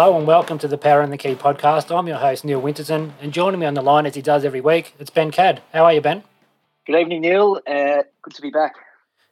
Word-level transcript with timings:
Hello 0.00 0.16
and 0.16 0.28
welcome 0.28 0.58
to 0.58 0.68
the 0.68 0.78
Power 0.78 1.00
and 1.00 1.12
the 1.12 1.16
Key 1.16 1.34
podcast. 1.34 1.92
I'm 1.92 2.06
your 2.06 2.18
host, 2.18 2.44
Neil 2.44 2.60
Winterton, 2.60 3.14
and 3.20 3.32
joining 3.32 3.58
me 3.58 3.66
on 3.66 3.74
the 3.74 3.82
line 3.82 4.06
as 4.06 4.14
he 4.14 4.22
does 4.22 4.44
every 4.44 4.60
week, 4.60 4.94
it's 5.00 5.10
Ben 5.10 5.32
Cad. 5.32 5.60
How 5.72 5.86
are 5.86 5.92
you, 5.92 6.00
Ben? 6.00 6.22
Good 6.86 7.00
evening, 7.00 7.22
Neil. 7.22 7.60
Uh, 7.66 8.04
good 8.22 8.32
to 8.34 8.40
be 8.40 8.50
back. 8.50 8.76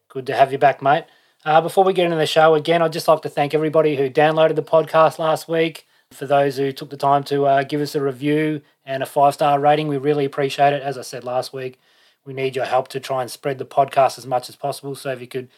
Good 0.08 0.26
to 0.26 0.34
have 0.34 0.50
you 0.50 0.58
back, 0.58 0.82
mate. 0.82 1.04
Uh, 1.44 1.60
before 1.60 1.84
we 1.84 1.92
get 1.92 2.06
into 2.06 2.16
the 2.16 2.26
show, 2.26 2.56
again, 2.56 2.82
I'd 2.82 2.92
just 2.92 3.06
like 3.06 3.22
to 3.22 3.28
thank 3.28 3.54
everybody 3.54 3.94
who 3.94 4.10
downloaded 4.10 4.56
the 4.56 4.62
podcast 4.64 5.20
last 5.20 5.46
week. 5.48 5.86
For 6.10 6.26
those 6.26 6.56
who 6.56 6.72
took 6.72 6.90
the 6.90 6.96
time 6.96 7.22
to 7.24 7.46
uh, 7.46 7.62
give 7.62 7.80
us 7.80 7.94
a 7.94 8.02
review 8.02 8.60
and 8.84 9.04
a 9.04 9.06
five 9.06 9.34
star 9.34 9.60
rating, 9.60 9.86
we 9.86 9.98
really 9.98 10.24
appreciate 10.24 10.72
it. 10.72 10.82
As 10.82 10.98
I 10.98 11.02
said 11.02 11.22
last 11.22 11.52
week, 11.52 11.78
we 12.24 12.34
need 12.34 12.56
your 12.56 12.64
help 12.64 12.88
to 12.88 12.98
try 12.98 13.22
and 13.22 13.30
spread 13.30 13.58
the 13.58 13.66
podcast 13.66 14.18
as 14.18 14.26
much 14.26 14.48
as 14.48 14.56
possible. 14.56 14.96
So 14.96 15.12
if 15.12 15.20
you 15.20 15.28
could 15.28 15.48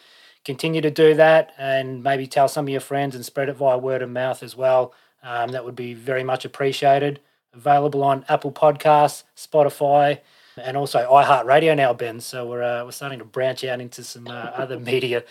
continue 0.44 0.80
to 0.80 0.90
do 0.90 1.14
that 1.14 1.52
and 1.58 2.02
maybe 2.02 2.26
tell 2.26 2.48
some 2.48 2.66
of 2.66 2.68
your 2.70 2.80
friends 2.80 3.14
and 3.14 3.24
spread 3.24 3.48
it 3.48 3.56
via 3.56 3.78
word 3.78 4.02
of 4.02 4.10
mouth 4.10 4.42
as 4.42 4.56
well, 4.56 4.94
um, 5.22 5.50
that 5.50 5.64
would 5.64 5.76
be 5.76 5.94
very 5.94 6.24
much 6.24 6.44
appreciated. 6.44 7.20
Available 7.52 8.02
on 8.04 8.24
Apple 8.28 8.52
Podcasts, 8.52 9.24
Spotify, 9.36 10.20
and 10.56 10.76
also 10.76 10.98
iHeartRadio 10.98 11.76
now, 11.76 11.92
Ben. 11.92 12.20
So 12.20 12.46
we're 12.46 12.62
uh, 12.62 12.84
we're 12.84 12.92
starting 12.92 13.18
to 13.18 13.24
branch 13.24 13.64
out 13.64 13.80
into 13.80 14.04
some 14.04 14.28
uh, 14.28 14.50
other 14.54 14.78
media 14.92 15.24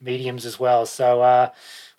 mediums 0.00 0.44
as 0.44 0.58
well. 0.60 0.86
So 0.86 1.22
uh, 1.22 1.50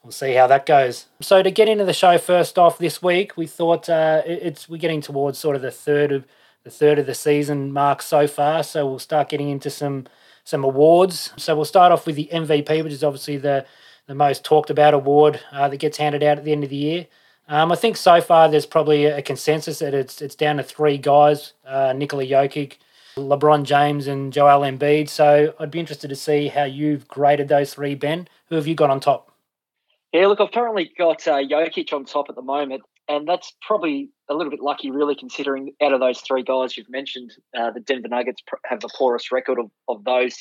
we'll 0.03 0.11
see 0.11 0.33
how 0.33 0.47
that 0.47 0.65
goes. 0.65 1.07
So 1.21 1.41
to 1.41 1.51
get 1.51 1.67
into 1.67 1.85
the 1.85 1.93
show 1.93 2.17
first 2.17 2.57
off 2.57 2.77
this 2.77 3.01
week, 3.01 3.35
we 3.37 3.47
thought 3.47 3.89
uh, 3.89 4.21
it's 4.25 4.69
we're 4.69 4.77
getting 4.77 5.01
towards 5.01 5.37
sort 5.37 5.55
of 5.55 5.61
the 5.61 5.71
third 5.71 6.11
of 6.11 6.25
the 6.63 6.69
third 6.69 6.99
of 6.99 7.05
the 7.05 7.15
season 7.15 7.71
mark 7.71 8.01
so 8.01 8.27
far. 8.27 8.63
So 8.63 8.87
we'll 8.87 8.99
start 8.99 9.29
getting 9.29 9.49
into 9.49 9.69
some 9.69 10.05
some 10.43 10.63
awards. 10.63 11.31
So 11.37 11.55
we'll 11.55 11.65
start 11.65 11.91
off 11.91 12.05
with 12.05 12.15
the 12.15 12.29
MVP, 12.31 12.83
which 12.83 12.93
is 12.93 13.03
obviously 13.03 13.37
the 13.37 13.65
the 14.05 14.15
most 14.15 14.43
talked 14.43 14.69
about 14.69 14.93
award 14.93 15.39
uh, 15.51 15.69
that 15.69 15.77
gets 15.77 15.97
handed 15.97 16.23
out 16.23 16.37
at 16.37 16.43
the 16.43 16.51
end 16.51 16.63
of 16.65 16.69
the 16.69 16.75
year. 16.75 17.07
Um, 17.47 17.71
I 17.71 17.75
think 17.75 17.95
so 17.97 18.19
far 18.19 18.49
there's 18.49 18.65
probably 18.65 19.05
a 19.05 19.21
consensus 19.21 19.79
that 19.79 19.93
it's 19.93 20.21
it's 20.21 20.35
down 20.35 20.57
to 20.57 20.63
three 20.63 20.97
guys: 20.97 21.53
uh, 21.65 21.93
Nikola 21.93 22.25
Jokic, 22.25 22.77
LeBron 23.15 23.63
James, 23.63 24.07
and 24.07 24.31
Joel 24.31 24.61
Embiid. 24.61 25.09
So 25.09 25.53
I'd 25.59 25.71
be 25.71 25.79
interested 25.79 26.09
to 26.09 26.15
see 26.15 26.47
how 26.47 26.63
you've 26.63 27.07
graded 27.07 27.47
those 27.47 27.73
three. 27.73 27.95
Ben, 27.95 28.27
who 28.47 28.55
have 28.55 28.67
you 28.67 28.75
got 28.75 28.89
on 28.89 28.99
top? 28.99 29.31
Yeah, 30.13 30.27
look, 30.27 30.39
I've 30.39 30.51
currently 30.51 30.91
got 30.95 31.27
uh, 31.27 31.37
Jokic 31.37 31.91
on 31.91 32.05
top 32.05 32.29
at 32.29 32.35
the 32.35 32.41
moment, 32.41 32.83
and 33.07 33.27
that's 33.27 33.53
probably 33.61 34.09
a 34.29 34.33
little 34.33 34.51
bit 34.51 34.61
lucky, 34.61 34.91
really, 34.91 35.15
considering 35.15 35.73
out 35.81 35.93
of 35.93 35.99
those 35.99 36.21
three 36.21 36.43
guys 36.43 36.77
you've 36.77 36.89
mentioned, 36.89 37.33
uh, 37.57 37.71
the 37.71 37.81
Denver 37.81 38.07
Nuggets 38.07 38.41
have 38.65 38.79
the 38.79 38.89
poorest 38.95 39.31
record 39.31 39.59
of, 39.59 39.69
of 39.87 40.03
those. 40.03 40.37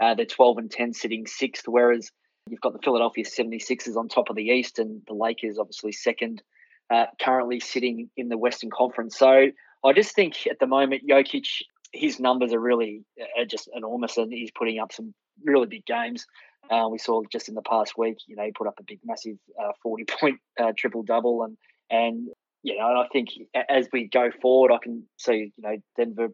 Uh, 0.00 0.14
they're 0.14 0.26
12 0.26 0.58
and 0.58 0.70
10, 0.70 0.94
sitting 0.94 1.26
sixth, 1.26 1.64
whereas 1.66 2.10
you've 2.48 2.60
got 2.60 2.72
the 2.72 2.78
Philadelphia 2.82 3.24
76ers 3.24 3.96
on 3.96 4.08
top 4.08 4.30
of 4.30 4.36
the 4.36 4.44
East, 4.44 4.78
and 4.78 5.02
the 5.06 5.14
Lakers, 5.14 5.58
obviously, 5.58 5.92
second, 5.92 6.42
uh, 6.90 7.06
currently 7.20 7.60
sitting 7.60 8.08
in 8.16 8.28
the 8.28 8.38
Western 8.38 8.70
Conference. 8.70 9.18
So 9.18 9.50
I 9.84 9.92
just 9.94 10.14
think 10.14 10.46
at 10.46 10.58
the 10.58 10.66
moment, 10.66 11.02
Jokic, 11.08 11.62
his 11.92 12.18
numbers 12.18 12.52
are 12.52 12.60
really 12.60 13.04
are 13.38 13.44
just 13.44 13.68
enormous, 13.74 14.16
and 14.16 14.32
he's 14.32 14.50
putting 14.50 14.78
up 14.78 14.92
some 14.92 15.14
really 15.44 15.66
big 15.66 15.84
games. 15.84 16.26
Uh, 16.70 16.88
we 16.90 16.98
saw 16.98 17.22
just 17.30 17.48
in 17.48 17.54
the 17.54 17.62
past 17.62 17.96
week, 17.96 18.16
you 18.26 18.36
know, 18.36 18.44
he 18.44 18.52
put 18.52 18.66
up 18.66 18.78
a 18.80 18.82
big, 18.82 18.98
massive 19.04 19.36
uh, 19.62 19.72
40 19.82 20.04
point 20.20 20.40
uh, 20.58 20.72
triple 20.76 21.02
double, 21.02 21.42
and 21.44 21.56
and 21.90 22.28
you 22.62 22.78
know, 22.78 22.88
and 22.88 22.98
I 22.98 23.06
think 23.12 23.28
as 23.68 23.88
we 23.92 24.08
go 24.08 24.30
forward, 24.42 24.72
I 24.72 24.78
can 24.82 25.04
see 25.16 25.52
you 25.56 25.62
know 25.62 25.76
Denver 25.96 26.28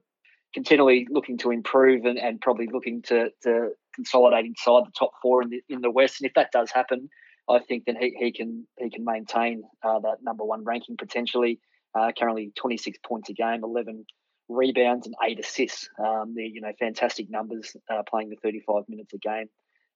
continually 0.54 1.06
looking 1.10 1.38
to 1.38 1.50
improve 1.50 2.04
and, 2.04 2.18
and 2.18 2.40
probably 2.40 2.68
looking 2.70 3.02
to, 3.02 3.30
to 3.42 3.70
consolidate 3.94 4.44
inside 4.44 4.82
the 4.86 4.92
top 4.98 5.12
four 5.20 5.42
in 5.42 5.50
the 5.50 5.62
in 5.68 5.80
the 5.80 5.90
West. 5.90 6.20
And 6.20 6.28
if 6.28 6.34
that 6.34 6.52
does 6.52 6.70
happen, 6.70 7.08
I 7.48 7.58
think 7.60 7.84
then 7.86 7.96
he, 7.96 8.14
he 8.18 8.32
can 8.32 8.66
he 8.78 8.90
can 8.90 9.04
maintain 9.04 9.62
uh, 9.82 10.00
that 10.00 10.18
number 10.22 10.44
one 10.44 10.64
ranking 10.64 10.96
potentially. 10.96 11.60
Uh, 11.94 12.10
currently 12.18 12.50
26 12.56 12.96
points 13.06 13.28
a 13.28 13.34
game, 13.34 13.62
11 13.62 14.06
rebounds 14.48 15.06
and 15.06 15.14
eight 15.28 15.38
assists. 15.38 15.90
Um, 15.98 16.32
they're 16.34 16.46
you 16.46 16.62
know 16.62 16.72
fantastic 16.78 17.30
numbers 17.30 17.76
uh, 17.90 18.02
playing 18.08 18.30
the 18.30 18.36
35 18.42 18.84
minutes 18.88 19.12
a 19.12 19.18
game 19.18 19.48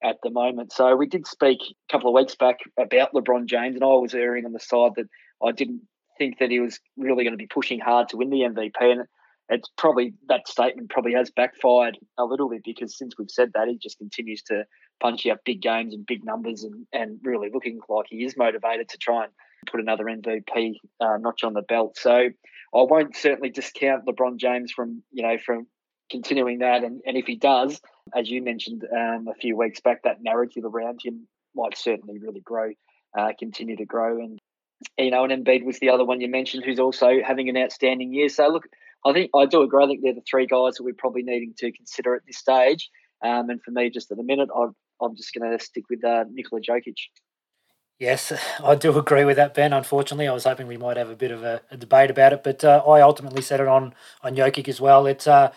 at 0.05 0.17
the 0.23 0.31
moment. 0.31 0.73
So 0.73 0.95
we 0.95 1.07
did 1.07 1.27
speak 1.27 1.59
a 1.63 1.93
couple 1.93 2.11
of 2.11 2.15
weeks 2.15 2.35
back 2.35 2.59
about 2.79 3.13
LeBron 3.15 3.47
James, 3.47 3.77
and 3.77 3.85
I 3.85 3.89
was 3.89 4.15
erring 4.15 4.45
on 4.45 4.53
the 4.53 4.61
side 4.61 4.93
that 4.97 5.09
I 5.45 5.53
didn't 5.53 5.83
think 6.19 6.39
that 6.39 6.51
he 6.51 6.61
was 6.61 6.81
really 6.97 7.25
going 7.25 7.33
to 7.33 7.39
be 7.39 7.47
pushing 7.47 7.81
hard 7.81 8.09
to 8.09 8.17
win 8.17 8.31
the 8.31 8.41
MVP. 8.41 8.81
And 8.81 9.03
it's 9.49 9.69
probably 9.77 10.15
that 10.29 10.49
statement 10.49 10.91
probably 10.91 11.13
has 11.13 11.31
backfired 11.31 11.99
a 12.19 12.25
little 12.25 12.49
bit 12.49 12.63
because 12.65 12.97
since 12.97 13.15
we've 13.19 13.31
said 13.31 13.53
that, 13.55 13.69
he 13.69 13.79
just 13.79 13.99
continues 13.99 14.43
to 14.45 14.65
punch 15.01 15.27
out 15.27 15.45
big 15.45 15.61
games 15.61 15.95
and 15.95 16.07
big 16.07 16.25
numbers 16.25 16.65
and, 16.65 16.87
and 16.93 17.19
really 17.23 17.49
looking 17.53 17.79
like 17.89 18.07
he 18.09 18.25
is 18.25 18.37
motivated 18.37 18.89
to 18.89 18.99
try 18.99 19.25
and 19.25 19.33
put 19.71 19.81
another 19.81 20.05
MVP 20.05 20.75
uh, 21.01 21.17
notch 21.19 21.45
on 21.45 21.55
the 21.55 21.63
belt. 21.63 21.97
So 21.99 22.13
I 22.13 22.31
won't 22.73 23.17
certainly 23.17 23.51
discount 23.51 24.07
LeBron 24.07 24.39
James 24.39 24.73
from, 24.73 25.03
you 25.13 25.23
know, 25.23 25.39
from 25.39 25.67
continuing 26.11 26.59
that. 26.61 26.85
And, 26.85 27.01
and 27.07 27.17
if 27.17 27.27
he 27.27 27.37
does, 27.37 27.81
as 28.15 28.31
you 28.31 28.43
mentioned 28.43 28.85
um, 28.93 29.29
a 29.29 29.35
few 29.35 29.57
weeks 29.57 29.81
back, 29.81 30.03
that 30.03 30.23
narrative 30.23 30.65
around 30.65 31.01
him 31.05 31.27
might 31.55 31.77
certainly 31.77 32.19
really 32.19 32.41
grow, 32.41 32.73
uh, 33.17 33.33
continue 33.39 33.77
to 33.77 33.85
grow. 33.85 34.19
And 34.19 34.41
you 34.99 35.11
know, 35.11 35.25
and 35.25 35.45
Embiid 35.45 35.65
was 35.65 35.79
the 35.79 35.91
other 35.91 36.05
one 36.05 36.21
you 36.21 36.29
mentioned 36.29 36.65
who's 36.65 36.79
also 36.79 37.21
having 37.25 37.49
an 37.49 37.57
outstanding 37.57 38.13
year. 38.13 38.29
So 38.29 38.49
look, 38.49 38.67
I 39.05 39.13
think 39.13 39.31
I 39.35 39.47
do 39.47 39.63
agree. 39.63 39.85
I 39.85 39.87
think 39.87 40.03
they're 40.03 40.15
the 40.15 40.23
three 40.29 40.47
guys 40.47 40.75
that 40.75 40.83
we're 40.83 40.95
probably 40.95 41.23
needing 41.23 41.55
to 41.59 41.73
consider 41.73 42.15
at 42.15 42.23
this 42.27 42.39
stage. 42.39 42.91
Um, 43.25 43.51
and 43.51 43.63
for 43.63 43.71
me, 43.71 43.91
just 43.91 44.11
at 44.11 44.17
the 44.17 44.23
minute, 44.23 44.49
i 44.55 44.65
am 45.05 45.17
just 45.17 45.33
going 45.33 45.51
to 45.51 45.65
stick 45.65 45.85
with 45.89 46.05
uh, 46.05 46.25
Nikola 46.31 46.61
Jokic. 46.61 46.97
Yes, 47.99 48.31
I 48.63 48.75
do 48.75 48.97
agree 48.99 49.25
with 49.25 49.37
that, 49.37 49.55
Ben. 49.55 49.73
Unfortunately, 49.73 50.29
I 50.29 50.33
was 50.33 50.45
hoping 50.45 50.67
we 50.67 50.77
might 50.77 50.99
have 50.99 51.09
a 51.09 51.17
bit 51.17 51.31
of 51.31 51.43
a, 51.43 51.63
a 51.71 51.79
debate 51.79 52.11
about 52.11 52.35
it, 52.35 52.45
but 52.45 52.63
uh, 52.63 52.83
I 52.87 53.01
ultimately 53.01 53.41
set 53.41 53.61
it 53.61 53.69
on 53.69 53.95
on 54.23 54.37
Jokic 54.37 54.69
as 54.69 54.83
well. 54.83 55.07
It's 55.07 55.27
uh, 55.27 55.51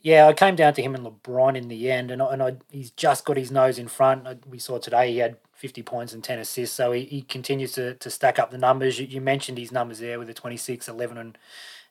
yeah, 0.00 0.26
I 0.26 0.32
came 0.32 0.56
down 0.56 0.74
to 0.74 0.82
him 0.82 0.96
and 0.96 1.06
LeBron 1.06 1.56
in 1.56 1.68
the 1.68 1.90
end, 1.90 2.10
and 2.10 2.20
and 2.20 2.42
I, 2.42 2.56
he's 2.70 2.90
just 2.90 3.24
got 3.24 3.36
his 3.36 3.52
nose 3.52 3.78
in 3.78 3.86
front. 3.86 4.46
We 4.46 4.58
saw 4.58 4.78
today 4.78 5.12
he 5.12 5.18
had 5.18 5.36
50 5.56 5.82
points 5.82 6.12
and 6.12 6.22
10 6.22 6.38
assists. 6.38 6.76
So 6.76 6.92
he, 6.92 7.04
he 7.04 7.22
continues 7.22 7.72
to, 7.72 7.94
to 7.94 8.10
stack 8.10 8.38
up 8.38 8.50
the 8.50 8.58
numbers. 8.58 8.98
You, 8.98 9.06
you 9.06 9.20
mentioned 9.20 9.58
his 9.58 9.72
numbers 9.72 9.98
there 9.98 10.18
with 10.18 10.28
the 10.28 10.34
26, 10.34 10.88
11, 10.88 11.18
and, 11.18 11.38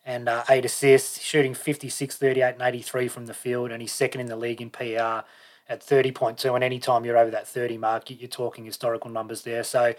and 0.06 0.30
uh, 0.30 0.44
8 0.50 0.66
assists, 0.66 1.22
shooting 1.22 1.54
56, 1.54 2.16
38, 2.18 2.54
and 2.54 2.62
83 2.62 3.08
from 3.08 3.26
the 3.26 3.34
field. 3.34 3.72
And 3.72 3.82
he's 3.82 3.92
second 3.92 4.22
in 4.22 4.28
the 4.28 4.36
league 4.36 4.62
in 4.62 4.70
PER 4.70 5.24
at 5.68 5.82
30.2 5.82 6.54
and 6.54 6.64
anytime 6.64 7.06
you're 7.06 7.18
over 7.18 7.32
that 7.32 7.48
30 7.48 7.78
mark 7.80 8.10
you're 8.12 8.30
talking 8.30 8.66
historical 8.66 9.10
numbers 9.10 9.42
there. 9.42 9.64
So 9.64 9.96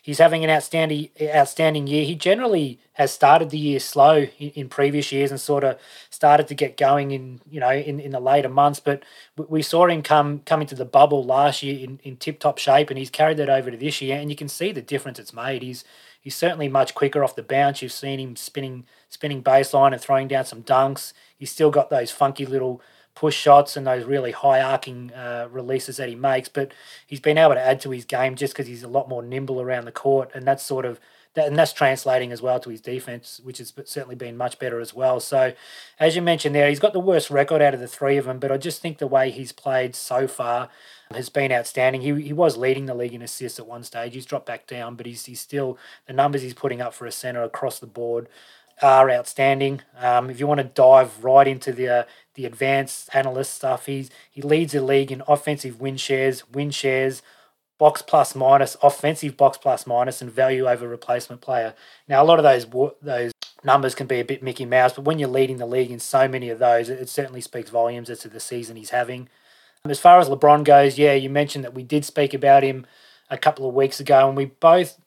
he's 0.00 0.16
having 0.16 0.44
an 0.44 0.50
outstanding 0.50 1.10
outstanding 1.22 1.86
year. 1.86 2.06
He 2.06 2.14
generally 2.14 2.80
has 2.94 3.12
started 3.12 3.50
the 3.50 3.58
year 3.58 3.80
slow 3.80 4.26
in, 4.38 4.70
previous 4.70 5.12
years 5.12 5.30
and 5.30 5.38
sort 5.38 5.62
of 5.62 5.78
started 6.08 6.48
to 6.48 6.54
get 6.54 6.78
going 6.78 7.10
in 7.10 7.40
you 7.50 7.60
know 7.60 7.70
in, 7.70 8.00
in 8.00 8.12
the 8.12 8.20
later 8.20 8.48
months 8.48 8.80
but 8.80 9.02
we 9.36 9.60
saw 9.60 9.86
him 9.86 10.02
come 10.02 10.40
come 10.46 10.62
into 10.62 10.74
the 10.74 10.86
bubble 10.86 11.22
last 11.22 11.62
year 11.62 11.84
in, 11.86 12.00
in 12.02 12.16
tip 12.16 12.38
top 12.38 12.56
shape 12.56 12.88
and 12.88 12.98
he's 12.98 13.10
carried 13.10 13.36
that 13.36 13.50
over 13.50 13.70
to 13.70 13.76
this 13.76 14.00
year 14.00 14.18
and 14.18 14.30
you 14.30 14.36
can 14.36 14.48
see 14.48 14.72
the 14.72 14.82
difference 14.82 15.18
it's 15.18 15.34
made. 15.34 15.62
He's 15.62 15.84
he's 16.18 16.36
certainly 16.36 16.68
much 16.68 16.94
quicker 16.94 17.22
off 17.22 17.36
the 17.36 17.42
bounce. 17.42 17.82
You've 17.82 17.92
seen 17.92 18.20
him 18.20 18.36
spinning 18.36 18.86
spinning 19.10 19.42
baseline 19.42 19.92
and 19.92 20.00
throwing 20.00 20.28
down 20.28 20.46
some 20.46 20.62
dunks. 20.62 21.12
He's 21.36 21.50
still 21.50 21.70
got 21.70 21.90
those 21.90 22.10
funky 22.10 22.46
little 22.46 22.80
push 23.20 23.36
shots 23.36 23.76
and 23.76 23.86
those 23.86 24.04
really 24.04 24.30
high 24.30 24.62
arcing 24.62 25.12
uh, 25.12 25.46
releases 25.50 25.98
that 25.98 26.08
he 26.08 26.14
makes. 26.14 26.48
But 26.48 26.72
he's 27.06 27.20
been 27.20 27.36
able 27.36 27.52
to 27.52 27.60
add 27.60 27.78
to 27.82 27.90
his 27.90 28.06
game 28.06 28.34
just 28.34 28.54
because 28.54 28.66
he's 28.66 28.82
a 28.82 28.88
lot 28.88 29.10
more 29.10 29.22
nimble 29.22 29.60
around 29.60 29.84
the 29.84 29.92
court, 29.92 30.30
and 30.34 30.46
that's 30.46 30.62
sort 30.62 30.86
of 30.86 30.98
that, 31.34 31.46
and 31.46 31.54
that's 31.54 31.74
translating 31.74 32.32
as 32.32 32.40
well 32.40 32.58
to 32.60 32.70
his 32.70 32.80
defense, 32.80 33.38
which 33.44 33.58
has 33.58 33.74
certainly 33.84 34.14
been 34.14 34.38
much 34.38 34.58
better 34.58 34.80
as 34.80 34.94
well. 34.94 35.20
So, 35.20 35.52
as 35.98 36.16
you 36.16 36.22
mentioned 36.22 36.54
there, 36.54 36.70
he's 36.70 36.80
got 36.80 36.94
the 36.94 36.98
worst 36.98 37.28
record 37.28 37.60
out 37.60 37.74
of 37.74 37.80
the 37.80 37.86
three 37.86 38.16
of 38.16 38.24
them, 38.24 38.38
but 38.38 38.50
I 38.50 38.56
just 38.56 38.80
think 38.80 38.96
the 38.96 39.06
way 39.06 39.30
he's 39.30 39.52
played 39.52 39.94
so 39.94 40.26
far 40.26 40.70
has 41.12 41.28
been 41.28 41.52
outstanding. 41.52 42.00
He, 42.00 42.22
he 42.22 42.32
was 42.32 42.56
leading 42.56 42.86
the 42.86 42.94
league 42.94 43.12
in 43.12 43.20
assists 43.20 43.58
at 43.58 43.66
one 43.66 43.82
stage. 43.82 44.14
He's 44.14 44.24
dropped 44.24 44.46
back 44.46 44.66
down, 44.66 44.94
but 44.94 45.04
he's, 45.04 45.26
he's 45.26 45.40
still 45.40 45.76
the 46.06 46.14
numbers 46.14 46.40
he's 46.40 46.54
putting 46.54 46.80
up 46.80 46.94
for 46.94 47.04
a 47.04 47.12
center 47.12 47.42
across 47.42 47.80
the 47.80 47.86
board 47.86 48.28
are 48.82 49.10
outstanding. 49.10 49.82
Um, 49.98 50.30
if 50.30 50.40
you 50.40 50.46
want 50.46 50.58
to 50.58 50.64
dive 50.64 51.22
right 51.24 51.46
into 51.46 51.72
the 51.72 51.88
uh, 51.88 52.02
the 52.34 52.46
advanced 52.46 53.10
analyst 53.14 53.54
stuff, 53.54 53.86
he's 53.86 54.10
he 54.30 54.42
leads 54.42 54.72
the 54.72 54.82
league 54.82 55.12
in 55.12 55.22
offensive 55.28 55.80
win 55.80 55.96
shares, 55.96 56.48
win 56.48 56.70
shares, 56.70 57.22
box 57.78 58.02
plus 58.02 58.34
minus, 58.34 58.76
offensive 58.82 59.36
box 59.36 59.58
plus 59.58 59.86
minus, 59.86 60.20
and 60.22 60.30
value 60.30 60.68
over 60.68 60.86
replacement 60.88 61.40
player. 61.40 61.74
Now 62.08 62.22
a 62.22 62.26
lot 62.26 62.38
of 62.38 62.44
those 62.44 62.66
those 63.02 63.32
numbers 63.64 63.94
can 63.94 64.06
be 64.06 64.20
a 64.20 64.24
bit 64.24 64.42
Mickey 64.42 64.64
Mouse, 64.64 64.94
but 64.94 65.04
when 65.04 65.18
you're 65.18 65.28
leading 65.28 65.58
the 65.58 65.66
league 65.66 65.90
in 65.90 66.00
so 66.00 66.28
many 66.28 66.50
of 66.50 66.58
those, 66.58 66.88
it, 66.88 67.00
it 67.00 67.08
certainly 67.08 67.40
speaks 67.40 67.70
volumes 67.70 68.10
as 68.10 68.20
to 68.20 68.28
the 68.28 68.40
season 68.40 68.76
he's 68.76 68.90
having. 68.90 69.28
As 69.86 69.98
far 69.98 70.18
as 70.18 70.28
LeBron 70.28 70.64
goes, 70.64 70.98
yeah, 70.98 71.14
you 71.14 71.30
mentioned 71.30 71.64
that 71.64 71.74
we 71.74 71.82
did 71.82 72.04
speak 72.04 72.34
about 72.34 72.62
him 72.62 72.86
a 73.30 73.38
couple 73.38 73.66
of 73.66 73.74
weeks 73.74 73.98
ago, 73.98 74.28
and 74.28 74.36
we 74.36 74.46
both 74.46 74.98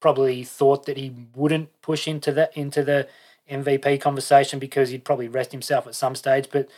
probably 0.00 0.44
thought 0.44 0.86
that 0.86 0.96
he 0.96 1.12
wouldn't 1.34 1.80
push 1.82 2.06
into 2.06 2.32
the 2.32 2.50
into 2.58 2.82
the 2.82 3.08
MVP 3.50 4.00
conversation 4.00 4.58
because 4.58 4.90
he'd 4.90 5.04
probably 5.04 5.28
rest 5.28 5.52
himself 5.52 5.86
at 5.86 5.94
some 5.94 6.14
stage, 6.14 6.48
but 6.52 6.68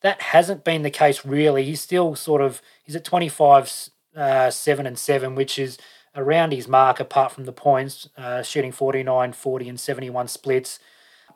that 0.00 0.20
hasn't 0.20 0.64
been 0.64 0.82
the 0.82 0.90
case 0.90 1.24
really. 1.24 1.64
He's 1.64 1.80
still 1.80 2.14
sort 2.14 2.40
of 2.40 2.62
he's 2.84 2.96
at 2.96 3.04
25 3.04 3.90
uh, 4.16 4.50
7 4.50 4.86
and 4.86 4.98
7, 4.98 5.34
which 5.34 5.58
is 5.58 5.78
around 6.14 6.52
his 6.52 6.68
mark 6.68 7.00
apart 7.00 7.32
from 7.32 7.44
the 7.44 7.52
points, 7.52 8.08
uh, 8.16 8.42
shooting 8.42 8.72
49, 8.72 9.32
40, 9.32 9.68
and 9.68 9.80
71 9.80 10.28
splits. 10.28 10.78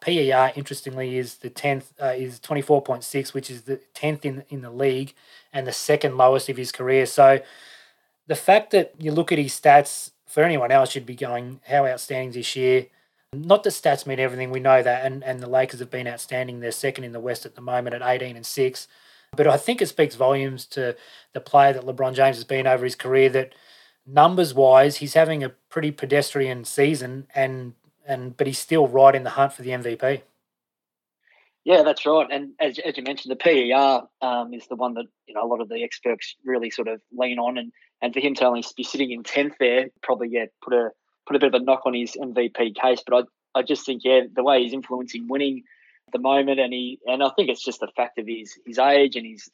PER, 0.00 0.52
interestingly, 0.54 1.18
is 1.18 1.36
the 1.36 1.50
10th, 1.50 1.86
uh, 2.00 2.14
is 2.16 2.38
24.6, 2.38 3.34
which 3.34 3.50
is 3.50 3.62
the 3.62 3.80
10th 3.94 4.24
in, 4.24 4.44
in 4.48 4.62
the 4.62 4.70
league 4.70 5.12
and 5.52 5.66
the 5.66 5.72
second 5.72 6.16
lowest 6.16 6.48
of 6.48 6.56
his 6.56 6.70
career. 6.70 7.04
So 7.04 7.40
the 8.28 8.36
fact 8.36 8.70
that 8.70 8.94
you 8.98 9.10
look 9.10 9.32
at 9.32 9.38
his 9.38 9.58
stats 9.58 10.12
for 10.28 10.42
anyone 10.42 10.70
else, 10.70 10.94
you'd 10.94 11.06
be 11.06 11.16
going, 11.16 11.60
how 11.66 11.86
outstanding 11.86 12.32
this 12.32 12.54
year. 12.54 12.86
Not 13.32 13.62
that 13.64 13.70
stats 13.70 14.06
mean 14.06 14.20
everything, 14.20 14.50
we 14.50 14.60
know 14.60 14.82
that, 14.82 15.04
and, 15.04 15.22
and 15.24 15.40
the 15.40 15.48
Lakers 15.48 15.80
have 15.80 15.90
been 15.90 16.08
outstanding. 16.08 16.60
They're 16.60 16.70
second 16.70 17.04
in 17.04 17.12
the 17.12 17.20
West 17.20 17.44
at 17.44 17.54
the 17.54 17.60
moment 17.60 17.94
at 17.94 18.02
18 18.02 18.36
and 18.36 18.46
6. 18.46 18.88
But 19.36 19.46
I 19.46 19.56
think 19.56 19.82
it 19.82 19.88
speaks 19.88 20.14
volumes 20.14 20.64
to 20.66 20.96
the 21.32 21.40
player 21.40 21.72
that 21.72 21.84
LeBron 21.84 22.14
James 22.14 22.36
has 22.36 22.44
been 22.44 22.66
over 22.66 22.84
his 22.84 22.94
career 22.94 23.28
that 23.30 23.54
numbers 24.06 24.54
wise, 24.54 24.96
he's 24.96 25.14
having 25.14 25.44
a 25.44 25.50
pretty 25.50 25.90
pedestrian 25.90 26.64
season 26.64 27.26
and 27.34 27.74
and 28.06 28.36
but 28.38 28.46
he's 28.46 28.58
still 28.58 28.88
right 28.88 29.14
in 29.14 29.22
the 29.22 29.30
hunt 29.30 29.52
for 29.52 29.60
the 29.60 29.70
MVP. 29.70 30.22
Yeah, 31.64 31.82
that's 31.82 32.06
right. 32.06 32.26
And 32.30 32.52
as, 32.58 32.78
as 32.78 32.96
you 32.96 33.02
mentioned, 33.02 33.30
the 33.30 33.36
PER 33.36 34.26
um, 34.26 34.54
is 34.54 34.66
the 34.68 34.76
one 34.76 34.94
that 34.94 35.04
you 35.26 35.34
know 35.34 35.44
a 35.44 35.46
lot 35.46 35.60
of 35.60 35.68
the 35.68 35.84
experts 35.84 36.34
really 36.42 36.70
sort 36.70 36.88
of 36.88 37.02
lean 37.12 37.38
on, 37.38 37.58
and 37.58 37.70
and 38.00 38.14
for 38.14 38.20
him 38.20 38.34
to 38.36 38.44
only 38.46 38.64
be 38.76 38.82
sitting 38.82 39.10
in 39.10 39.22
tenth 39.22 39.54
there, 39.58 39.88
probably 40.02 40.28
yeah, 40.30 40.46
put 40.62 40.72
a 40.72 40.90
put 41.26 41.36
a 41.36 41.38
bit 41.38 41.54
of 41.54 41.60
a 41.60 41.64
knock 41.64 41.82
on 41.84 41.94
his 41.94 42.16
MVP 42.20 42.74
case. 42.76 43.02
But 43.06 43.28
I 43.54 43.60
I 43.60 43.62
just 43.62 43.86
think 43.86 44.02
yeah, 44.04 44.20
the 44.32 44.44
way 44.44 44.62
he's 44.62 44.72
influencing 44.72 45.28
winning 45.28 45.64
at 46.06 46.12
the 46.12 46.18
moment, 46.18 46.60
and 46.60 46.72
he 46.72 46.98
and 47.06 47.22
I 47.22 47.30
think 47.30 47.48
it's 47.48 47.64
just 47.64 47.80
the 47.80 47.88
fact 47.96 48.18
of 48.18 48.26
his 48.26 48.58
his 48.66 48.78
age 48.78 49.16
and 49.16 49.26
his 49.26 49.50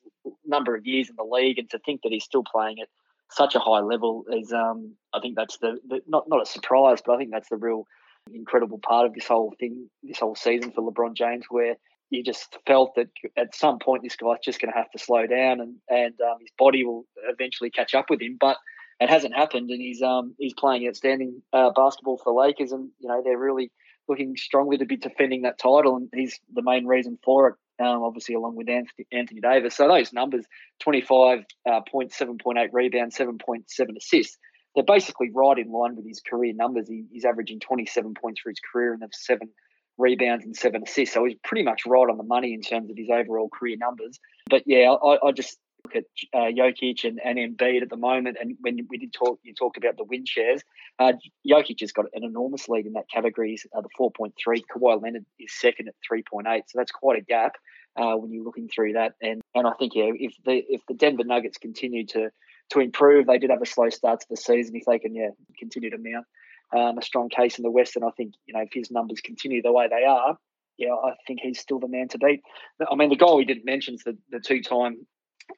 number 0.47 0.75
of 0.75 0.87
years 0.87 1.09
in 1.09 1.17
the 1.17 1.25
league, 1.25 1.59
and 1.59 1.71
to 1.71 1.79
think 1.79 2.03
that 2.03 2.13
he's 2.13 2.25
still 2.25 2.45
playing 2.45 2.81
at 2.81 2.89
such 3.31 3.55
a 3.55 3.59
high 3.59 3.81
level 3.81 4.25
is 4.31 4.53
um 4.53 4.95
I 5.13 5.21
think 5.21 5.37
that's 5.37 5.59
the, 5.59 5.79
the 5.89 6.01
not 6.07 6.29
not 6.29 6.43
a 6.43 6.47
surprise, 6.47 6.99
but 7.05 7.15
I 7.15 7.19
think 7.19 7.31
that's 7.31 7.49
the 7.49 7.57
real 7.57 7.87
incredible 8.33 8.79
part 8.79 9.07
of 9.07 9.15
this 9.15 9.27
whole 9.27 9.55
thing, 9.59 9.91
this 10.03 10.21
whole 10.21 10.35
season 10.35 10.71
for 10.71 10.83
LeBron 10.83 11.15
James, 11.15 11.45
where 11.51 11.77
you 12.15 12.23
just 12.23 12.57
felt 12.67 12.95
that 12.97 13.09
at 13.37 13.55
some 13.55 13.79
point 13.79 14.03
this 14.03 14.17
guy's 14.17 14.39
just 14.45 14.61
going 14.61 14.73
to 14.73 14.79
have 14.79 14.91
to 14.91 14.99
slow 14.99 15.27
down 15.27 15.61
and 15.61 15.77
and 15.89 16.15
um, 16.21 16.39
his 16.41 16.51
body 16.59 16.85
will 16.85 17.05
eventually 17.29 17.71
catch 17.71 17.95
up 17.95 18.07
with 18.11 18.21
him. 18.21 18.37
But 18.41 18.57
it 19.01 19.11
hasn't 19.11 19.35
happened, 19.35 19.71
and 19.71 19.81
he's 19.81 20.03
um 20.03 20.35
he's 20.39 20.55
playing 20.55 20.87
outstanding 20.87 21.43
uh, 21.53 21.71
basketball 21.75 22.19
for 22.19 22.33
the 22.33 22.39
Lakers, 22.39 22.73
and 22.73 22.91
you 23.01 23.09
know 23.09 23.23
they're 23.25 23.39
really 23.39 23.71
looking 24.09 24.37
strongly 24.37 24.79
to 24.79 24.87
be 24.87 24.97
defending 24.97 25.43
that 25.43 25.59
title, 25.59 25.97
and 25.97 26.09
he's 26.15 26.39
the 26.53 26.63
main 26.63 26.87
reason 26.87 27.19
for 27.25 27.49
it. 27.49 27.55
Um, 27.85 28.05
obviously, 28.05 28.37
along 28.37 28.55
with 28.55 28.69
Anthony, 28.69 29.07
Anthony 29.11 29.41
Davis. 29.41 29.75
So 29.75 29.89
those 29.89 30.13
numbers 30.13 30.45
25 30.81 31.41
uh, 31.69 31.81
point, 31.91 32.13
7.8 32.13 32.69
rebounds, 32.73 33.17
7.7 33.17 33.65
assists 33.97 34.39
they're 34.75 34.85
basically 34.85 35.31
right 35.33 35.59
in 35.59 35.71
line 35.71 35.97
with 35.97 36.07
his 36.07 36.21
career 36.21 36.53
numbers. 36.55 36.89
He, 36.89 37.05
he's 37.13 37.25
averaging 37.25 37.61
27 37.61 38.15
points 38.15 38.41
for 38.41 38.51
his 38.51 38.61
career 38.73 38.93
and 38.93 39.03
have 39.03 39.15
seven 39.15 39.51
rebounds 39.99 40.45
and 40.45 40.57
seven 40.57 40.83
assists. 40.83 41.15
So 41.15 41.25
he's 41.25 41.37
pretty 41.45 41.65
much 41.65 41.83
right 41.87 42.09
on 42.09 42.17
the 42.17 42.25
money 42.25 42.53
in 42.53 42.61
terms 42.61 42.91
of 42.91 42.97
his 42.97 43.09
overall 43.11 43.49
career 43.49 43.77
numbers. 43.79 44.19
But 44.49 44.63
yeah, 44.67 44.93
I, 44.93 45.29
I 45.29 45.33
just 45.33 45.59
look 45.85 45.97
at 45.97 46.05
uh, 46.33 46.51
Jokic 46.51 47.05
and, 47.05 47.21
and 47.25 47.39
Embiid 47.39 47.83
at 47.83 47.91
the 47.91 47.97
moment. 47.97 48.37
And 48.41 48.57
when 48.61 48.87
we 48.89 48.99
did 48.99 49.13
talk, 49.13 49.39
you 49.43 49.55
talked 49.55 49.77
about 49.77 49.97
the 49.97 50.05
win 50.05 50.25
shares. 50.27 50.63
Uh, 50.99 51.13
Jokic 51.47 51.81
has 51.81 51.93
got 51.93 52.07
an 52.15 52.25
enormous 52.25 52.69
lead 52.69 52.87
in 52.87 52.95
that 52.95 53.11
category, 53.13 53.57
uh, 53.77 53.81
the 53.81 53.89
4.3. 53.99 54.33
Kawhi 54.75 55.03
Leonard 55.03 55.27
is 55.39 55.53
second 55.53 55.89
at 55.89 55.95
3.8. 56.11 56.63
So 56.67 56.79
that's 56.79 56.93
quite 56.93 57.19
a 57.19 57.25
gap 57.25 57.57
uh, 57.97 58.15
when 58.15 58.33
you're 58.33 58.45
looking 58.45 58.69
through 58.69 58.95
that. 58.95 59.15
And 59.21 59.41
and 59.55 59.67
I 59.67 59.73
think 59.73 59.95
yeah, 59.95 60.11
if 60.13 60.35
the 60.45 60.63
if 60.69 60.83
the 60.89 60.95
Denver 60.95 61.25
Nuggets 61.25 61.59
continue 61.59 62.07
to 62.07 62.31
to 62.71 62.81
improve. 62.81 63.27
They 63.27 63.39
did 63.39 63.51
have 63.51 63.63
a 63.63 63.67
slow 63.67 63.89
start 63.91 64.21
to 64.21 64.27
the 64.29 64.37
season. 64.37 64.77
If 64.77 64.85
they 64.87 64.99
can, 64.99 65.15
yeah, 65.15 65.31
continue 65.59 65.91
to 65.91 65.99
mount 65.99 66.27
um, 66.73 66.99
a 66.99 67.03
strong 67.03 67.29
case 67.29 67.59
in 67.59 67.63
the 67.63 67.71
West, 67.71 67.97
and 67.97 68.05
I 68.05 68.11
think 68.17 68.35
you 68.47 68.55
know 68.55 68.61
if 68.61 68.71
his 68.73 68.91
numbers 68.91 69.21
continue 69.21 69.63
the 69.63 69.73
way 69.73 69.89
they 69.89 70.05
are, 70.05 70.37
yeah, 70.77 70.93
I 70.93 71.13
think 71.27 71.41
he's 71.43 71.61
still 71.61 71.79
the 71.79 71.89
man 71.89 72.09
to 72.09 72.19
beat. 72.19 72.43
I 72.91 72.95
mean, 72.95 73.11
the 73.11 73.17
guy 73.17 73.33
we 73.33 73.45
didn't 73.45 73.65
mention 73.65 73.95
is 73.95 74.03
the, 74.03 74.17
the 74.31 74.41
two 74.41 74.63
time 74.63 75.07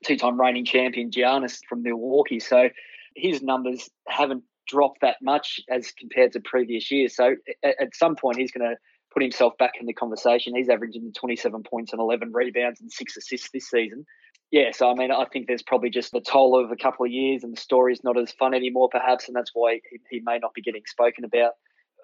two 0.05 0.17
time 0.17 0.41
reigning 0.41 0.65
champion 0.65 1.11
Giannis 1.11 1.61
from 1.69 1.83
Milwaukee. 1.83 2.41
So 2.41 2.69
his 3.15 3.43
numbers 3.43 3.89
haven't 4.09 4.45
dropped 4.67 5.01
that 5.03 5.17
much 5.23 5.61
as 5.71 5.93
compared 5.93 6.33
to 6.33 6.41
previous 6.41 6.91
years. 6.91 7.15
So 7.15 7.37
at, 7.63 7.81
at 7.81 7.95
some 7.95 8.17
point, 8.17 8.39
he's 8.39 8.51
going 8.51 8.69
to 8.69 8.77
put 9.13 9.23
himself 9.23 9.57
back 9.59 9.75
in 9.81 9.87
the 9.87 9.95
conversation. 9.95 10.55
He's 10.55 10.69
averaging 10.69 11.13
27 11.17 11.63
points 11.63 11.93
and 11.93 12.01
11 12.01 12.33
rebounds 12.33 12.81
and 12.81 12.91
six 12.91 13.17
assists 13.17 13.51
this 13.53 13.71
season 13.71 14.05
yeah, 14.51 14.71
so 14.73 14.91
I 14.91 14.95
mean, 14.95 15.11
I 15.11 15.25
think 15.25 15.47
there's 15.47 15.63
probably 15.63 15.91
just 15.91 16.13
the 16.13 16.21
toll 16.21 16.63
of 16.63 16.71
a 16.71 16.77
couple 16.77 17.05
of 17.05 17.13
years, 17.13 17.43
and 17.43 17.57
the 17.57 17.61
story's 17.61 18.05
not 18.05 18.19
as 18.19 18.31
fun 18.33 18.55
anymore, 18.55 18.89
perhaps, 18.91 19.27
and 19.27 19.37
that's 19.37 19.51
why 19.55 19.81
he, 19.91 19.99
he 20.11 20.23
may 20.25 20.39
not 20.39 20.55
be 20.55 20.63
getting 20.63 20.83
spoken 20.87 21.25
about 21.25 21.53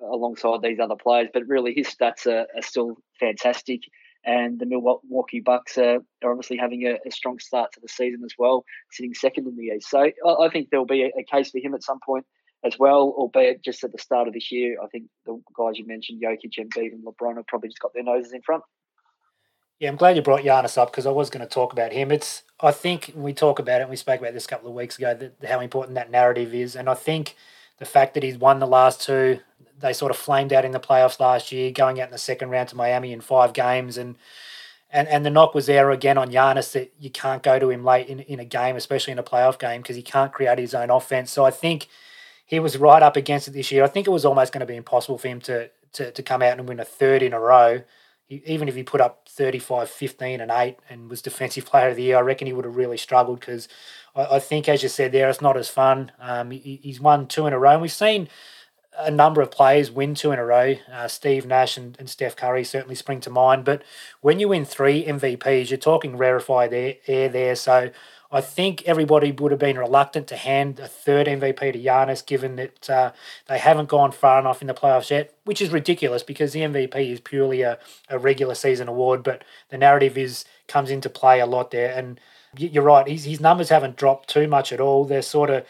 uh, 0.03 0.07
alongside 0.07 0.61
these 0.63 0.81
other 0.81 0.97
players. 0.97 1.29
But 1.33 1.47
really, 1.47 1.73
his 1.73 1.89
stats 1.89 2.27
are, 2.27 2.47
are 2.57 2.63
still 2.63 2.97
fantastic, 3.21 3.83
and 4.25 4.59
the 4.59 4.67
Milwaukee 4.67 5.41
Bucks 5.41 5.79
are, 5.79 5.99
are 6.25 6.31
obviously 6.31 6.57
having 6.57 6.87
a, 6.87 6.99
a, 7.07 7.13
strong 7.13 7.39
start 7.39 7.73
to 7.75 7.81
the 7.81 7.89
season 7.89 8.23
as 8.25 8.35
well, 8.37 8.65
sitting 8.91 9.15
second 9.15 9.47
in 9.47 9.57
the 9.57 9.75
East. 9.77 9.89
So 9.89 10.01
I, 10.01 10.45
I 10.45 10.49
think 10.51 10.71
there'll 10.71 10.87
be 10.87 11.03
a, 11.03 11.11
a, 11.21 11.25
case 11.25 11.51
for 11.51 11.59
him 11.59 11.75
at 11.75 11.85
some 11.85 12.01
point 12.05 12.27
as 12.65 12.77
well, 12.79 13.15
albeit 13.17 13.63
just 13.65 13.85
at 13.85 13.93
the 13.93 13.99
start 13.99 14.27
of 14.27 14.35
this 14.35 14.51
year. 14.51 14.79
I 14.83 14.89
think 14.89 15.05
the 15.27 15.41
guys 15.57 15.79
you 15.79 15.87
mentioned, 15.87 16.23
Jokic, 16.23 16.59
Embiid, 16.59 16.93
and 16.93 17.05
LeBron, 17.05 17.37
have 17.37 17.47
probably 17.47 17.69
just 17.69 17.81
got 17.81 17.93
their 17.95 18.05
noses 18.05 18.33
in 18.33 18.43
front. 18.43 18.65
Yeah, 19.83 19.89
I'm 19.89 19.97
glad 19.97 20.15
you 20.15 20.23
brought 20.23 20.43
Giannis 20.43 20.79
up 20.79 20.93
because 20.93 21.07
I 21.07 21.11
was 21.11 21.29
going 21.29 21.45
to 21.45 21.53
talk 21.53 21.73
about 21.73 21.93
him. 21.93 22.13
It's 22.13 22.45
I 22.61 22.71
think 22.71 23.13
we 23.17 23.33
talk 23.35 23.59
about 23.59 23.81
it, 23.81 23.83
and 23.83 23.91
we 23.91 23.97
spoke 23.97 24.21
about 24.21 24.33
this 24.33 24.45
a 24.45 24.49
couple 24.49 24.69
of 24.69 24.77
weeks 24.77 24.97
ago, 24.97 25.13
that 25.13 25.45
how 25.45 25.59
important 25.59 25.97
that 25.97 26.09
narrative 26.09 26.55
is, 26.55 26.77
and 26.77 26.89
I 26.89 26.95
think 26.95 27.35
the 27.81 27.85
fact 27.85 28.15
that 28.15 28.23
he's 28.23 28.39
won 28.39 28.61
the 28.61 28.67
last 28.69 29.03
two, 29.03 29.41
they 29.81 29.93
sort 29.93 30.13
of 30.13 30.17
flamed 30.17 30.53
out 30.53 30.65
in 30.65 30.71
the 30.71 30.79
playoffs 30.79 31.19
last 31.19 31.51
year, 31.51 31.73
going 31.73 32.01
out 32.01 32.07
in 32.07 32.13
the 32.13 32.19
second 32.19 32.51
round 32.51 32.69
to 32.69 32.77
Miami 32.77 33.13
in 33.13 33.21
five 33.21 33.55
games, 33.55 33.99
and 33.99 34.15
and 34.89 35.09
and 35.09 35.27
the 35.27 35.31
knock 35.31 35.53
was 35.53 35.67
there 35.67 35.91
again 35.91 36.17
on 36.17 36.31
Giannis 36.31 36.71
that 36.75 36.93
you 37.01 37.11
can't 37.11 37.43
go 37.43 37.59
to 37.59 37.69
him 37.69 37.85
late 37.85 38.07
in, 38.07 38.21
in 38.21 38.39
a 38.39 38.45
game, 38.45 38.77
especially 38.77 39.11
in 39.11 39.19
a 39.19 39.25
playoff 39.25 39.59
game, 39.59 39.83
because 39.83 39.97
he 39.97 40.03
can't 40.03 40.33
create 40.33 40.61
his 40.61 40.75
own 40.75 40.91
offense. 40.91 41.33
So 41.33 41.45
I 41.45 41.51
think 41.51 41.89
he 42.47 42.61
was 42.61 42.79
right 42.79 43.03
up 43.03 43.17
against 43.17 43.49
it 43.49 43.51
this 43.51 43.73
year. 43.73 43.83
I 43.83 43.89
think 43.89 44.07
it 44.07 44.11
was 44.11 44.25
almost 44.25 44.53
going 44.53 44.61
to 44.61 44.65
be 44.65 44.77
impossible 44.77 45.19
for 45.19 45.27
him 45.27 45.41
to 45.41 45.71
to, 45.95 46.13
to 46.13 46.23
come 46.23 46.41
out 46.41 46.57
and 46.57 46.69
win 46.69 46.79
a 46.79 46.85
third 46.85 47.21
in 47.21 47.33
a 47.33 47.41
row 47.41 47.83
even 48.29 48.69
if 48.69 48.75
he 48.75 48.83
put 48.83 49.01
up 49.01 49.29
35, 49.29 49.91
15, 49.91 50.41
and 50.41 50.51
8 50.51 50.79
and 50.89 51.11
was 51.11 51.23
Defensive 51.23 51.67
Player 51.67 51.89
of 51.89 51.97
the 51.97 52.03
Year, 52.03 52.19
I 52.19 52.21
reckon 52.21 52.47
he 52.47 52.53
would 52.53 52.65
have 52.65 52.77
really 52.77 52.97
struggled 52.97 53.41
because 53.41 53.69
I, 54.15 54.37
I, 54.37 54.39
think, 54.39 54.69
as 54.69 54.83
you 54.83 54.89
said 54.89 55.13
there, 55.13 55.29
it's 55.29 55.41
not 55.41 55.57
as 55.57 55.69
fun. 55.69 56.13
Um, 56.19 56.51
he, 56.51 56.81
he's 56.83 57.01
won 57.01 57.27
two 57.27 57.47
in 57.47 57.53
a 57.53 57.59
row, 57.59 57.73
and 57.73 57.83
we've 57.83 57.93
seen 57.93 58.29
a 58.99 59.11
number 59.11 59.41
of 59.41 59.51
players 59.51 59.91
win 59.91 60.15
two 60.15 60.33
in 60.33 60.39
a 60.39 60.45
row. 60.45 60.75
Uh, 60.91 61.09
Steve 61.09 61.47
Nash 61.47 61.77
and, 61.77 61.97
and 61.99 62.09
Steph 62.09 62.37
Curry 62.37 62.65
certainly 62.65 62.95
spring 62.95 63.21
to 63.21 63.31
mind. 63.31 63.65
But 63.65 63.83
when 64.21 64.39
you 64.39 64.49
win 64.49 64.65
three 64.65 65.05
MVPs, 65.05 65.71
you're 65.71 65.79
talking 65.79 66.17
rarefied 66.17 66.73
air, 66.73 66.97
air 67.07 67.29
there. 67.29 67.55
So 67.55 67.91
I 68.35 68.41
think 68.41 68.83
everybody 68.87 69.31
would 69.31 69.53
have 69.53 69.61
been 69.61 69.77
reluctant 69.77 70.27
to 70.29 70.37
hand 70.37 70.81
a 70.81 70.89
third 70.89 71.27
MVP 71.27 71.73
to 71.75 71.79
Giannis, 71.79 72.25
given 72.25 72.57
that 72.57 72.89
uh, 72.89 73.13
they 73.47 73.59
haven't 73.59 73.91
gone 73.91 74.11
far 74.11 74.41
enough 74.41 74.63
in 74.63 74.69
the 74.69 74.75
playoffs 74.75 75.11
yet, 75.11 75.35
which 75.45 75.61
is 75.61 75.69
ridiculous 75.69 76.23
because 76.23 76.53
the 76.53 76.61
MVP 76.61 77.13
is 77.13 77.21
purely 77.21 77.61
a, 77.61 77.79
a 78.09 78.19
regular 78.19 78.55
season 78.55 78.89
award. 78.89 79.23
But 79.23 79.45
the 79.69 79.77
narrative 79.77 80.17
is 80.17 80.47
comes 80.67 80.91
into 80.91 81.11
play 81.11 81.41
a 81.41 81.47
lot 81.47 81.73
there, 81.73 81.93
and 81.95 82.19
you're 82.57 82.83
right. 82.83 83.07
His, 83.07 83.25
his 83.25 83.41
numbers 83.41 83.69
haven't 83.69 83.97
dropped 83.97 84.31
too 84.31 84.49
much 84.49 84.73
at 84.73 84.81
all. 84.81 85.05
They're 85.05 85.21
sort 85.21 85.51
of 85.51 85.67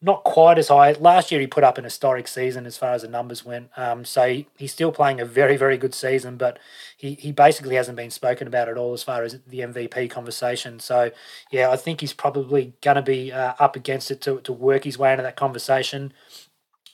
not 0.00 0.22
quite 0.22 0.58
as 0.58 0.68
high. 0.68 0.92
Last 0.92 1.32
year 1.32 1.40
he 1.40 1.48
put 1.48 1.64
up 1.64 1.76
an 1.76 1.84
historic 1.84 2.28
season 2.28 2.66
as 2.66 2.76
far 2.76 2.92
as 2.92 3.02
the 3.02 3.08
numbers 3.08 3.44
went. 3.44 3.70
Um, 3.76 4.04
so 4.04 4.28
he, 4.28 4.46
he's 4.56 4.72
still 4.72 4.92
playing 4.92 5.20
a 5.20 5.24
very, 5.24 5.56
very 5.56 5.76
good 5.76 5.94
season, 5.94 6.36
but 6.36 6.58
he, 6.96 7.14
he 7.14 7.32
basically 7.32 7.74
hasn't 7.74 7.96
been 7.96 8.10
spoken 8.10 8.46
about 8.46 8.68
at 8.68 8.76
all 8.76 8.92
as 8.92 9.02
far 9.02 9.24
as 9.24 9.40
the 9.46 9.60
MVP 9.60 10.08
conversation. 10.08 10.78
So, 10.78 11.10
yeah, 11.50 11.70
I 11.70 11.76
think 11.76 12.00
he's 12.00 12.12
probably 12.12 12.74
going 12.80 12.94
to 12.94 13.02
be 13.02 13.32
uh, 13.32 13.54
up 13.58 13.74
against 13.74 14.10
it 14.12 14.20
to, 14.22 14.40
to 14.42 14.52
work 14.52 14.84
his 14.84 14.98
way 14.98 15.10
into 15.10 15.24
that 15.24 15.36
conversation. 15.36 16.12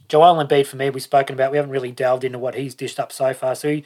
Joel 0.08 0.42
Embiid, 0.42 0.66
for 0.66 0.76
me, 0.76 0.88
we've 0.88 1.02
spoken 1.02 1.34
about. 1.34 1.50
We 1.50 1.58
haven't 1.58 1.72
really 1.72 1.92
delved 1.92 2.24
into 2.24 2.38
what 2.38 2.54
he's 2.54 2.74
dished 2.74 2.98
up 2.98 3.12
so 3.12 3.34
far. 3.34 3.54
So 3.54 3.68
he, 3.68 3.84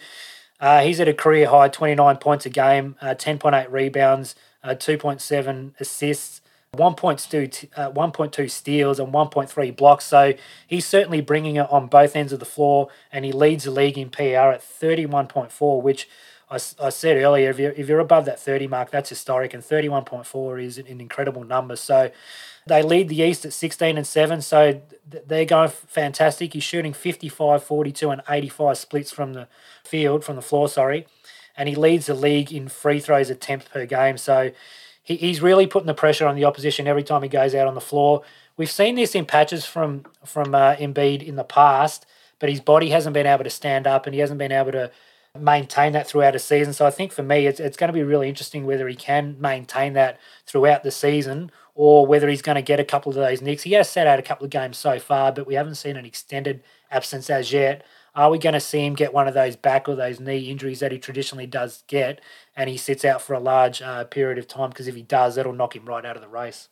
uh, 0.60 0.82
he's 0.82 1.00
at 1.00 1.08
a 1.08 1.14
career 1.14 1.48
high 1.48 1.68
29 1.68 2.16
points 2.18 2.46
a 2.46 2.50
game, 2.50 2.96
uh, 3.00 3.14
10.8 3.14 3.70
rebounds, 3.70 4.36
uh, 4.62 4.70
2.7 4.70 5.72
assists. 5.80 6.40
1.2, 6.74 7.68
uh, 7.76 7.90
1.2 7.90 8.50
steals 8.50 9.00
and 9.00 9.12
1.3 9.12 9.76
blocks. 9.76 10.04
So 10.04 10.34
he's 10.66 10.86
certainly 10.86 11.20
bringing 11.20 11.56
it 11.56 11.70
on 11.70 11.86
both 11.86 12.14
ends 12.14 12.32
of 12.32 12.40
the 12.40 12.44
floor, 12.44 12.88
and 13.12 13.24
he 13.24 13.32
leads 13.32 13.64
the 13.64 13.70
league 13.70 13.98
in 13.98 14.10
PER 14.10 14.52
at 14.52 14.60
31.4, 14.60 15.82
which 15.82 16.08
I, 16.50 16.56
I 16.56 16.88
said 16.90 17.16
earlier, 17.16 17.50
if 17.50 17.58
you're, 17.58 17.72
if 17.72 17.88
you're 17.88 18.00
above 18.00 18.24
that 18.26 18.40
30 18.40 18.66
mark, 18.68 18.90
that's 18.90 19.08
historic, 19.08 19.54
and 19.54 19.62
31.4 19.62 20.62
is 20.62 20.78
an 20.78 21.00
incredible 21.00 21.44
number. 21.44 21.76
So 21.76 22.10
they 22.66 22.82
lead 22.82 23.08
the 23.08 23.20
East 23.22 23.44
at 23.44 23.52
16 23.52 23.96
and 23.96 24.06
7, 24.06 24.42
so 24.42 24.80
they're 25.26 25.44
going 25.44 25.70
fantastic. 25.70 26.52
He's 26.52 26.64
shooting 26.64 26.92
55, 26.92 27.62
42, 27.62 28.10
and 28.10 28.22
85 28.28 28.78
splits 28.78 29.10
from 29.10 29.32
the 29.32 29.48
field, 29.84 30.24
from 30.24 30.36
the 30.36 30.42
floor, 30.42 30.68
sorry. 30.68 31.06
And 31.56 31.68
he 31.68 31.74
leads 31.74 32.06
the 32.06 32.14
league 32.14 32.52
in 32.52 32.68
free 32.68 33.00
throws 33.00 33.30
attempt 33.30 33.70
per 33.70 33.84
game. 33.84 34.16
So 34.16 34.52
he, 35.08 35.16
he's 35.16 35.40
really 35.40 35.66
putting 35.66 35.86
the 35.86 35.94
pressure 35.94 36.26
on 36.26 36.36
the 36.36 36.44
opposition 36.44 36.86
every 36.86 37.02
time 37.02 37.22
he 37.22 37.28
goes 37.30 37.54
out 37.54 37.66
on 37.66 37.74
the 37.74 37.80
floor. 37.80 38.22
we've 38.58 38.70
seen 38.70 38.94
this 38.94 39.14
in 39.14 39.24
patches 39.24 39.64
from 39.64 40.04
from 40.24 40.54
uh, 40.54 40.76
Embiid 40.76 41.26
in 41.26 41.36
the 41.36 41.44
past, 41.44 42.04
but 42.38 42.50
his 42.50 42.60
body 42.60 42.90
hasn't 42.90 43.14
been 43.14 43.26
able 43.26 43.44
to 43.44 43.50
stand 43.50 43.86
up 43.86 44.06
and 44.06 44.14
he 44.14 44.20
hasn't 44.20 44.38
been 44.38 44.52
able 44.52 44.72
to 44.72 44.90
maintain 45.38 45.92
that 45.92 46.06
throughout 46.06 46.34
a 46.34 46.38
season. 46.38 46.74
So 46.74 46.86
I 46.86 46.90
think 46.90 47.12
for 47.12 47.22
me, 47.22 47.46
it's, 47.46 47.60
it's 47.60 47.76
going 47.76 47.88
to 47.88 47.94
be 47.94 48.02
really 48.02 48.28
interesting 48.28 48.66
whether 48.66 48.86
he 48.86 48.96
can 48.96 49.36
maintain 49.40 49.94
that 49.94 50.18
throughout 50.46 50.82
the 50.82 50.90
season 50.90 51.50
or 51.74 52.06
whether 52.06 52.28
he's 52.28 52.42
going 52.42 52.56
to 52.56 52.62
get 52.62 52.80
a 52.80 52.84
couple 52.84 53.10
of 53.10 53.16
those 53.16 53.40
nicks. 53.40 53.62
He 53.62 53.72
has 53.72 53.88
sat 53.88 54.06
out 54.06 54.18
a 54.18 54.22
couple 54.22 54.44
of 54.44 54.50
games 54.50 54.76
so 54.76 54.98
far, 54.98 55.32
but 55.32 55.46
we 55.46 55.54
haven't 55.54 55.76
seen 55.76 55.96
an 55.96 56.04
extended 56.04 56.62
absence 56.90 57.30
as 57.30 57.52
yet. 57.52 57.84
Are 58.14 58.30
we 58.30 58.38
going 58.38 58.54
to 58.54 58.60
see 58.60 58.84
him 58.84 58.94
get 58.94 59.14
one 59.14 59.28
of 59.28 59.34
those 59.34 59.56
back 59.56 59.88
or 59.88 59.94
those 59.94 60.20
knee 60.20 60.50
injuries 60.50 60.80
that 60.80 60.92
he 60.92 60.98
traditionally 60.98 61.46
does 61.46 61.84
get, 61.86 62.20
and 62.56 62.68
he 62.68 62.76
sits 62.76 63.04
out 63.04 63.22
for 63.22 63.34
a 63.34 63.40
large 63.40 63.80
uh, 63.82 64.04
period 64.04 64.38
of 64.38 64.48
time? 64.48 64.70
Because 64.70 64.88
if 64.88 64.94
he 64.94 65.02
does, 65.02 65.34
that'll 65.34 65.52
knock 65.52 65.76
him 65.76 65.84
right 65.84 66.04
out 66.04 66.16
of 66.16 66.22
the 66.22 66.28
race. 66.28 66.68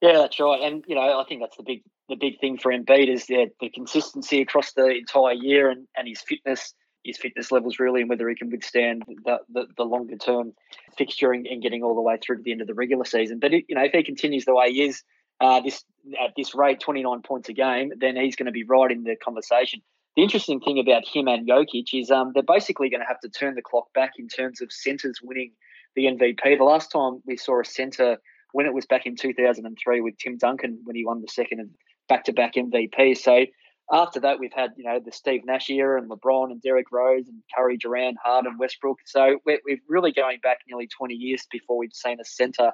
Yeah, 0.00 0.18
that's 0.18 0.38
right, 0.38 0.60
and 0.62 0.84
you 0.86 0.94
know 0.94 1.20
I 1.20 1.24
think 1.28 1.40
that's 1.40 1.56
the 1.56 1.64
big 1.64 1.82
the 2.08 2.16
big 2.16 2.40
thing 2.40 2.56
for 2.56 2.72
Embiid 2.72 3.12
is 3.12 3.26
the, 3.26 3.50
the 3.60 3.68
consistency 3.68 4.40
across 4.40 4.72
the 4.72 4.86
entire 4.86 5.34
year 5.34 5.70
and, 5.70 5.86
and 5.96 6.08
his 6.08 6.20
fitness 6.20 6.72
his 7.04 7.18
fitness 7.18 7.50
levels 7.50 7.78
really 7.78 8.00
and 8.00 8.10
whether 8.10 8.28
he 8.28 8.34
can 8.34 8.50
withstand 8.50 9.02
the, 9.24 9.38
the, 9.52 9.66
the 9.76 9.84
longer 9.84 10.16
term 10.16 10.52
fixturing 10.98 11.50
and 11.50 11.62
getting 11.62 11.82
all 11.82 11.94
the 11.94 12.00
way 12.00 12.18
through 12.22 12.36
to 12.36 12.42
the 12.42 12.52
end 12.52 12.60
of 12.60 12.66
the 12.66 12.74
regular 12.74 13.04
season. 13.04 13.38
But 13.38 13.54
it, 13.54 13.64
you 13.68 13.74
know, 13.74 13.84
if 13.84 13.92
he 13.92 14.02
continues 14.02 14.44
the 14.44 14.54
way 14.54 14.72
he 14.72 14.82
is 14.82 15.02
uh, 15.40 15.60
this 15.60 15.84
at 16.22 16.32
this 16.36 16.54
rate, 16.54 16.80
twenty 16.80 17.02
nine 17.02 17.22
points 17.22 17.48
a 17.48 17.52
game, 17.52 17.92
then 17.96 18.16
he's 18.16 18.36
going 18.36 18.46
to 18.46 18.52
be 18.52 18.64
right 18.64 18.90
in 18.90 19.04
the 19.04 19.16
conversation. 19.16 19.82
The 20.18 20.24
interesting 20.24 20.58
thing 20.58 20.80
about 20.80 21.06
him 21.06 21.28
and 21.28 21.48
Jokic 21.48 21.94
is 21.94 22.10
um, 22.10 22.32
they're 22.34 22.42
basically 22.42 22.90
going 22.90 23.02
to 23.02 23.06
have 23.06 23.20
to 23.20 23.28
turn 23.28 23.54
the 23.54 23.62
clock 23.62 23.84
back 23.94 24.14
in 24.18 24.26
terms 24.26 24.60
of 24.60 24.72
centers 24.72 25.20
winning 25.22 25.52
the 25.94 26.06
MVP. 26.06 26.58
The 26.58 26.64
last 26.64 26.90
time 26.90 27.22
we 27.24 27.36
saw 27.36 27.60
a 27.60 27.64
center 27.64 28.16
when 28.50 28.66
it 28.66 28.74
was 28.74 28.84
back 28.84 29.06
in 29.06 29.14
2003 29.14 30.00
with 30.00 30.18
Tim 30.18 30.36
Duncan 30.36 30.80
when 30.82 30.96
he 30.96 31.06
won 31.06 31.20
the 31.20 31.28
second 31.28 31.70
back 32.08 32.24
to 32.24 32.32
back 32.32 32.54
MVP. 32.54 33.16
So 33.16 33.44
after 33.92 34.18
that, 34.18 34.40
we've 34.40 34.52
had 34.52 34.70
you 34.76 34.82
know 34.82 34.98
the 34.98 35.12
Steve 35.12 35.42
Nash 35.44 35.70
era 35.70 36.02
and 36.02 36.10
LeBron 36.10 36.50
and 36.50 36.60
Derrick 36.60 36.90
Rose 36.90 37.28
and 37.28 37.40
Curry, 37.56 37.76
Durant, 37.76 38.16
Harden, 38.20 38.58
Westbrook. 38.58 38.98
So 39.06 39.38
we're, 39.46 39.60
we're 39.64 39.78
really 39.88 40.10
going 40.10 40.38
back 40.42 40.58
nearly 40.66 40.88
20 40.88 41.14
years 41.14 41.46
before 41.48 41.78
we've 41.78 41.92
seen 41.92 42.18
a 42.20 42.24
center 42.24 42.72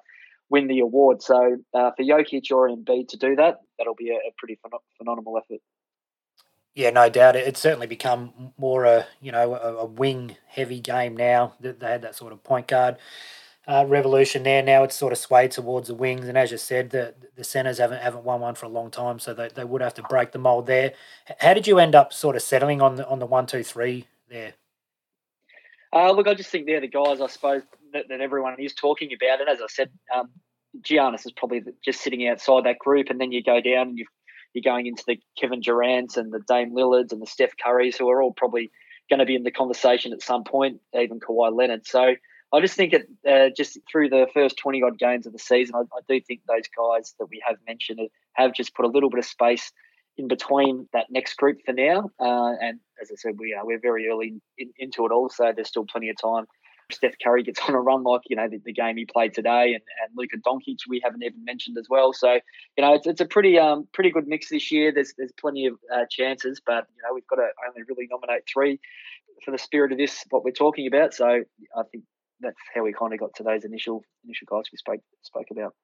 win 0.49 0.67
the 0.67 0.81
award. 0.81 1.21
So 1.21 1.59
uh, 1.75 1.91
for 1.95 2.05
Jokic 2.05 2.51
or 2.51 2.71
Embiid 2.71 3.09
to 3.09 3.19
do 3.19 3.37
that, 3.37 3.57
that'll 3.77 3.95
be 3.95 4.09
a, 4.09 4.15
a 4.15 4.33
pretty 4.39 4.59
phen- 4.65 4.79
phenomenal 4.97 5.37
effort. 5.37 5.61
Yeah, 6.75 6.91
no 6.91 7.09
doubt. 7.09 7.37
It's 7.37 7.61
certainly 7.61 7.87
become 7.87 8.53
more 8.59 8.85
a 8.85 9.07
you 9.21 9.31
know 9.31 9.55
a, 9.55 9.77
a 9.77 9.85
wing 9.85 10.37
heavy 10.49 10.81
game 10.81 11.17
now. 11.17 11.55
That 11.61 11.81
They 11.81 11.87
had 11.87 12.03
that 12.03 12.17
sort 12.17 12.33
of 12.33 12.43
point 12.43 12.67
guard 12.67 12.97
uh, 13.67 13.85
revolution 13.87 14.43
there. 14.43 14.63
Now 14.63 14.83
it's 14.83 14.97
sort 14.97 15.13
of 15.13 15.19
swayed 15.19 15.53
towards 15.53 15.89
the 15.89 15.95
wings, 15.95 16.29
and 16.29 16.37
as 16.37 16.51
you 16.51 16.59
said, 16.59 16.91
the 16.91 17.15
the 17.37 17.45
centers 17.45 17.79
haven't 17.79 18.03
haven't 18.03 18.25
won 18.25 18.41
one 18.41 18.55
for 18.55 18.67
a 18.67 18.71
long 18.71 18.91
time, 18.91 19.19
so 19.19 19.33
they, 19.33 19.49
they 19.49 19.65
would 19.65 19.83
have 19.83 19.95
to 19.95 20.03
break 20.03 20.33
the 20.33 20.39
mold 20.39 20.67
there. 20.67 20.93
How 21.39 21.55
did 21.55 21.67
you 21.67 21.79
end 21.79 21.95
up 21.95 22.13
sort 22.13 22.37
of 22.37 22.43
settling 22.43 22.83
on 22.83 22.97
the 22.97 23.07
on 23.09 23.21
the 23.21 23.27
one 23.27 23.47
two 23.47 23.63
three 23.63 24.07
there? 24.29 24.55
Uh, 25.93 26.11
look, 26.11 26.27
I 26.27 26.35
just 26.35 26.51
think 26.51 26.67
they're 26.67 26.81
the 26.81 26.89
guys 26.89 27.21
I 27.21 27.29
suppose 27.29 27.63
that, 27.93 28.09
that 28.09 28.21
everyone 28.21 28.57
is 28.59 28.75
talking 28.75 29.11
about, 29.13 29.41
and 29.41 29.49
as 29.49 29.63
I 29.63 29.67
said, 29.69 29.91
um, 30.15 30.29
Giannis 30.83 31.25
is 31.25 31.33
probably 31.33 31.63
just 31.85 32.01
sitting 32.01 32.27
outside 32.27 32.65
that 32.65 32.81
group, 32.81 33.11
and 33.11 33.21
then 33.21 33.31
you 33.31 33.43
go 33.43 33.61
down 33.61 33.89
and 33.89 33.99
you 33.99 34.07
you're 34.55 34.63
going 34.63 34.87
into 34.87 35.05
the 35.07 35.21
Kevin 35.39 35.61
Durant's 35.61 36.17
and 36.17 36.33
the 36.33 36.41
Dame 36.41 36.75
Lillards 36.75 37.13
and 37.13 37.21
the 37.21 37.27
Steph 37.27 37.57
Currys, 37.57 37.99
who 37.99 38.09
are 38.09 38.23
all 38.23 38.33
probably 38.33 38.71
going 39.11 39.19
to 39.19 39.27
be 39.27 39.35
in 39.35 39.43
the 39.43 39.51
conversation 39.51 40.13
at 40.13 40.23
some 40.23 40.45
point, 40.45 40.81
even 40.95 41.21
Kawhi 41.21 41.55
Leonard. 41.55 41.87
So 41.87 42.15
I 42.53 42.61
just 42.61 42.77
think 42.77 42.93
it 42.93 43.09
uh, 43.29 43.51
just 43.55 43.79
through 43.91 44.11
the 44.11 44.27
first 44.33 44.57
20 44.59 44.83
odd 44.83 44.99
games 44.99 45.27
of 45.27 45.33
the 45.33 45.39
season, 45.39 45.75
I, 45.75 45.81
I, 45.81 46.01
do 46.09 46.21
think 46.21 46.41
those 46.47 46.69
guys 46.77 47.15
that 47.19 47.27
we 47.27 47.43
have 47.47 47.57
mentioned 47.67 48.01
have 48.35 48.55
just 48.55 48.75
put 48.75 48.85
a 48.85 48.89
little 48.89 49.11
bit 49.11 49.19
of 49.19 49.25
space 49.25 49.73
in 50.17 50.29
between 50.29 50.89
that 50.93 51.07
next 51.11 51.37
group 51.37 51.59
for 51.67 51.73
now. 51.73 52.11
Uh, 52.21 52.53
and 52.61 52.79
as 53.03 53.11
I 53.11 53.17
said, 53.17 53.35
we 53.39 53.55
are 53.55 53.67
we're 53.67 53.81
very 53.81 54.09
early 54.09 54.41
in, 54.57 54.71
into 54.79 55.05
it 55.05 55.11
all, 55.11 55.29
so 55.29 55.53
there's 55.55 55.69
still 55.69 55.85
plenty 55.85 56.11
of 56.11 56.17
time. 56.17 56.47
Steph 56.91 57.15
Curry 57.23 57.43
gets 57.43 57.61
on 57.69 57.75
a 57.75 57.81
run 57.81 58.03
like 58.03 58.23
you 58.29 58.37
know 58.37 58.49
the, 58.49 58.61
the 58.65 58.73
game 58.73 58.97
he 58.97 59.05
played 59.05 59.35
today, 59.35 59.75
and, 59.75 59.83
and 60.03 60.17
Luka 60.17 60.37
Doncic 60.37 60.81
we 60.89 61.01
haven't 61.03 61.23
even 61.23 61.45
mentioned 61.45 61.77
as 61.79 61.87
well. 61.89 62.13
So 62.13 62.33
you 62.77 62.85
know 62.85 62.95
it's, 62.95 63.07
it's 63.07 63.21
a 63.21 63.27
pretty 63.27 63.59
um 63.59 63.89
pretty 63.93 64.11
good 64.11 64.27
mix 64.27 64.51
this 64.51 64.71
year. 64.71 64.93
There's 64.93 65.15
there's 65.17 65.33
plenty 65.33 65.67
of 65.67 65.75
uh, 65.93 66.05
chances, 66.11 66.61
but 66.65 66.87
you 66.97 67.03
know 67.03 67.15
we've 67.15 67.27
got 67.27 67.37
to 67.37 67.49
only 67.69 67.83
really 67.89 68.09
nominate 68.11 68.43
three 68.53 68.81
for 69.45 69.51
the 69.51 69.59
spirit 69.59 69.93
of 69.93 69.99
this 69.99 70.25
what 70.31 70.45
we're 70.45 70.53
talking 70.53 70.87
about. 70.87 71.15
So 71.15 71.27
I 71.27 71.83
think 71.91 72.05
that's 72.41 72.57
how 72.75 72.83
we 72.83 72.93
kind 72.93 73.13
of 73.13 73.21
got 73.21 73.35
to 73.37 73.43
those 73.43 73.65
initial 73.65 74.03
initial 74.25 74.47
guys 74.51 74.65
we 74.73 74.79
spoke 74.79 75.01
spoke 75.23 75.47
about. 75.51 75.75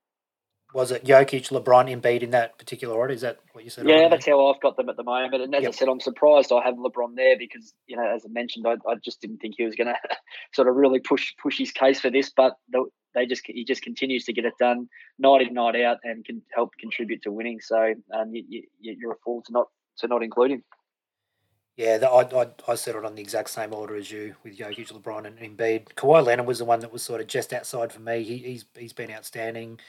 Was 0.73 0.93
it 0.93 1.05
Jokic, 1.05 1.51
LeBron, 1.51 1.91
Embiid 1.91 2.23
in 2.23 2.31
that 2.31 2.59
particular 2.59 2.95
order? 2.95 3.13
Is 3.13 3.23
that 3.23 3.41
what 3.53 3.65
you 3.65 3.71
said? 3.71 3.89
Yeah, 3.89 4.09
that's 4.09 4.27
how 4.27 4.47
I've 4.47 4.61
got 4.61 4.77
them 4.77 4.89
at 4.89 4.97
the 4.97 5.03
moment. 5.03 5.43
And 5.43 5.55
as 5.55 5.63
yep. 5.63 5.73
I 5.73 5.77
said, 5.77 5.89
I'm 5.89 6.01
surprised 6.01 6.53
I 6.53 6.63
have 6.65 6.77
LeBron 6.77 7.17
there 7.17 7.37
because 7.37 7.75
you 7.87 7.97
know, 7.97 8.07
as 8.15 8.25
I 8.25 8.29
mentioned, 8.29 8.67
I, 8.67 8.75
I 8.89 8.95
just 9.05 9.21
didn't 9.21 9.39
think 9.39 9.55
he 9.59 9.65
was 9.65 9.75
going 9.75 9.89
to 9.89 10.17
sort 10.55 10.69
of 10.69 10.77
really 10.77 11.01
push 11.01 11.35
push 11.43 11.59
his 11.59 11.73
case 11.73 12.01
for 12.01 12.11
this. 12.11 12.31
But 12.31 12.55
they 13.15 13.27
just 13.27 13.43
he 13.47 13.65
just 13.65 13.83
continues 13.83 14.25
to 14.25 14.33
get 14.33 14.45
it 14.45 14.55
done 14.59 14.89
night 15.19 15.47
in 15.47 15.55
night 15.55 15.81
out 15.81 15.99
and 16.05 16.25
can 16.25 16.43
help 16.55 16.71
contribute 16.79 17.23
to 17.23 17.33
winning. 17.33 17.61
So 17.61 17.95
um, 18.15 18.35
you, 18.35 18.45
you, 18.49 18.97
you're 18.99 19.13
a 19.13 19.19
fool 19.25 19.43
to 19.47 19.53
not 19.53 19.67
to 19.99 20.09
not 20.09 20.23
include 20.23 20.53
him. 20.53 20.65
Yeah, 21.77 21.97
the, 21.97 22.11
I, 22.11 22.43
I, 22.43 22.49
I 22.69 22.75
settled 22.75 23.07
on 23.07 23.15
the 23.15 23.23
exact 23.23 23.49
same 23.49 23.73
order 23.73 23.97
as 23.97 24.11
you 24.11 24.35
with 24.45 24.59
Jokic, 24.59 24.93
LeBron, 24.93 25.25
and 25.25 25.39
Embiid. 25.39 25.95
Kawhi 25.95 26.23
Leonard 26.25 26.47
was 26.47 26.59
the 26.59 26.65
one 26.67 26.81
that 26.81 26.93
was 26.93 27.03
sort 27.03 27.23
of 27.23 27.27
just 27.27 27.55
outside 27.55 27.91
for 27.93 28.01
me. 28.01 28.23
He, 28.23 28.37
he's 28.39 28.65
he's 28.77 28.93
been 28.93 29.11
outstanding. 29.11 29.81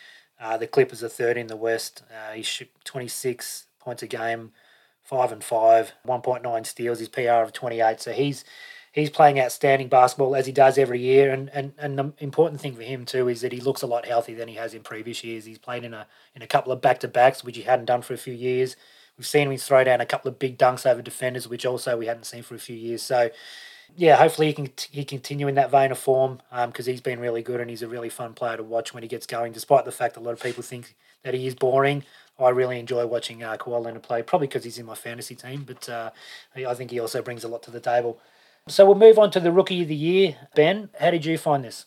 Uh, 0.42 0.58
the 0.58 0.68
Clippers 0.68 1.04
are 1.04 1.10
third 1.10 1.38
in 1.38 1.48
the 1.48 1.56
West. 1.56 2.04
Uh, 2.10 2.34
he's 2.34 2.48
shipped 2.48 2.84
26 2.86 3.68
points 3.80 4.02
a 4.04 4.08
game, 4.08 4.52
five 5.02 5.32
and 5.32 5.44
five, 5.44 5.94
1.9 6.08 6.66
steals. 6.66 7.00
His 7.00 7.10
PER 7.10 7.44
of 7.44 7.54
28. 7.54 8.02
So 8.02 8.12
he's 8.12 8.44
he's 8.92 9.10
playing 9.10 9.40
outstanding 9.40 9.88
basketball 9.88 10.36
as 10.36 10.46
he 10.46 10.52
does 10.52 10.78
every 10.78 11.00
year. 11.00 11.32
And, 11.32 11.50
and 11.54 11.74
and 11.78 11.98
the 11.98 12.14
important 12.18 12.60
thing 12.60 12.76
for 12.76 12.82
him 12.82 13.06
too 13.06 13.28
is 13.28 13.42
that 13.42 13.54
he 13.54 13.62
looks 13.62 13.84
a 13.84 13.88
lot 13.88 14.08
healthier 14.08 14.36
than 14.36 14.48
he 14.48 14.56
has 14.56 14.74
in 14.74 14.82
previous 14.82 15.24
years. 15.24 15.46
He's 15.46 15.60
played 15.60 15.84
in 15.84 15.94
a 15.94 16.08
in 16.36 16.42
a 16.42 16.48
couple 16.48 16.72
of 16.72 16.82
back 16.82 17.00
to 17.02 17.08
backs, 17.08 17.44
which 17.44 17.58
he 17.58 17.64
hadn't 17.64 17.86
done 17.86 18.02
for 18.02 18.14
a 18.14 18.18
few 18.18 18.34
years. 18.34 18.76
We've 19.18 19.28
seen 19.28 19.52
him 19.52 19.58
throw 19.58 19.84
down 19.84 20.02
a 20.02 20.06
couple 20.06 20.30
of 20.30 20.40
big 20.40 20.58
dunks 20.58 20.90
over 20.90 21.02
defenders, 21.02 21.48
which 21.48 21.66
also 21.66 21.98
we 21.98 22.08
hadn't 22.08 22.24
seen 22.24 22.42
for 22.42 22.56
a 22.56 22.60
few 22.60 22.76
years. 22.76 23.04
So, 23.04 23.30
yeah, 23.96 24.16
hopefully 24.16 24.48
he 24.48 24.54
can 24.54 24.70
he 24.92 25.06
continue 25.06 25.48
in 25.48 25.56
that 25.56 25.72
vein 25.72 25.92
of 25.92 25.98
form 25.98 26.42
because 26.68 26.88
um, 26.88 26.92
he's 26.92 27.02
been 27.02 27.20
really 27.20 27.42
good 27.42 27.60
and 27.60 27.70
he's 27.70 27.82
a 27.82 27.88
really 27.88 28.10
fun 28.10 28.34
player 28.34 28.58
to 28.58 28.64
watch 28.64 28.94
when 28.94 29.04
he 29.04 29.10
gets 29.10 29.26
going. 29.26 29.52
Despite 29.52 29.86
the 29.86 29.92
fact 29.92 30.16
that 30.16 30.22
a 30.22 30.24
lot 30.24 30.34
of 30.34 30.42
people 30.42 30.64
think 30.64 30.96
that 31.24 31.34
he 31.34 31.48
is 31.48 31.56
boring, 31.56 32.04
I 32.40 32.50
really 32.50 32.80
enjoy 32.80 33.06
watching 33.06 33.44
uh, 33.44 33.58
Kawhi 33.58 33.84
Leonard 33.84 34.04
play. 34.04 34.24
Probably 34.24 34.48
because 34.48 34.64
he's 34.64 34.78
in 34.78 34.86
my 34.86 34.96
fantasy 34.96 35.36
team, 35.36 35.64
but 35.64 35.88
uh, 35.90 36.12
I 36.56 36.74
think 36.74 36.92
he 36.92 37.00
also 37.00 37.22
brings 37.22 37.44
a 37.44 37.48
lot 37.48 37.64
to 37.64 37.72
the 37.72 37.80
table. 37.80 38.20
So 38.68 38.86
we'll 38.86 38.96
move 38.96 39.18
on 39.18 39.32
to 39.32 39.40
the 39.40 39.52
rookie 39.52 39.82
of 39.82 39.88
the 39.88 39.96
year. 39.96 40.36
Ben, 40.56 40.90
how 41.00 41.12
did 41.12 41.26
you 41.26 41.38
find 41.38 41.64
this? 41.64 41.86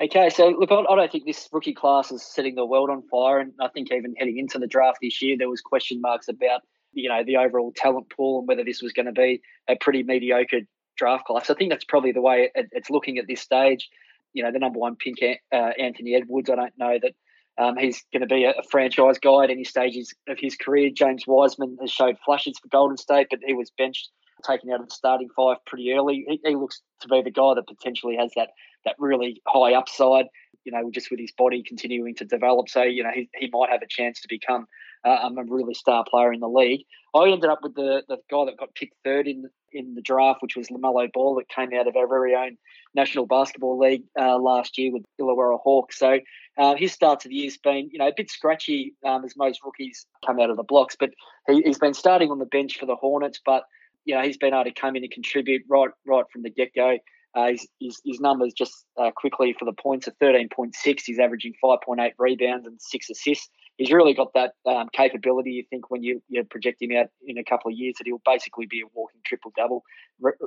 Okay, 0.00 0.28
so 0.28 0.48
look, 0.48 0.72
I, 0.72 0.82
don't 0.82 1.12
think 1.12 1.24
this 1.24 1.48
rookie 1.52 1.72
class 1.72 2.10
is 2.10 2.22
setting 2.22 2.56
the 2.56 2.66
world 2.66 2.90
on 2.90 3.02
fire, 3.02 3.38
and 3.38 3.52
I 3.60 3.68
think 3.68 3.92
even 3.92 4.14
heading 4.16 4.38
into 4.38 4.58
the 4.58 4.66
draft 4.66 4.98
this 5.00 5.22
year, 5.22 5.36
there 5.38 5.48
was 5.48 5.60
question 5.60 6.00
marks 6.00 6.26
about 6.28 6.62
you 6.94 7.08
know 7.08 7.22
the 7.24 7.36
overall 7.36 7.72
talent 7.76 8.08
pool 8.10 8.40
and 8.40 8.48
whether 8.48 8.64
this 8.64 8.82
was 8.82 8.92
going 8.92 9.06
to 9.06 9.12
be 9.12 9.40
a 9.68 9.76
pretty 9.76 10.02
mediocre 10.02 10.60
draft 10.96 11.26
class. 11.26 11.50
I 11.50 11.54
think 11.54 11.70
that's 11.70 11.84
probably 11.84 12.12
the 12.12 12.20
way 12.20 12.50
it's 12.54 12.90
looking 12.90 13.18
at 13.18 13.26
this 13.26 13.40
stage. 13.40 13.88
You 14.32 14.42
know, 14.42 14.52
the 14.52 14.58
number 14.58 14.78
one 14.78 14.96
pick, 14.96 15.40
uh, 15.52 15.70
Anthony 15.78 16.14
Edwards. 16.14 16.50
I 16.50 16.56
don't 16.56 16.78
know 16.78 16.98
that 17.00 17.12
um, 17.58 17.76
he's 17.76 18.04
going 18.12 18.22
to 18.22 18.26
be 18.26 18.44
a, 18.44 18.50
a, 18.50 18.62
franchise 18.70 19.18
guy 19.18 19.44
at 19.44 19.50
any 19.50 19.64
stages 19.64 20.12
of 20.28 20.38
his 20.40 20.56
career. 20.56 20.90
James 20.92 21.24
Wiseman 21.26 21.76
has 21.80 21.90
showed 21.90 22.16
flashes 22.24 22.58
for 22.58 22.68
Golden 22.68 22.96
State, 22.96 23.28
but 23.30 23.38
he 23.46 23.54
was 23.54 23.70
benched, 23.78 24.10
taken 24.44 24.70
out 24.70 24.80
of 24.80 24.88
the 24.88 24.94
starting 24.94 25.28
five 25.36 25.58
pretty 25.66 25.92
early. 25.92 26.24
He, 26.28 26.40
he 26.44 26.56
looks 26.56 26.82
to 27.00 27.08
be 27.08 27.22
the 27.22 27.30
guy 27.30 27.54
that 27.54 27.68
potentially 27.68 28.16
has 28.16 28.32
that 28.36 28.50
that 28.84 28.96
really 28.98 29.40
high 29.46 29.74
upside. 29.74 30.26
You 30.64 30.72
know, 30.72 30.90
just 30.90 31.10
with 31.10 31.20
his 31.20 31.32
body 31.32 31.62
continuing 31.62 32.14
to 32.16 32.24
develop, 32.24 32.68
so 32.70 32.82
you 32.82 33.02
know 33.02 33.10
he, 33.14 33.28
he 33.36 33.50
might 33.52 33.70
have 33.70 33.82
a 33.82 33.86
chance 33.88 34.20
to 34.22 34.28
become 34.28 34.66
uh, 35.04 35.28
a 35.28 35.44
really 35.46 35.74
star 35.74 36.04
player 36.08 36.32
in 36.32 36.40
the 36.40 36.48
league. 36.48 36.84
I 37.14 37.28
ended 37.28 37.50
up 37.50 37.60
with 37.62 37.74
the 37.74 38.02
the 38.08 38.16
guy 38.30 38.46
that 38.46 38.56
got 38.58 38.74
picked 38.74 38.94
third 39.04 39.28
in 39.28 39.50
in 39.74 39.94
the 39.94 40.00
draft, 40.00 40.40
which 40.40 40.56
was 40.56 40.68
LaMelo 40.68 41.12
Ball, 41.12 41.34
that 41.36 41.48
came 41.48 41.78
out 41.78 41.86
of 41.86 41.96
our 41.96 42.06
very 42.06 42.34
own 42.34 42.56
National 42.94 43.26
Basketball 43.26 43.78
League 43.78 44.04
uh, 44.18 44.38
last 44.38 44.78
year 44.78 44.92
with 44.92 45.02
Illawarra 45.20 45.58
Hawks. 45.60 45.98
So 45.98 46.20
uh, 46.56 46.74
his 46.76 46.92
start 46.92 47.20
to 47.20 47.28
the 47.28 47.34
year's 47.34 47.58
been, 47.58 47.90
you 47.92 47.98
know, 47.98 48.08
a 48.08 48.12
bit 48.16 48.30
scratchy 48.30 48.94
um, 49.04 49.24
as 49.24 49.36
most 49.36 49.60
rookies 49.64 50.06
come 50.24 50.40
out 50.40 50.50
of 50.50 50.56
the 50.56 50.62
blocks, 50.62 50.96
but 50.98 51.10
he, 51.48 51.62
has 51.66 51.78
been 51.78 51.94
starting 51.94 52.30
on 52.30 52.38
the 52.38 52.46
bench 52.46 52.78
for 52.78 52.86
the 52.86 52.96
Hornets. 52.96 53.40
But 53.44 53.64
you 54.04 54.14
know, 54.14 54.22
he's 54.22 54.36
been 54.36 54.54
able 54.54 54.64
to 54.64 54.72
come 54.72 54.96
in 54.96 55.02
and 55.02 55.12
contribute 55.12 55.62
right 55.68 55.90
right 56.06 56.24
from 56.32 56.42
the 56.42 56.50
get 56.50 56.74
go. 56.74 56.98
Uh, 57.34 57.48
his, 57.48 57.66
his, 57.80 58.00
his, 58.04 58.20
numbers 58.20 58.52
just 58.52 58.86
uh, 58.96 59.10
quickly 59.10 59.56
for 59.58 59.64
the 59.64 59.72
points 59.72 60.06
are 60.06 60.12
13.6. 60.22 60.72
He's 61.04 61.18
averaging 61.18 61.52
5.8 61.62 62.12
rebounds 62.16 62.64
and 62.64 62.80
six 62.80 63.10
assists. 63.10 63.50
He's 63.76 63.92
really 63.92 64.14
got 64.14 64.32
that 64.34 64.52
um, 64.66 64.88
capability. 64.92 65.52
You 65.52 65.64
think 65.68 65.90
when 65.90 66.02
you 66.02 66.22
you 66.28 66.44
project 66.44 66.80
him 66.80 66.96
out 66.96 67.06
in 67.26 67.38
a 67.38 67.44
couple 67.44 67.70
of 67.70 67.76
years 67.76 67.96
that 67.98 68.06
he'll 68.06 68.22
basically 68.24 68.66
be 68.66 68.80
a 68.80 68.86
walking 68.92 69.20
triple 69.24 69.52
double, 69.56 69.82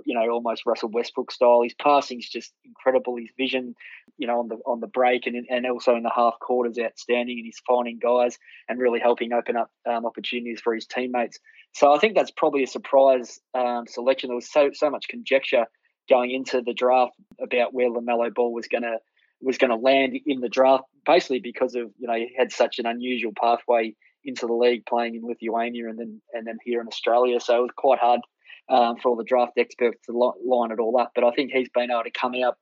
you 0.05 0.15
know, 0.15 0.29
almost 0.29 0.65
Russell 0.65 0.89
Westbrook 0.89 1.31
style. 1.31 1.61
His 1.63 1.73
passing's 1.73 2.29
just 2.29 2.53
incredible. 2.63 3.17
His 3.17 3.29
vision, 3.37 3.75
you 4.17 4.27
know, 4.27 4.39
on 4.39 4.47
the 4.47 4.55
on 4.65 4.79
the 4.79 4.87
break 4.87 5.27
and 5.27 5.45
and 5.49 5.65
also 5.65 5.95
in 5.95 6.03
the 6.03 6.11
half 6.13 6.35
is 6.69 6.79
outstanding. 6.79 7.37
And 7.37 7.45
he's 7.45 7.61
finding 7.67 7.99
guys 7.99 8.37
and 8.69 8.79
really 8.79 8.99
helping 8.99 9.33
open 9.33 9.57
up 9.57 9.71
um, 9.89 10.05
opportunities 10.05 10.61
for 10.61 10.73
his 10.73 10.85
teammates. 10.85 11.39
So 11.73 11.93
I 11.93 11.99
think 11.99 12.15
that's 12.15 12.31
probably 12.31 12.63
a 12.63 12.67
surprise 12.67 13.39
um, 13.53 13.85
selection. 13.87 14.29
There 14.29 14.35
was 14.35 14.51
so 14.51 14.71
so 14.73 14.89
much 14.89 15.07
conjecture 15.09 15.65
going 16.09 16.31
into 16.31 16.61
the 16.61 16.73
draft 16.73 17.13
about 17.41 17.73
where 17.73 17.89
LaMelo 17.89 18.33
Ball 18.33 18.53
was 18.53 18.67
going 18.67 18.83
to 18.83 18.97
was 19.41 19.57
going 19.57 19.69
to 19.69 19.77
land 19.77 20.17
in 20.25 20.41
the 20.41 20.49
draft, 20.49 20.85
basically 21.05 21.39
because 21.39 21.75
of 21.75 21.91
you 21.97 22.07
know 22.07 22.15
he 22.15 22.33
had 22.37 22.51
such 22.51 22.79
an 22.79 22.85
unusual 22.85 23.33
pathway 23.39 23.93
into 24.23 24.45
the 24.45 24.53
league, 24.53 24.85
playing 24.85 25.15
in 25.15 25.23
Lithuania 25.23 25.87
and 25.87 25.99
then 25.99 26.21
and 26.33 26.47
then 26.47 26.57
here 26.63 26.81
in 26.81 26.87
Australia. 26.87 27.39
So 27.39 27.57
it 27.57 27.61
was 27.61 27.71
quite 27.75 27.99
hard 27.99 28.21
um, 28.69 28.97
for 28.97 29.09
all 29.09 29.15
the 29.15 29.23
draft 29.23 29.53
experts 29.57 29.99
to 30.05 30.11
line 30.13 30.71
it 30.71 30.79
all 30.79 30.99
up. 30.99 31.11
But 31.15 31.23
I 31.23 31.31
think 31.31 31.51
he's 31.51 31.69
been 31.69 31.91
able 31.91 32.03
to 32.03 32.11
come 32.11 32.33
out 32.43 32.57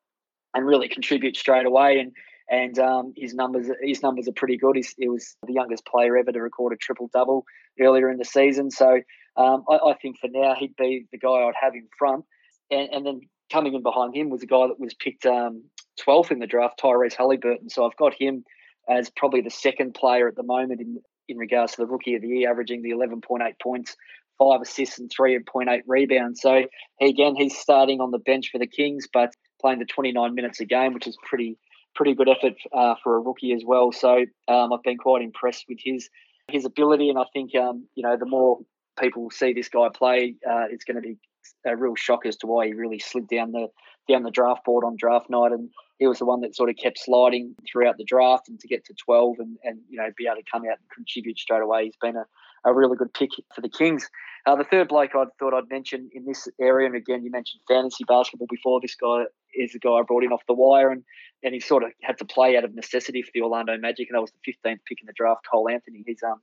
and 0.54 0.66
really 0.66 0.88
contribute 0.88 1.36
straight 1.36 1.66
away, 1.66 2.00
and 2.00 2.12
and 2.50 2.78
um, 2.80 3.14
his 3.16 3.34
numbers 3.34 3.68
his 3.82 4.04
numbers 4.04 4.28
are 4.28 4.34
pretty 4.34 4.58
good. 4.58 4.76
He's, 4.76 4.94
he 4.98 5.10
was 5.10 5.36
the 5.46 5.54
youngest 5.54 5.86
player 5.86 6.18
ever 6.18 6.32
to 6.32 6.42
record 6.42 6.74
a 6.74 6.78
triple 6.78 7.10
double 7.14 7.46
earlier 7.80 8.10
in 8.10 8.18
the 8.18 8.26
season. 8.26 8.72
So 8.72 9.02
um, 9.36 9.64
I, 9.70 9.76
I, 9.76 9.96
think 10.02 10.20
for 10.20 10.30
now 10.32 10.56
he'd 10.58 10.76
be 10.78 11.08
the 11.12 11.18
guy 11.18 11.30
I'd 11.30 11.54
have 11.60 11.74
in 11.74 11.88
front, 11.98 12.26
and, 12.72 12.90
and 12.92 13.06
then 13.06 13.22
coming 13.52 13.74
in 13.74 13.84
behind 13.84 14.16
him 14.16 14.30
was 14.30 14.44
a 14.44 14.48
guy 14.48 14.68
that 14.68 14.80
was 14.80 14.94
picked 14.94 15.26
um, 15.26 15.64
12th 16.06 16.32
in 16.32 16.40
the 16.40 16.48
draft, 16.48 16.80
Tyrese 16.82 17.16
Haliburton. 17.16 17.70
So 17.70 17.86
I've 17.86 17.98
got 17.98 18.14
him 18.14 18.44
as 18.90 19.10
probably 19.10 19.42
the 19.42 19.50
second 19.50 19.94
player 19.94 20.28
at 20.28 20.36
the 20.36 20.44
moment 20.44 20.82
in, 20.82 21.00
in 21.28 21.38
regards 21.38 21.74
to 21.74 21.82
the 21.82 21.88
rookie 21.88 22.16
of 22.16 22.22
the 22.22 22.28
year, 22.28 22.52
averaging 22.52 22.82
the 22.82 22.92
11.8 22.92 23.42
points, 23.62 23.96
five 24.38 24.62
assists, 24.62 25.00
and 25.00 25.10
3.8 25.10 25.82
rebounds. 25.88 26.42
So 26.42 26.64
he, 27.00 27.10
again, 27.10 27.36
he's 27.36 27.58
starting 27.58 28.02
on 28.02 28.12
the 28.12 28.20
bench 28.20 28.50
for 28.52 28.60
the 28.60 28.68
Kings, 28.68 29.08
but 29.12 29.34
playing 29.60 29.80
the 29.80 29.86
29 29.86 30.36
minutes 30.36 30.60
a 30.60 30.66
game, 30.66 30.94
which 30.94 31.08
is 31.08 31.18
pretty 31.28 31.58
pretty 31.96 32.14
good 32.14 32.28
effort 32.28 32.56
uh, 32.74 32.96
for 33.02 33.16
a 33.16 33.20
rookie 33.22 33.54
as 33.54 33.64
well. 33.66 33.92
So 33.92 34.26
um, 34.50 34.74
I've 34.74 34.84
been 34.84 34.98
quite 34.98 35.22
impressed 35.22 35.66
with 35.70 35.80
his 35.82 36.10
his 36.52 36.66
ability, 36.66 37.10
and 37.10 37.18
I 37.18 37.24
think 37.34 37.56
um, 37.56 37.88
you 37.96 38.04
know 38.04 38.18
the 38.18 38.26
more 38.26 38.60
people 39.00 39.30
see 39.32 39.54
this 39.54 39.70
guy 39.70 39.90
play, 39.94 40.36
uh, 40.48 40.66
it's 40.70 40.84
going 40.84 40.96
to 40.96 41.02
be 41.02 41.18
a 41.66 41.76
real 41.76 41.96
shock 41.96 42.26
as 42.26 42.38
to 42.38 42.48
why 42.48 42.68
he 42.68 42.74
really 42.74 43.00
slid 43.00 43.28
down 43.28 43.52
the 43.52 43.68
down 44.08 44.24
the 44.24 44.32
draft 44.32 44.64
board 44.66 44.84
on 44.84 44.96
draft 44.98 45.30
night, 45.30 45.52
and 45.52 45.70
he 45.98 46.08
was 46.08 46.20
the 46.20 46.26
one 46.26 46.42
that 46.42 46.56
sort 46.56 46.70
of 46.70 46.76
kept 46.76 47.00
sliding 47.00 47.56
throughout 47.70 47.98
the 47.98 48.04
draft, 48.04 48.50
and 48.50 48.60
to 48.60 48.68
get 48.68 48.86
to 48.86 48.94
twelve 48.94 49.36
and 49.40 49.58
and 49.64 49.80
you 49.90 49.98
know 49.98 50.10
be 50.18 50.26
able 50.28 50.38
to 50.38 50.52
come 50.52 50.64
out 50.64 50.78
and 50.80 50.90
contribute 50.94 51.40
straight 51.40 51.62
away, 51.62 51.86
he's 51.86 51.98
been 52.02 52.16
a, 52.16 52.26
a 52.66 52.74
really 52.74 52.98
good 52.98 53.14
pick 53.14 53.32
for 53.54 53.62
the 53.62 53.70
Kings. 53.70 54.10
Uh, 54.46 54.56
the 54.56 54.64
third 54.64 54.88
bloke 54.88 55.16
I 55.16 55.26
thought 55.40 55.54
I'd 55.54 55.70
mention 55.70 56.10
in 56.14 56.26
this 56.26 56.48
area, 56.60 56.88
and 56.88 56.96
again 56.96 57.24
you 57.24 57.32
mentioned 57.32 57.62
fantasy 57.68 58.04
basketball 58.06 58.48
before. 58.50 58.80
This 58.82 58.96
guy 58.96 59.24
is 59.56 59.72
the 59.72 59.80
guy 59.80 59.92
I 59.92 60.02
brought 60.04 60.24
in 60.24 60.32
off 60.32 60.44
the 60.48 60.54
wire, 60.54 60.92
and 60.92 61.04
and 61.44 61.54
he 61.54 61.60
sort 61.60 61.84
of 61.84 61.92
had 62.02 62.18
to 62.18 62.26
play 62.26 62.58
out 62.58 62.64
of 62.64 62.76
necessity 62.76 63.22
for 63.22 63.32
the 63.34 63.42
Orlando 63.42 63.78
Magic, 63.78 64.08
and 64.10 64.16
that 64.16 64.22
was 64.22 64.32
the 64.32 64.52
fifteenth 64.52 64.82
pick 64.86 65.02
in 65.02 65.08
the 65.08 65.14
draft. 65.16 65.46
Cole 65.52 65.70
Anthony, 65.70 66.04
he's 66.06 66.24
um 66.24 66.42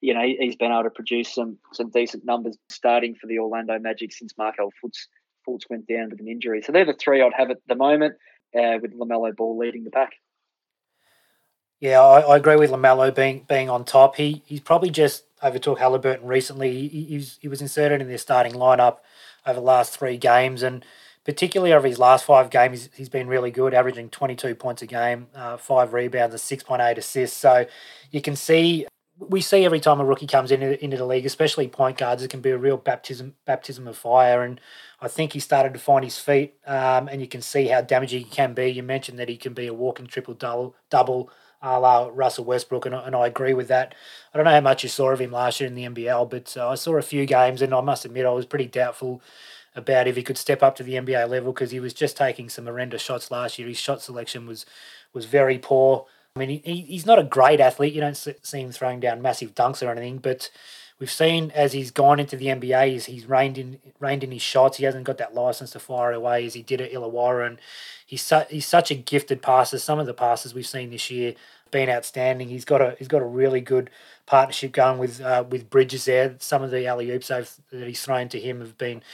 you 0.00 0.12
know, 0.12 0.22
he's 0.22 0.56
been 0.56 0.70
able 0.70 0.82
to 0.82 0.90
produce 0.90 1.34
some 1.34 1.56
some 1.72 1.88
decent 1.88 2.26
numbers 2.26 2.58
starting 2.68 3.14
for 3.14 3.26
the 3.26 3.38
Orlando 3.38 3.78
Magic 3.78 4.12
since 4.12 4.36
Markelle 4.36 4.70
Fultz, 4.82 5.06
Fultz 5.48 5.62
went 5.70 5.86
down 5.86 6.10
with 6.10 6.20
an 6.20 6.28
injury. 6.28 6.60
So 6.62 6.72
they're 6.72 6.84
the 6.84 6.92
three 6.92 7.22
I'd 7.22 7.32
have 7.34 7.50
at 7.50 7.58
the 7.68 7.74
moment, 7.74 8.14
uh, 8.54 8.78
with 8.80 8.98
LaMelo 8.98 9.34
Ball 9.34 9.56
leading 9.56 9.84
the 9.84 9.90
pack. 9.90 10.12
Yeah, 11.80 12.00
I, 12.00 12.20
I, 12.20 12.36
agree 12.36 12.56
with 12.56 12.70
LaMelo 12.70 13.14
being 13.14 13.44
being 13.48 13.68
on 13.68 13.84
top. 13.84 14.16
He 14.16 14.42
he's 14.46 14.60
probably 14.60 14.90
just 14.90 15.24
overtook 15.42 15.78
Haliburton 15.78 16.24
recently. 16.24 16.88
He, 16.88 17.04
he, 17.04 17.16
was, 17.16 17.38
he 17.42 17.48
was 17.48 17.60
inserted 17.60 18.00
in 18.00 18.08
their 18.08 18.18
starting 18.18 18.54
lineup 18.54 18.98
over 19.46 19.60
the 19.60 19.66
last 19.66 19.96
three 19.98 20.16
games, 20.16 20.62
and 20.62 20.84
particularly 21.24 21.72
over 21.72 21.86
his 21.86 21.98
last 21.98 22.24
five 22.24 22.48
games, 22.50 22.88
he's 22.94 23.08
been 23.08 23.26
really 23.26 23.50
good, 23.50 23.74
averaging 23.74 24.08
22 24.08 24.54
points 24.54 24.82
a 24.82 24.86
game, 24.86 25.26
uh, 25.34 25.56
five 25.56 25.92
rebounds, 25.92 26.34
and 26.34 26.60
6.8 26.60 26.96
assists. 26.96 27.36
So 27.36 27.66
you 28.10 28.22
can 28.22 28.36
see 28.36 28.86
we 29.18 29.40
see 29.40 29.64
every 29.64 29.80
time 29.80 30.00
a 30.00 30.04
rookie 30.04 30.26
comes 30.26 30.50
into, 30.50 30.82
into 30.82 30.96
the 30.96 31.06
league, 31.06 31.26
especially 31.26 31.68
point 31.68 31.98
guards, 31.98 32.22
it 32.22 32.28
can 32.30 32.40
be 32.40 32.50
a 32.50 32.58
real 32.58 32.76
baptism 32.76 33.34
baptism 33.44 33.86
of 33.86 33.96
fire. 33.96 34.42
And 34.42 34.60
I 35.00 35.08
think 35.08 35.32
he 35.32 35.40
started 35.40 35.72
to 35.74 35.78
find 35.78 36.04
his 36.04 36.18
feet, 36.18 36.54
um, 36.66 37.08
and 37.08 37.20
you 37.20 37.28
can 37.28 37.42
see 37.42 37.68
how 37.68 37.80
damaging 37.80 38.24
he 38.24 38.30
can 38.30 38.54
be. 38.54 38.68
You 38.70 38.82
mentioned 38.82 39.18
that 39.18 39.28
he 39.28 39.36
can 39.36 39.54
be 39.54 39.66
a 39.66 39.74
walking 39.74 40.06
triple 40.06 40.34
double, 40.34 40.74
double 40.90 41.30
a 41.62 41.80
la 41.80 42.10
Russell 42.12 42.44
Westbrook, 42.44 42.86
and, 42.86 42.94
and 42.94 43.16
I 43.16 43.26
agree 43.26 43.54
with 43.54 43.68
that. 43.68 43.94
I 44.32 44.36
don't 44.36 44.44
know 44.44 44.50
how 44.50 44.60
much 44.60 44.82
you 44.82 44.88
saw 44.88 45.10
of 45.10 45.20
him 45.20 45.32
last 45.32 45.60
year 45.60 45.68
in 45.68 45.74
the 45.74 45.84
NBL, 45.84 46.28
but 46.28 46.54
uh, 46.56 46.68
I 46.68 46.74
saw 46.74 46.96
a 46.96 47.02
few 47.02 47.24
games, 47.24 47.62
and 47.62 47.72
I 47.72 47.80
must 47.80 48.04
admit 48.04 48.26
I 48.26 48.30
was 48.30 48.46
pretty 48.46 48.66
doubtful 48.66 49.22
about 49.74 50.06
if 50.06 50.16
he 50.16 50.22
could 50.22 50.38
step 50.38 50.62
up 50.62 50.76
to 50.76 50.82
the 50.82 50.94
NBA 50.94 51.28
level 51.28 51.52
because 51.52 51.70
he 51.70 51.80
was 51.80 51.94
just 51.94 52.16
taking 52.16 52.48
some 52.48 52.66
horrendous 52.66 53.02
shots 53.02 53.30
last 53.30 53.58
year. 53.58 53.68
His 53.68 53.78
shot 53.78 54.02
selection 54.02 54.46
was 54.46 54.66
was 55.12 55.26
very 55.26 55.58
poor. 55.58 56.06
I 56.36 56.40
mean, 56.40 56.60
he, 56.64 56.80
he's 56.80 57.06
not 57.06 57.20
a 57.20 57.22
great 57.22 57.60
athlete. 57.60 57.94
You 57.94 58.00
don't 58.00 58.16
see 58.16 58.60
him 58.60 58.72
throwing 58.72 58.98
down 58.98 59.22
massive 59.22 59.54
dunks 59.54 59.86
or 59.86 59.90
anything, 59.92 60.18
but 60.18 60.50
we've 60.98 61.08
seen 61.08 61.52
as 61.54 61.74
he's 61.74 61.92
gone 61.92 62.18
into 62.18 62.36
the 62.36 62.46
NBA, 62.46 62.90
he's, 62.90 63.04
he's 63.06 63.26
reined 63.26 63.56
in 63.56 63.78
reined 64.00 64.24
in 64.24 64.32
his 64.32 64.42
shots. 64.42 64.78
He 64.78 64.84
hasn't 64.84 65.04
got 65.04 65.18
that 65.18 65.32
license 65.32 65.70
to 65.70 65.78
fire 65.78 66.10
away 66.10 66.44
as 66.44 66.54
he 66.54 66.62
did 66.62 66.80
at 66.80 66.90
Illawarra, 66.90 67.46
and 67.46 67.60
he's 68.04 68.22
su- 68.22 68.46
he's 68.50 68.66
such 68.66 68.90
a 68.90 68.96
gifted 68.96 69.42
passer. 69.42 69.78
Some 69.78 70.00
of 70.00 70.06
the 70.06 70.14
passes 70.14 70.54
we've 70.54 70.66
seen 70.66 70.90
this 70.90 71.08
year 71.08 71.34
been 71.70 71.88
outstanding. 71.88 72.48
He's 72.48 72.64
got 72.64 72.80
a 72.80 72.96
he's 72.98 73.06
got 73.06 73.22
a 73.22 73.26
really 73.26 73.60
good 73.60 73.88
partnership 74.26 74.72
going 74.72 74.98
with 74.98 75.20
uh, 75.20 75.44
with 75.48 75.70
Bridges 75.70 76.06
there. 76.06 76.34
Some 76.40 76.64
of 76.64 76.72
the 76.72 76.84
alley 76.84 77.12
oops 77.12 77.28
that 77.28 77.48
he's 77.70 78.04
thrown 78.04 78.28
to 78.30 78.40
him 78.40 78.58
have 78.58 78.76
been 78.76 79.04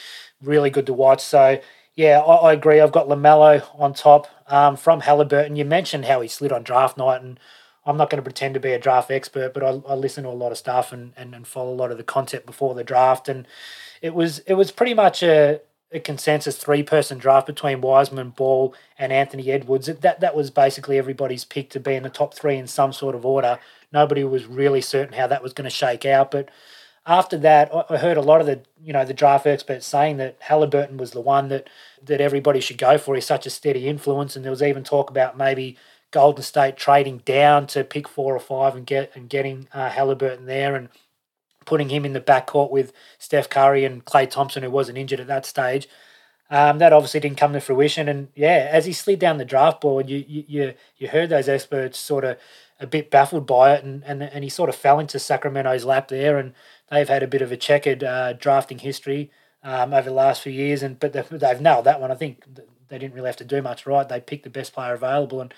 really 0.40 0.70
good 0.70 0.86
to 0.86 0.94
watch. 0.94 1.20
So 1.22 1.60
yeah, 1.94 2.20
I, 2.20 2.50
I, 2.50 2.52
agree. 2.52 2.80
I've 2.80 2.92
got 2.92 3.08
LaMelo 3.08 3.62
on 3.78 3.94
top 3.94 4.28
um, 4.46 4.76
from 4.76 5.02
Haliburton. 5.02 5.56
You 5.56 5.64
mentioned 5.64 6.04
how 6.04 6.20
he 6.20 6.28
slid 6.28 6.52
on 6.52 6.62
draft 6.62 6.96
night, 6.96 7.22
and 7.22 7.38
I'm 7.84 7.96
not 7.96 8.10
going 8.10 8.18
to 8.18 8.22
pretend 8.22 8.54
to 8.54 8.60
be 8.60 8.72
a 8.72 8.78
draft 8.78 9.10
expert, 9.10 9.52
but 9.54 9.62
I, 9.62 9.80
I 9.88 9.94
listen 9.94 10.24
to 10.24 10.30
a 10.30 10.32
lot 10.32 10.52
of 10.52 10.58
stuff 10.58 10.92
and, 10.92 11.12
and, 11.16 11.34
and 11.34 11.46
follow 11.46 11.72
a 11.72 11.74
lot 11.74 11.90
of 11.90 11.98
the 11.98 12.04
content 12.04 12.46
before 12.46 12.74
the 12.74 12.84
draft, 12.84 13.28
and 13.28 13.46
it 14.02 14.14
was 14.14 14.38
it 14.40 14.54
was 14.54 14.70
pretty 14.70 14.94
much 14.94 15.22
a, 15.22 15.60
a 15.92 16.00
consensus 16.00 16.56
three 16.56 16.82
person 16.82 17.18
draft 17.18 17.46
between 17.46 17.80
Wiseman, 17.80 18.30
Ball, 18.30 18.74
and 18.98 19.12
Anthony 19.12 19.50
Edwards. 19.50 19.86
That 19.86 20.20
that 20.20 20.36
was 20.36 20.50
basically 20.50 20.98
everybody's 20.98 21.44
pick 21.44 21.70
to 21.70 21.80
be 21.80 21.94
in 21.94 22.02
the 22.02 22.10
top 22.10 22.34
three 22.34 22.56
in 22.56 22.66
some 22.66 22.92
sort 22.92 23.14
of 23.14 23.26
order. 23.26 23.58
Nobody 23.92 24.22
was 24.24 24.46
really 24.46 24.80
certain 24.80 25.14
how 25.14 25.26
that 25.26 25.42
was 25.42 25.52
going 25.52 25.68
to 25.68 25.70
shake 25.70 26.06
out, 26.06 26.30
but 26.30 26.50
after 27.10 27.36
that, 27.38 27.72
I 27.90 27.96
heard 27.96 28.16
a 28.16 28.22
lot 28.22 28.40
of 28.40 28.46
the 28.46 28.60
you 28.80 28.92
know 28.92 29.04
the 29.04 29.12
draft 29.12 29.44
experts 29.44 29.84
saying 29.84 30.18
that 30.18 30.40
Haliburton 30.42 30.96
was 30.96 31.10
the 31.10 31.20
one 31.20 31.48
that 31.48 31.68
that 32.04 32.20
everybody 32.20 32.60
should 32.60 32.78
go 32.78 32.98
for. 32.98 33.16
He's 33.16 33.26
such 33.26 33.46
a 33.46 33.50
steady 33.50 33.88
influence, 33.88 34.36
and 34.36 34.44
there 34.44 34.52
was 34.52 34.62
even 34.62 34.84
talk 34.84 35.10
about 35.10 35.36
maybe 35.36 35.76
Golden 36.12 36.44
State 36.44 36.76
trading 36.76 37.18
down 37.18 37.66
to 37.68 37.82
pick 37.82 38.06
four 38.06 38.36
or 38.36 38.38
five 38.38 38.76
and 38.76 38.86
get 38.86 39.10
and 39.16 39.28
getting 39.28 39.66
uh, 39.74 39.90
Haliburton 39.90 40.46
there 40.46 40.76
and 40.76 40.88
putting 41.66 41.88
him 41.88 42.04
in 42.04 42.12
the 42.12 42.20
backcourt 42.20 42.70
with 42.70 42.92
Steph 43.18 43.50
Curry 43.50 43.84
and 43.84 44.04
Klay 44.04 44.30
Thompson, 44.30 44.62
who 44.62 44.70
wasn't 44.70 44.96
injured 44.96 45.20
at 45.20 45.26
that 45.26 45.44
stage. 45.44 45.88
Um, 46.48 46.78
that 46.78 46.92
obviously 46.92 47.20
didn't 47.20 47.38
come 47.38 47.52
to 47.54 47.60
fruition, 47.60 48.08
and 48.08 48.28
yeah, 48.36 48.68
as 48.70 48.86
he 48.86 48.92
slid 48.92 49.18
down 49.18 49.38
the 49.38 49.44
draft 49.44 49.80
board, 49.80 50.08
you 50.08 50.24
you 50.26 50.74
you 50.96 51.08
heard 51.08 51.28
those 51.28 51.48
experts 51.48 51.98
sort 51.98 52.24
of 52.24 52.38
a 52.80 52.86
bit 52.86 53.10
baffled 53.10 53.46
by 53.46 53.74
it, 53.74 53.84
and, 53.84 54.02
and 54.04 54.22
and 54.22 54.42
he 54.42 54.50
sort 54.50 54.68
of 54.68 54.74
fell 54.74 54.98
into 54.98 55.18
Sacramento's 55.18 55.84
lap 55.84 56.08
there, 56.08 56.38
and 56.38 56.54
they've 56.90 57.08
had 57.08 57.22
a 57.22 57.28
bit 57.28 57.42
of 57.42 57.52
a 57.52 57.56
checkered 57.56 58.04
uh, 58.04 58.32
drafting 58.34 58.78
history 58.78 59.30
um, 59.62 59.92
over 59.92 60.08
the 60.08 60.14
last 60.14 60.42
few 60.42 60.52
years, 60.52 60.82
and 60.82 60.98
but 60.98 61.12
they've, 61.12 61.60
nailed 61.60 61.84
that 61.84 62.00
one. 62.00 62.10
I 62.10 62.14
think 62.14 62.44
they 62.88 62.98
didn't 62.98 63.14
really 63.14 63.28
have 63.28 63.36
to 63.36 63.44
do 63.44 63.62
much 63.62 63.86
right. 63.86 64.08
They 64.08 64.20
picked 64.20 64.44
the 64.44 64.50
best 64.50 64.72
player 64.72 64.94
available, 64.94 65.40
and 65.40 65.52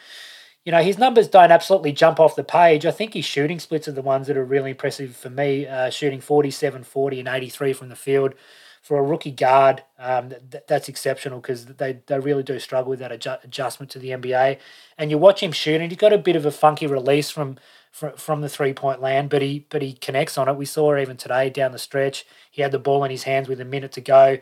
you 0.64 0.73
know 0.73 0.83
his 0.83 0.99
numbers 0.99 1.29
don't 1.29 1.53
absolutely 1.53 1.92
jump 1.92 2.21
off 2.21 2.37
the 2.37 2.45
page. 2.45 2.87
I 2.87 2.90
think 2.90 3.14
his 3.14 3.25
shooting 3.25 3.61
splits 3.61 3.88
are 3.88 3.92
the 3.92 4.03
ones 4.03 4.27
that 4.27 4.37
are 4.37 4.45
really 4.45 4.71
impressive 4.71 5.16
for 5.16 5.31
me. 5.31 5.66
Uh, 5.66 5.90
shooting 5.90 6.21
47, 6.21 6.85
40, 6.85 7.21
and 7.21 7.29
83 7.29 7.73
from 7.73 7.88
the 7.88 7.97
field 7.97 8.35
for 8.83 8.99
a 8.99 9.03
rookie 9.03 9.31
guard, 9.31 9.85
um, 9.97 10.31
th- 10.31 10.64
that's 10.66 10.88
exceptional 10.88 11.40
because 11.40 11.66
they, 11.66 12.01
they 12.07 12.18
really 12.18 12.42
do 12.42 12.59
struggle 12.59 12.90
with 12.90 12.99
that 12.99 13.12
adju- 13.12 13.42
adjustment 13.45 13.92
to 13.92 14.01
the 14.01 14.11
NBA. 14.11 14.59
And 14.99 15.09
you 15.09 15.18
watch 15.18 15.40
him 15.40 15.53
shoot, 15.53 15.81
and 15.81 15.90
he's 15.90 15.99
got 15.99 16.12
a 16.12 16.18
bit 16.18 16.35
of 16.35 16.45
a 16.45 16.51
funky 16.51 16.88
release 16.88 17.31
from 17.31 17.59
from, 17.92 18.16
from 18.16 18.40
the 18.40 18.48
three 18.48 18.72
point 18.72 19.00
land, 19.00 19.31
but 19.31 19.42
he 19.42 19.66
but 19.68 19.83
he 19.83 19.92
connects 19.92 20.37
on 20.37 20.48
it. 20.48 20.57
We 20.57 20.64
saw 20.64 20.96
even 20.96 21.16
today 21.16 21.50
down 21.50 21.72
the 21.72 21.78
stretch. 21.78 22.26
He 22.50 22.62
had 22.62 22.72
the 22.72 22.78
ball 22.78 23.05
in 23.05 23.11
his 23.11 23.22
hands 23.22 23.48
with 23.48 23.61
a 23.61 23.64
minute 23.64 23.92
to 23.92 24.00
go, 24.00 24.38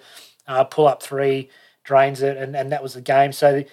uh, 0.47 0.65
pull 0.65 0.87
up 0.87 1.03
three, 1.03 1.51
drains 1.85 2.23
it, 2.23 2.37
and, 2.37 2.57
and 2.57 2.73
that 2.73 2.83
was 2.83 2.95
the 2.95 3.01
game. 3.03 3.33
So 3.33 3.65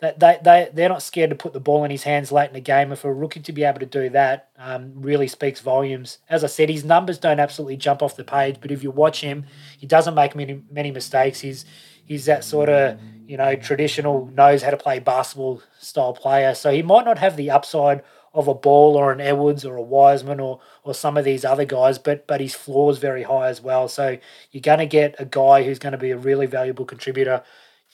they, 0.00 0.14
they, 0.16 0.38
they, 0.42 0.70
they're 0.72 0.88
not 0.88 1.02
scared 1.02 1.30
to 1.30 1.36
put 1.36 1.52
the 1.52 1.60
ball 1.60 1.84
in 1.84 1.90
his 1.90 2.02
hands 2.02 2.32
late 2.32 2.48
in 2.48 2.54
the 2.54 2.60
game. 2.60 2.90
And 2.90 2.98
for 2.98 3.10
a 3.10 3.14
rookie 3.14 3.40
to 3.40 3.52
be 3.52 3.64
able 3.64 3.80
to 3.80 3.86
do 3.86 4.08
that 4.10 4.48
um, 4.58 4.92
really 4.96 5.28
speaks 5.28 5.60
volumes. 5.60 6.18
As 6.28 6.42
I 6.42 6.48
said, 6.48 6.68
his 6.68 6.84
numbers 6.84 7.18
don't 7.18 7.40
absolutely 7.40 7.76
jump 7.76 8.02
off 8.02 8.16
the 8.16 8.24
page, 8.24 8.56
but 8.60 8.70
if 8.72 8.82
you 8.82 8.90
watch 8.90 9.20
him, 9.20 9.44
he 9.78 9.86
doesn't 9.86 10.14
make 10.14 10.34
many 10.34 10.62
many 10.70 10.90
mistakes. 10.90 11.40
He's 11.40 11.64
he's 12.04 12.24
that 12.24 12.42
sort 12.42 12.68
of 12.68 12.98
you 13.28 13.36
know 13.36 13.54
traditional 13.54 14.26
knows 14.34 14.62
how 14.62 14.70
to 14.70 14.76
play 14.76 14.98
basketball 14.98 15.62
style 15.78 16.14
player. 16.14 16.54
So 16.54 16.72
he 16.72 16.82
might 16.82 17.04
not 17.04 17.18
have 17.18 17.36
the 17.36 17.50
upside 17.50 18.02
of 18.32 18.46
a 18.46 18.54
ball 18.54 18.96
or 18.96 19.10
an 19.12 19.20
Edwards 19.20 19.64
or 19.64 19.76
a 19.76 19.82
Wiseman 19.82 20.40
or 20.40 20.60
or 20.84 20.94
some 20.94 21.16
of 21.16 21.24
these 21.24 21.44
other 21.44 21.64
guys, 21.64 21.98
but 21.98 22.26
but 22.26 22.40
his 22.40 22.54
floor 22.54 22.90
is 22.90 22.98
very 22.98 23.24
high 23.24 23.48
as 23.48 23.60
well. 23.60 23.88
So 23.88 24.18
you're 24.52 24.60
going 24.60 24.78
to 24.78 24.86
get 24.86 25.16
a 25.18 25.24
guy 25.24 25.62
who's 25.64 25.78
going 25.78 25.92
to 25.92 25.98
be 25.98 26.10
a 26.10 26.16
really 26.16 26.46
valuable 26.46 26.84
contributor 26.84 27.42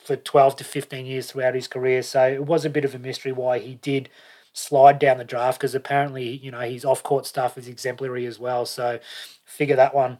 for 0.05 0.17
12 0.17 0.57
to 0.57 0.65
15 0.65 1.07
years 1.07 1.31
throughout 1.31 1.55
his 1.55 1.69
career. 1.69 2.03
So 2.03 2.29
it 2.29 2.45
was 2.45 2.65
a 2.65 2.71
bit 2.71 2.85
of 2.85 2.95
a 2.95 2.99
mystery 2.99 3.33
why 3.33 3.59
he 3.59 3.75
did 3.77 4.09
slide 4.53 4.99
down 4.99 5.19
the 5.19 5.25
draft 5.25 5.61
because 5.61 5.75
apparently 5.75 6.29
you 6.29 6.51
know 6.51 6.61
his 6.61 6.85
off 6.85 7.03
court 7.03 7.27
stuff 7.27 7.59
is 7.59 7.69
exemplary 7.69 8.27
as 8.27 8.39
well. 8.39 8.67
So 8.67 8.99
figure 9.45 9.77
that 9.77 9.95
one. 9.95 10.19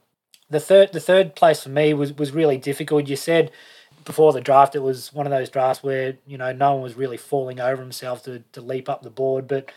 The 0.49 0.61
third 0.61 0.93
the 0.93 1.01
third 1.01 1.35
place 1.35 1.63
for 1.63 1.71
me 1.71 1.93
was 1.93 2.13
was 2.15 2.33
really 2.33 2.57
difficult. 2.59 3.09
You 3.09 3.17
said 3.17 3.51
before 4.07 4.33
the 4.33 4.41
draft, 4.41 4.75
it 4.75 4.83
was 4.83 5.13
one 5.13 5.27
of 5.27 5.31
those 5.33 5.51
drafts 5.51 5.83
where 5.83 6.17
you 6.27 6.39
know 6.39 6.53
no 6.53 6.75
one 6.75 6.83
was 6.83 6.97
really 6.97 7.17
falling 7.19 7.61
over 7.61 7.83
himself 7.83 8.23
to, 8.25 8.43
to 8.53 8.61
leap 8.63 8.89
up 8.89 9.03
the 9.03 9.11
board. 9.11 9.47
But 9.47 9.71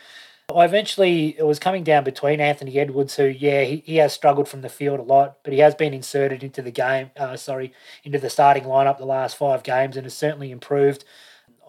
I 0.56 0.64
eventually 0.64 1.36
it 1.38 1.46
was 1.46 1.58
coming 1.58 1.84
down 1.84 2.04
between 2.04 2.40
Anthony 2.40 2.78
Edwards, 2.78 3.16
who 3.16 3.24
yeah 3.24 3.62
he, 3.64 3.82
he 3.86 3.96
has 3.96 4.12
struggled 4.12 4.48
from 4.48 4.62
the 4.62 4.68
field 4.68 5.00
a 5.00 5.04
lot, 5.04 5.38
but 5.42 5.52
he 5.52 5.58
has 5.60 5.74
been 5.74 5.94
inserted 5.94 6.42
into 6.42 6.62
the 6.62 6.70
game. 6.70 7.10
Uh, 7.16 7.36
sorry, 7.36 7.72
into 8.04 8.18
the 8.18 8.30
starting 8.30 8.64
lineup 8.64 8.98
the 8.98 9.04
last 9.04 9.36
five 9.36 9.62
games 9.62 9.96
and 9.96 10.04
has 10.06 10.14
certainly 10.14 10.50
improved. 10.50 11.04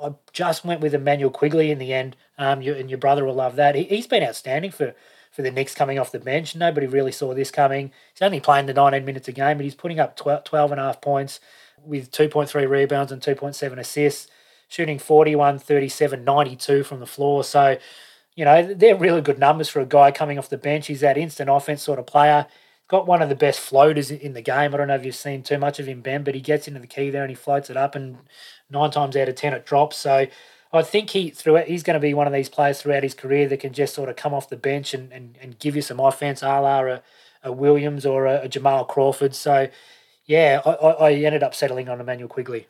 I 0.02 0.14
just 0.34 0.66
went 0.66 0.82
with 0.82 0.96
Immanuel 0.96 1.30
Quickley 1.30 1.70
in 1.70 1.78
the 1.78 1.94
end, 1.94 2.16
um, 2.38 2.62
you, 2.62 2.74
and 2.74 2.90
your 2.90 2.98
brother 2.98 3.24
will 3.24 3.36
love 3.36 3.56
that. 3.58 3.76
He, 3.76 3.84
he's 3.84 4.08
been 4.08 4.24
outstanding 4.24 4.72
for 4.72 4.96
for 5.32 5.42
the 5.42 5.52
Knicks 5.52 5.74
coming 5.74 5.98
off 5.98 6.12
the 6.12 6.20
bench. 6.20 6.56
Nobody 6.56 6.88
really 6.88 7.12
saw 7.12 7.34
this 7.34 7.52
coming. 7.52 7.92
He's 8.14 8.22
only 8.22 8.42
playing 8.42 8.66
the 8.66 8.74
19 8.74 9.06
minutes 9.06 9.28
a 9.30 9.32
game, 9.32 9.58
but 9.58 9.64
he's 9.64 9.76
putting 9.76 10.00
up 10.00 10.18
12, 10.18 10.44
12 10.44 10.72
and 10.72 10.82
a 10.82 10.84
half 10.84 11.02
points 11.02 11.40
with 11.84 12.12
2.3 12.12 12.70
rebounds 12.70 13.12
and 13.12 13.22
2.7 13.22 13.80
assists, 13.80 14.30
shooting 14.68 15.00
41, 15.00 15.58
37, 15.60 16.24
92 16.24 16.84
from 16.84 17.00
the 17.00 17.06
floor. 17.06 17.44
So, 17.44 17.78
you 18.36 18.46
know, 18.46 18.74
they're 18.74 18.96
really 18.96 19.22
good 19.22 19.40
numbers 19.40 19.70
for 19.70 19.82
a 19.82 19.86
guy 19.86 20.12
coming 20.12 20.38
off 20.38 20.50
the 20.50 20.58
bench. 20.58 20.88
He's 20.88 21.02
that 21.02 21.18
instant 21.18 21.50
offense 21.50 21.84
sort 21.84 22.00
of 22.00 22.06
player. 22.06 22.48
Got 22.88 23.08
one 23.08 23.22
of 23.22 23.30
the 23.30 23.36
best 23.36 23.60
floaters 23.60 24.12
in 24.12 24.34
the 24.34 24.42
game. 24.42 24.74
I 24.74 24.78
don't 24.78 24.88
know 24.88 24.96
if 24.96 25.06
you've 25.06 25.16
seen 25.16 25.44
too 25.44 25.58
much 25.58 25.80
of 25.80 25.88
him, 25.88 26.02
Ben, 26.02 26.24
but 26.24 26.36
he 26.36 26.42
gets 26.42 26.68
into 26.68 26.80
the 26.80 26.88
key 26.88 27.10
there 27.10 27.24
and 27.24 27.30
he 27.30 27.36
floats 27.36 27.70
it 27.70 27.78
up, 27.78 27.96
and 27.96 28.18
nine 28.70 28.92
times 28.92 29.16
out 29.16 29.30
of 29.30 29.36
ten 29.36 29.54
it 29.54 29.66
drops. 29.66 29.98
So 29.98 30.28
I 30.74 30.82
think 30.82 31.10
he 31.12 31.30
through 31.30 31.58
he's 31.64 31.84
going 31.84 31.96
to 31.96 32.02
be 32.02 32.14
one 32.14 32.28
of 32.28 32.34
these 32.34 32.50
players 32.50 32.82
throughout 32.82 33.04
his 33.04 33.14
career 33.14 33.48
that 33.48 33.60
can 33.60 33.74
just 33.74 33.94
sort 33.94 34.10
of 34.10 34.16
come 34.16 34.34
off 34.34 34.50
the 34.50 34.58
bench 34.58 34.94
and, 34.94 35.12
and, 35.12 35.38
and 35.42 35.60
give 35.60 35.76
you 35.76 35.82
some 35.82 36.00
offense, 36.00 36.42
a 36.42 36.48
la 36.48 36.80
a, 36.82 37.02
a 37.44 37.52
Williams 37.52 38.06
or 38.06 38.26
a, 38.26 38.42
a 38.42 38.50
Jamal 38.50 38.86
Crawford. 38.86 39.36
So 39.36 39.70
yeah, 40.26 40.62
I, 40.66 40.72
I 40.72 41.14
ended 41.14 41.44
up 41.44 41.56
settling 41.56 41.90
on 41.90 42.00
Immanuel 42.00 42.30
Quickley. 42.30 42.68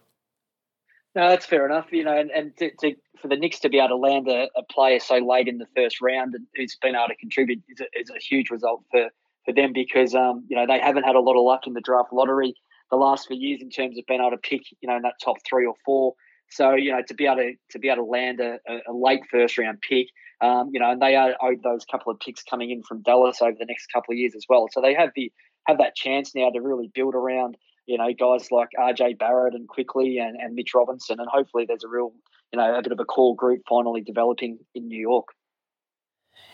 No, 1.13 1.27
that's 1.27 1.45
fair 1.45 1.65
enough. 1.65 1.87
You 1.91 2.05
know, 2.05 2.17
and, 2.17 2.31
and 2.31 2.55
to, 2.57 2.71
to, 2.81 2.95
for 3.21 3.27
the 3.27 3.35
Knicks 3.35 3.59
to 3.59 3.69
be 3.69 3.79
able 3.79 3.89
to 3.89 3.95
land 3.97 4.27
a, 4.27 4.49
a, 4.55 4.63
player 4.63 4.99
so 4.99 5.17
late 5.17 5.47
in 5.47 5.57
the 5.57 5.67
first 5.75 6.01
round 6.01 6.33
and 6.33 6.47
who's 6.55 6.77
been 6.81 6.95
able 6.95 7.07
to 7.09 7.15
contribute 7.15 7.61
is 7.69 7.81
a, 7.81 7.99
is 7.99 8.09
a 8.09 8.19
huge 8.19 8.49
result 8.49 8.83
for, 8.91 9.09
for 9.45 9.53
them 9.53 9.73
because 9.73 10.15
um, 10.15 10.45
you 10.49 10.55
know 10.55 10.65
they 10.65 10.79
haven't 10.79 11.03
had 11.03 11.15
a 11.15 11.19
lot 11.19 11.35
of 11.35 11.43
luck 11.43 11.67
in 11.67 11.73
the 11.73 11.81
draft 11.81 12.13
lottery 12.13 12.53
the 12.89 12.97
last 12.97 13.27
few 13.27 13.37
years 13.37 13.61
in 13.61 13.69
terms 13.69 13.97
of 13.97 14.05
being 14.07 14.21
able 14.21 14.31
to 14.31 14.37
pick 14.37 14.61
you 14.81 14.87
know 14.87 14.95
in 14.95 15.01
that 15.01 15.15
top 15.23 15.37
three 15.47 15.65
or 15.65 15.75
four. 15.85 16.13
So 16.49 16.75
you 16.75 16.91
know 16.91 17.01
to 17.05 17.13
be 17.13 17.25
able 17.25 17.37
to 17.37 17.53
to 17.71 17.79
be 17.79 17.89
able 17.89 18.05
to 18.05 18.09
land 18.09 18.39
a, 18.39 18.59
a 18.67 18.93
late 18.93 19.23
first 19.29 19.57
round 19.57 19.79
pick, 19.81 20.07
um, 20.41 20.69
you 20.73 20.79
know, 20.79 20.91
and 20.91 21.01
they 21.01 21.15
are 21.15 21.35
owed 21.41 21.61
those 21.63 21.85
couple 21.85 22.11
of 22.11 22.19
picks 22.19 22.43
coming 22.43 22.71
in 22.71 22.83
from 22.83 23.01
Dallas 23.01 23.41
over 23.41 23.55
the 23.57 23.65
next 23.65 23.87
couple 23.93 24.13
of 24.13 24.17
years 24.17 24.33
as 24.35 24.45
well. 24.49 24.67
So 24.71 24.81
they 24.81 24.93
have 24.93 25.11
the 25.15 25.31
have 25.67 25.77
that 25.77 25.95
chance 25.95 26.33
now 26.33 26.49
to 26.49 26.61
really 26.61 26.89
build 26.93 27.13
around 27.13 27.57
you 27.85 27.97
know 27.97 28.09
guys 28.17 28.51
like 28.51 28.69
RJ 28.79 29.17
Barrett 29.19 29.53
and 29.53 29.67
Quickley 29.67 30.17
and, 30.17 30.37
and 30.37 30.55
Mitch 30.55 30.73
Robinson, 30.73 31.19
and 31.19 31.29
hopefully 31.29 31.65
there's 31.67 31.83
a 31.83 31.89
real 31.89 32.13
you 32.51 32.57
know 32.57 32.75
a 32.75 32.81
bit 32.81 32.91
of 32.91 32.99
a 32.99 33.05
core 33.05 33.35
group 33.35 33.61
finally 33.67 34.01
developing 34.01 34.59
in 34.75 34.87
New 34.87 34.99
York. 34.99 35.27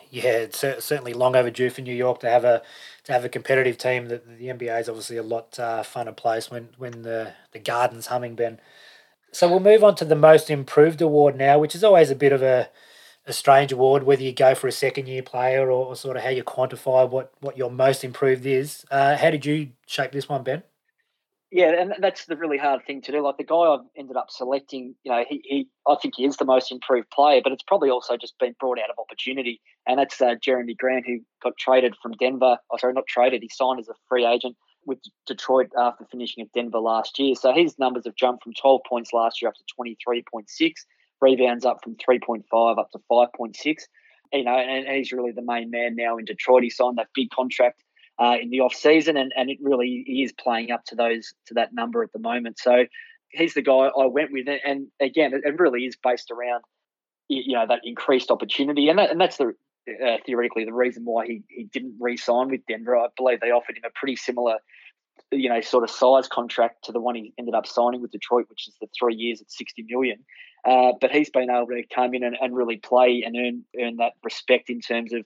Yeah, 0.10 0.32
it's 0.32 0.60
certainly 0.60 1.14
long 1.14 1.36
overdue 1.36 1.70
for 1.70 1.82
New 1.82 1.94
York 1.94 2.20
to 2.22 2.30
have 2.30 2.46
a 2.46 2.62
to 3.04 3.14
have 3.14 3.26
a 3.26 3.30
competitive 3.30 3.78
team. 3.78 4.08
That 4.08 4.40
the 4.40 4.48
NBA 4.48 4.82
is 4.82 4.90
obviously 4.90 5.18
a 5.18 5.24
lot 5.24 5.60
uh, 5.60 5.84
funner 5.84 6.16
place 6.16 6.50
when 6.50 6.70
when 6.78 7.02
the 7.02 7.34
the 7.52 7.60
garden's 7.60 8.08
humming. 8.08 8.36
Ben. 8.36 8.60
So 9.34 9.50
we'll 9.50 9.60
move 9.60 9.84
on 9.84 9.96
to 9.96 10.06
the 10.06 10.16
most 10.16 10.50
improved 10.50 11.02
award 11.02 11.36
now, 11.36 11.60
which 11.60 11.76
is 11.76 11.84
always 11.84 12.10
a 12.10 12.16
bit 12.16 12.32
of 12.32 12.42
a 12.42 12.70
a 13.28 13.34
strange 13.34 13.74
award, 13.74 14.04
whether 14.04 14.24
you 14.24 14.32
go 14.32 14.56
for 14.56 14.68
a 14.68 14.72
second 14.72 15.08
year 15.08 15.22
player 15.22 15.70
or, 15.70 15.88
or 15.88 15.96
sort 15.98 16.16
of 16.16 16.24
how 16.24 16.30
you 16.30 16.44
quantify 16.44 17.08
what, 17.08 17.34
what 17.42 17.58
your 17.58 17.70
most 17.70 18.06
improved 18.06 18.46
is. 18.46 18.86
Uh, 18.90 19.18
how 19.18 19.30
did 19.30 19.46
you 19.46 19.72
shape 19.86 20.14
this 20.14 20.30
one, 20.30 20.44
Ben? 20.44 20.64
Yeah, 21.50 21.80
and 21.80 21.96
that's 22.00 22.26
the 22.26 22.36
really 22.36 22.58
hard 22.58 22.86
thing 22.86 23.02
to 23.04 23.12
do. 23.12 23.22
Like 23.22 23.38
the 23.38 23.46
guy 23.46 23.56
I've 23.56 23.86
ended 23.96 24.18
up 24.18 24.30
selecting, 24.30 24.96
you 25.04 25.12
know, 25.12 25.24
he, 25.28 25.42
he 25.46 25.68
I 25.88 25.96
think 26.02 26.16
he 26.18 26.26
is 26.26 26.36
the 26.36 26.46
most 26.46 26.72
improved 26.74 27.10
player, 27.10 27.40
but 27.42 27.54
it's 27.54 27.64
probably 27.64 27.90
also 27.90 28.18
just 28.18 28.38
been 28.38 28.54
brought 28.60 28.80
out 28.80 28.90
of 28.90 29.00
opportunity. 29.00 29.62
And 29.88 29.98
that's 29.98 30.20
uh, 30.20 30.36
Jerami 30.46 30.76
Grant, 30.78 31.06
who 31.08 31.20
got 31.42 31.54
traded 31.58 31.96
from 32.02 32.12
Denver. 32.14 32.58
Oh, 32.70 32.78
sorry, 32.78 32.94
not 32.94 33.08
traded. 33.08 33.44
He 33.44 33.50
signed 33.50 33.80
as 33.80 33.88
a 33.88 33.94
free 34.10 34.26
agent 34.26 34.58
with 34.86 35.00
Detroit 35.26 35.68
after 35.78 36.06
finishing 36.12 36.44
at 36.44 36.52
Denver 36.52 36.80
last 36.80 37.18
year. 37.18 37.34
So 37.34 37.54
his 37.54 37.80
numbers 37.80 38.04
have 38.06 38.16
jumped 38.16 38.44
from 38.44 38.54
12 38.54 38.82
points 38.88 39.14
last 39.14 39.42
year 39.42 39.48
up 39.48 39.56
to 39.56 39.64
23.6 39.80 40.74
rebounds 41.22 41.66
up 41.66 41.80
from 41.84 41.96
3.5 41.96 42.78
up 42.78 42.92
to 42.92 43.00
5.6. 43.10 43.76
You 44.34 44.44
know, 44.44 44.52
and, 44.52 44.86
and 44.86 44.98
he's 44.98 45.14
really 45.14 45.32
the 45.32 45.42
main 45.42 45.72
man 45.72 45.96
now 45.96 46.18
in 46.18 46.26
Detroit. 46.26 46.64
He 46.64 46.70
signed 46.70 46.98
that 46.98 47.08
big 47.14 47.30
contract 47.30 47.84
uh, 48.20 48.36
in 48.42 48.50
the 48.50 48.62
off 48.62 48.74
season, 48.74 49.18
and, 49.18 49.32
and 49.36 49.50
it 49.50 49.58
really 49.62 50.06
is 50.08 50.32
playing 50.34 50.72
up 50.72 50.84
to 50.86 50.96
those 50.96 51.34
to 51.48 51.54
that 51.56 51.74
number 51.74 52.04
at 52.04 52.12
the 52.14 52.20
moment. 52.20 52.60
So 52.60 52.86
he's 53.30 53.54
the 53.54 53.62
guy 53.62 53.74
I 53.74 54.06
went 54.06 54.32
with, 54.32 54.48
and 54.48 54.88
again, 55.00 55.34
it 55.34 55.60
really 55.60 55.86
is 55.86 55.96
based 56.02 56.32
around 56.32 56.64
you 57.30 57.54
know 57.54 57.66
that 57.68 57.82
increased 57.84 58.32
opportunity, 58.32 58.90
and 58.90 59.00
that, 59.00 59.12
and 59.12 59.20
that's 59.20 59.38
the 59.38 59.54
uh, 60.06 60.18
theoretically 60.26 60.66
the 60.66 60.74
reason 60.74 61.04
why 61.06 61.26
he 61.26 61.44
he 61.50 61.66
didn't 61.66 61.96
re-sign 62.00 62.50
with 62.50 62.62
Denver. 62.68 62.98
I 62.98 63.08
believe 63.16 63.40
they 63.40 63.52
offered 63.52 63.78
him 63.78 63.84
a 63.86 63.92
pretty 63.92 64.16
similar 64.16 64.58
you 65.32 65.50
know 65.50 65.62
sort 65.62 65.84
of 65.84 65.90
size 65.90 66.28
contract 66.28 66.86
to 66.86 66.92
the 66.92 67.00
one 67.00 67.16
he 67.16 67.34
ended 67.38 67.56
up 67.56 67.68
signing 67.68 68.02
with 68.02 68.12
Detroit, 68.12 68.46
which 68.50 68.68
is 68.68 68.76
the 68.80 68.88
three 68.98 69.16
years 69.16 69.42
at 69.42 69.52
sixty 69.52 69.86
million. 69.88 70.24
Uh, 70.66 70.94
but 71.00 71.12
he's 71.12 71.30
been 71.30 71.50
able 71.50 71.68
to 71.68 71.84
come 71.94 72.14
in 72.14 72.24
and, 72.24 72.38
and 72.42 72.56
really 72.56 72.78
play 72.78 73.24
and 73.26 73.36
earn 73.36 73.64
earn 73.82 73.98
that 73.98 74.14
respect 74.24 74.70
in 74.70 74.82
terms 74.82 75.14
of 75.14 75.26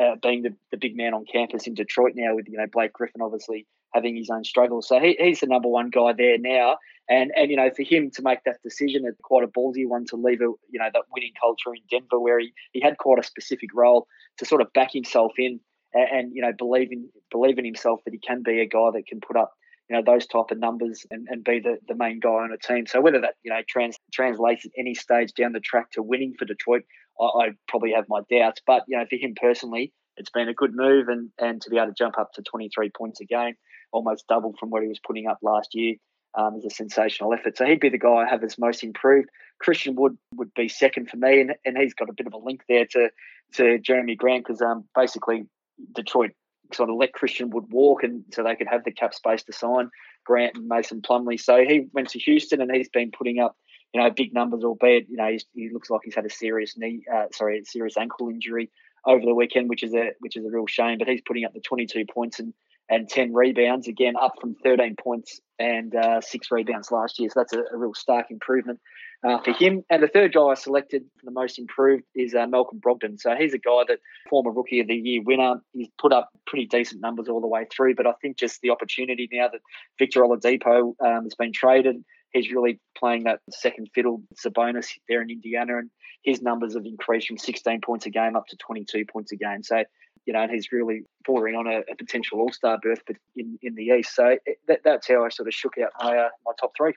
uh, 0.00 0.16
being 0.22 0.42
the, 0.42 0.54
the 0.70 0.78
big 0.78 0.96
man 0.96 1.14
on 1.14 1.24
campus 1.24 1.66
in 1.66 1.74
Detroit 1.74 2.12
now, 2.14 2.34
with 2.34 2.48
you 2.48 2.56
know 2.56 2.66
Blake 2.72 2.92
Griffin 2.92 3.22
obviously 3.22 3.66
having 3.92 4.16
his 4.16 4.30
own 4.30 4.44
struggles. 4.44 4.88
So 4.88 5.00
he, 5.00 5.16
he's 5.18 5.40
the 5.40 5.46
number 5.46 5.68
one 5.68 5.90
guy 5.90 6.12
there 6.16 6.38
now, 6.38 6.78
and 7.08 7.30
and 7.36 7.50
you 7.50 7.56
know 7.56 7.70
for 7.74 7.82
him 7.82 8.10
to 8.12 8.22
make 8.22 8.44
that 8.44 8.62
decision, 8.62 9.04
it's 9.04 9.20
quite 9.22 9.44
a 9.44 9.48
ballsy 9.48 9.86
one 9.86 10.06
to 10.06 10.16
leave 10.16 10.40
a 10.40 10.50
you 10.70 10.78
know 10.78 10.88
that 10.92 11.02
winning 11.14 11.32
culture 11.40 11.74
in 11.74 11.82
Denver 11.90 12.18
where 12.18 12.38
he, 12.38 12.52
he 12.72 12.80
had 12.80 12.98
quite 12.98 13.18
a 13.18 13.22
specific 13.22 13.70
role 13.74 14.06
to 14.38 14.46
sort 14.46 14.62
of 14.62 14.72
back 14.72 14.92
himself 14.92 15.32
in 15.38 15.60
and, 15.92 16.08
and 16.10 16.32
you 16.34 16.42
know 16.42 16.52
believe 16.56 16.92
in 16.92 17.08
believe 17.30 17.58
in 17.58 17.64
himself 17.64 18.00
that 18.04 18.14
he 18.14 18.18
can 18.18 18.42
be 18.42 18.60
a 18.60 18.66
guy 18.66 18.90
that 18.94 19.06
can 19.06 19.20
put 19.20 19.36
up 19.36 19.52
you 19.90 19.96
know 19.96 20.02
those 20.06 20.26
type 20.26 20.50
of 20.50 20.58
numbers 20.58 21.04
and, 21.10 21.26
and 21.28 21.42
be 21.42 21.58
the, 21.58 21.78
the 21.88 21.96
main 21.96 22.20
guy 22.20 22.30
on 22.30 22.52
a 22.52 22.56
team. 22.56 22.86
So 22.86 23.00
whether 23.00 23.20
that 23.20 23.34
you 23.42 23.50
know 23.50 23.60
trans, 23.68 23.96
translates 24.12 24.64
at 24.64 24.70
any 24.78 24.94
stage 24.94 25.32
down 25.34 25.52
the 25.52 25.60
track 25.60 25.90
to 25.92 26.02
winning 26.02 26.34
for 26.38 26.44
Detroit, 26.44 26.82
I, 27.20 27.24
I 27.24 27.48
probably 27.68 27.92
have 27.92 28.06
my 28.08 28.20
doubts. 28.30 28.60
But 28.66 28.84
you 28.88 28.96
know 28.96 29.04
for 29.08 29.16
him 29.16 29.34
personally, 29.40 29.92
it's 30.16 30.30
been 30.30 30.48
a 30.48 30.54
good 30.54 30.74
move 30.74 31.08
and 31.08 31.30
and 31.38 31.60
to 31.62 31.70
be 31.70 31.76
able 31.76 31.88
to 31.88 31.94
jump 31.94 32.18
up 32.18 32.32
to 32.34 32.42
23 32.42 32.90
points 32.90 33.20
a 33.20 33.24
game, 33.24 33.54
almost 33.92 34.26
double 34.28 34.54
from 34.58 34.70
what 34.70 34.82
he 34.82 34.88
was 34.88 35.00
putting 35.04 35.26
up 35.26 35.38
last 35.42 35.74
year. 35.74 35.96
Um, 36.36 36.54
is 36.54 36.64
a 36.64 36.70
sensational 36.70 37.34
effort. 37.34 37.56
So 37.56 37.66
he'd 37.66 37.80
be 37.80 37.88
the 37.88 37.98
guy 37.98 38.08
I 38.08 38.28
have 38.28 38.44
as 38.44 38.56
most 38.56 38.84
improved. 38.84 39.28
Christian 39.58 39.96
Wood 39.96 40.16
would 40.36 40.54
be 40.54 40.68
second 40.68 41.10
for 41.10 41.16
me, 41.16 41.40
and, 41.40 41.56
and 41.64 41.76
he's 41.76 41.92
got 41.92 42.08
a 42.08 42.12
bit 42.12 42.28
of 42.28 42.32
a 42.32 42.38
link 42.38 42.62
there 42.68 42.86
to 42.86 43.10
to 43.54 43.78
Jerami 43.80 44.16
Grant 44.16 44.44
because 44.44 44.62
um, 44.62 44.84
basically 44.94 45.46
Detroit 45.92 46.30
sort 46.72 46.90
of 46.90 46.96
let 46.96 47.12
Christian 47.12 47.50
Wood 47.50 47.64
walk, 47.70 48.02
and 48.02 48.24
so 48.32 48.42
they 48.42 48.56
could 48.56 48.68
have 48.68 48.84
the 48.84 48.92
cap 48.92 49.14
space 49.14 49.42
to 49.44 49.52
sign 49.52 49.90
Grant 50.24 50.56
and 50.56 50.68
Mason 50.68 51.02
Plumlee. 51.02 51.40
So 51.40 51.64
he 51.64 51.86
went 51.92 52.10
to 52.10 52.18
Houston, 52.20 52.60
and 52.60 52.70
he's 52.74 52.88
been 52.88 53.10
putting 53.10 53.38
up 53.38 53.56
you 53.92 54.00
know 54.00 54.10
big 54.10 54.32
numbers, 54.32 54.64
albeit 54.64 55.08
you 55.08 55.16
know 55.16 55.30
he 55.54 55.70
looks 55.72 55.90
like 55.90 56.02
he's 56.04 56.14
had 56.14 56.26
a 56.26 56.30
serious 56.30 56.76
knee, 56.76 57.02
uh, 57.12 57.26
sorry, 57.32 57.62
serious 57.64 57.96
ankle 57.96 58.28
injury 58.28 58.70
over 59.06 59.24
the 59.24 59.34
weekend, 59.34 59.68
which 59.68 59.82
is 59.82 59.94
a 59.94 60.10
which 60.20 60.36
is 60.36 60.44
a 60.44 60.50
real 60.50 60.66
shame. 60.66 60.98
But 60.98 61.08
he's 61.08 61.22
putting 61.26 61.44
up 61.44 61.52
the 61.52 61.60
22 61.60 62.04
points 62.12 62.38
and 62.38 62.54
and 62.90 63.08
10 63.08 63.32
rebounds 63.32 63.86
again, 63.86 64.14
up 64.20 64.34
from 64.40 64.56
13 64.64 64.96
points 64.96 65.40
and 65.60 65.94
uh, 65.94 66.20
six 66.20 66.50
rebounds 66.50 66.90
last 66.90 67.20
year. 67.20 67.30
So 67.30 67.40
that's 67.40 67.52
a, 67.52 67.62
a 67.72 67.78
real 67.78 67.94
stark 67.94 68.26
improvement 68.30 68.80
uh, 69.22 69.38
for 69.42 69.52
him. 69.52 69.84
And 69.88 70.02
the 70.02 70.08
third 70.08 70.34
guy 70.34 70.42
I 70.42 70.54
selected 70.54 71.04
for 71.18 71.26
the 71.26 71.30
most 71.30 71.58
improved 71.58 72.02
is 72.16 72.34
uh, 72.34 72.48
Malcolm 72.48 72.80
Brogdon. 72.80 73.20
So 73.20 73.36
he's 73.36 73.54
a 73.54 73.58
guy 73.58 73.84
that 73.88 74.00
former 74.28 74.50
Rookie 74.50 74.80
of 74.80 74.88
the 74.88 74.96
Year 74.96 75.22
winner. 75.24 75.60
He's 75.72 75.88
put 76.00 76.12
up 76.12 76.30
pretty 76.46 76.66
decent 76.66 77.00
numbers 77.00 77.28
all 77.28 77.40
the 77.40 77.46
way 77.46 77.64
through, 77.74 77.94
but 77.94 78.08
I 78.08 78.12
think 78.20 78.36
just 78.36 78.60
the 78.60 78.70
opportunity 78.70 79.28
now 79.32 79.48
that 79.52 79.60
Victor 79.98 80.22
Oladipo 80.22 80.94
um, 81.00 81.22
has 81.24 81.34
been 81.38 81.52
traded, 81.52 82.04
he's 82.32 82.50
really 82.50 82.80
playing 82.96 83.24
that 83.24 83.40
second 83.50 83.88
fiddle 83.94 84.22
Sabonis 84.34 84.88
there 85.08 85.22
in 85.22 85.30
Indiana, 85.30 85.78
and 85.78 85.90
his 86.22 86.42
numbers 86.42 86.74
have 86.74 86.84
increased 86.84 87.28
from 87.28 87.38
16 87.38 87.80
points 87.80 88.06
a 88.06 88.10
game 88.10 88.36
up 88.36 88.46
to 88.48 88.56
22 88.56 89.04
points 89.06 89.32
a 89.32 89.36
game. 89.36 89.62
So 89.62 89.84
you 90.26 90.32
know, 90.32 90.42
and 90.42 90.50
he's 90.50 90.70
really 90.70 91.04
bordering 91.26 91.56
on 91.56 91.66
a, 91.66 91.80
a 91.90 91.96
potential 91.96 92.40
All 92.40 92.52
Star 92.52 92.78
berth, 92.82 93.00
but 93.06 93.16
in, 93.36 93.58
in 93.62 93.74
the 93.74 93.84
East. 93.84 94.14
So 94.14 94.36
it, 94.44 94.58
that, 94.68 94.80
that's 94.84 95.08
how 95.08 95.24
I 95.24 95.28
sort 95.28 95.48
of 95.48 95.54
shook 95.54 95.74
out 95.78 95.90
my 96.02 96.16
uh, 96.16 96.28
my 96.44 96.52
top 96.60 96.72
three. 96.76 96.94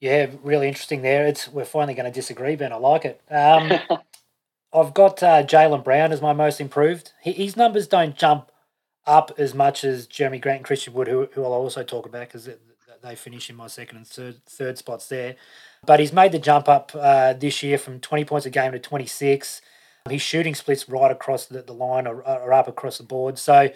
Yeah, 0.00 0.30
really 0.42 0.68
interesting 0.68 1.02
there. 1.02 1.26
It's 1.26 1.48
we're 1.48 1.64
finally 1.64 1.94
going 1.94 2.10
to 2.10 2.12
disagree, 2.12 2.56
Ben. 2.56 2.72
I 2.72 2.76
like 2.76 3.04
it. 3.04 3.20
Um, 3.30 3.72
I've 4.72 4.94
got 4.94 5.22
uh, 5.22 5.42
Jaylen 5.42 5.82
Brown 5.84 6.12
as 6.12 6.22
my 6.22 6.32
most 6.32 6.60
improved. 6.60 7.12
His 7.20 7.56
numbers 7.56 7.88
don't 7.88 8.16
jump 8.16 8.50
up 9.06 9.32
as 9.36 9.54
much 9.54 9.82
as 9.82 10.06
Jerami 10.06 10.40
Grant 10.40 10.58
and 10.58 10.64
Christian 10.64 10.92
Wood, 10.92 11.08
who, 11.08 11.28
who 11.32 11.42
I'll 11.42 11.52
also 11.52 11.82
talk 11.82 12.06
about 12.06 12.28
because 12.28 12.48
they 13.02 13.14
finish 13.14 13.50
in 13.50 13.56
my 13.56 13.66
second 13.66 13.98
and 13.98 14.06
third, 14.06 14.44
third 14.46 14.78
spots 14.78 15.08
there. 15.08 15.36
But 15.84 16.00
he's 16.00 16.12
made 16.12 16.32
the 16.32 16.38
jump 16.38 16.68
up 16.68 16.92
uh, 16.94 17.32
this 17.32 17.62
year 17.62 17.78
from 17.78 18.00
20 18.00 18.24
points 18.24 18.46
a 18.46 18.50
game 18.50 18.72
to 18.72 18.78
26. 18.78 19.62
His 20.08 20.22
shooting 20.22 20.54
splits 20.54 20.88
right 20.88 21.10
across 21.10 21.46
the, 21.46 21.62
the 21.62 21.74
line 21.74 22.06
or, 22.06 22.22
or 22.26 22.52
up 22.52 22.68
across 22.68 22.98
the 22.98 23.04
board. 23.04 23.38
So 23.38 23.70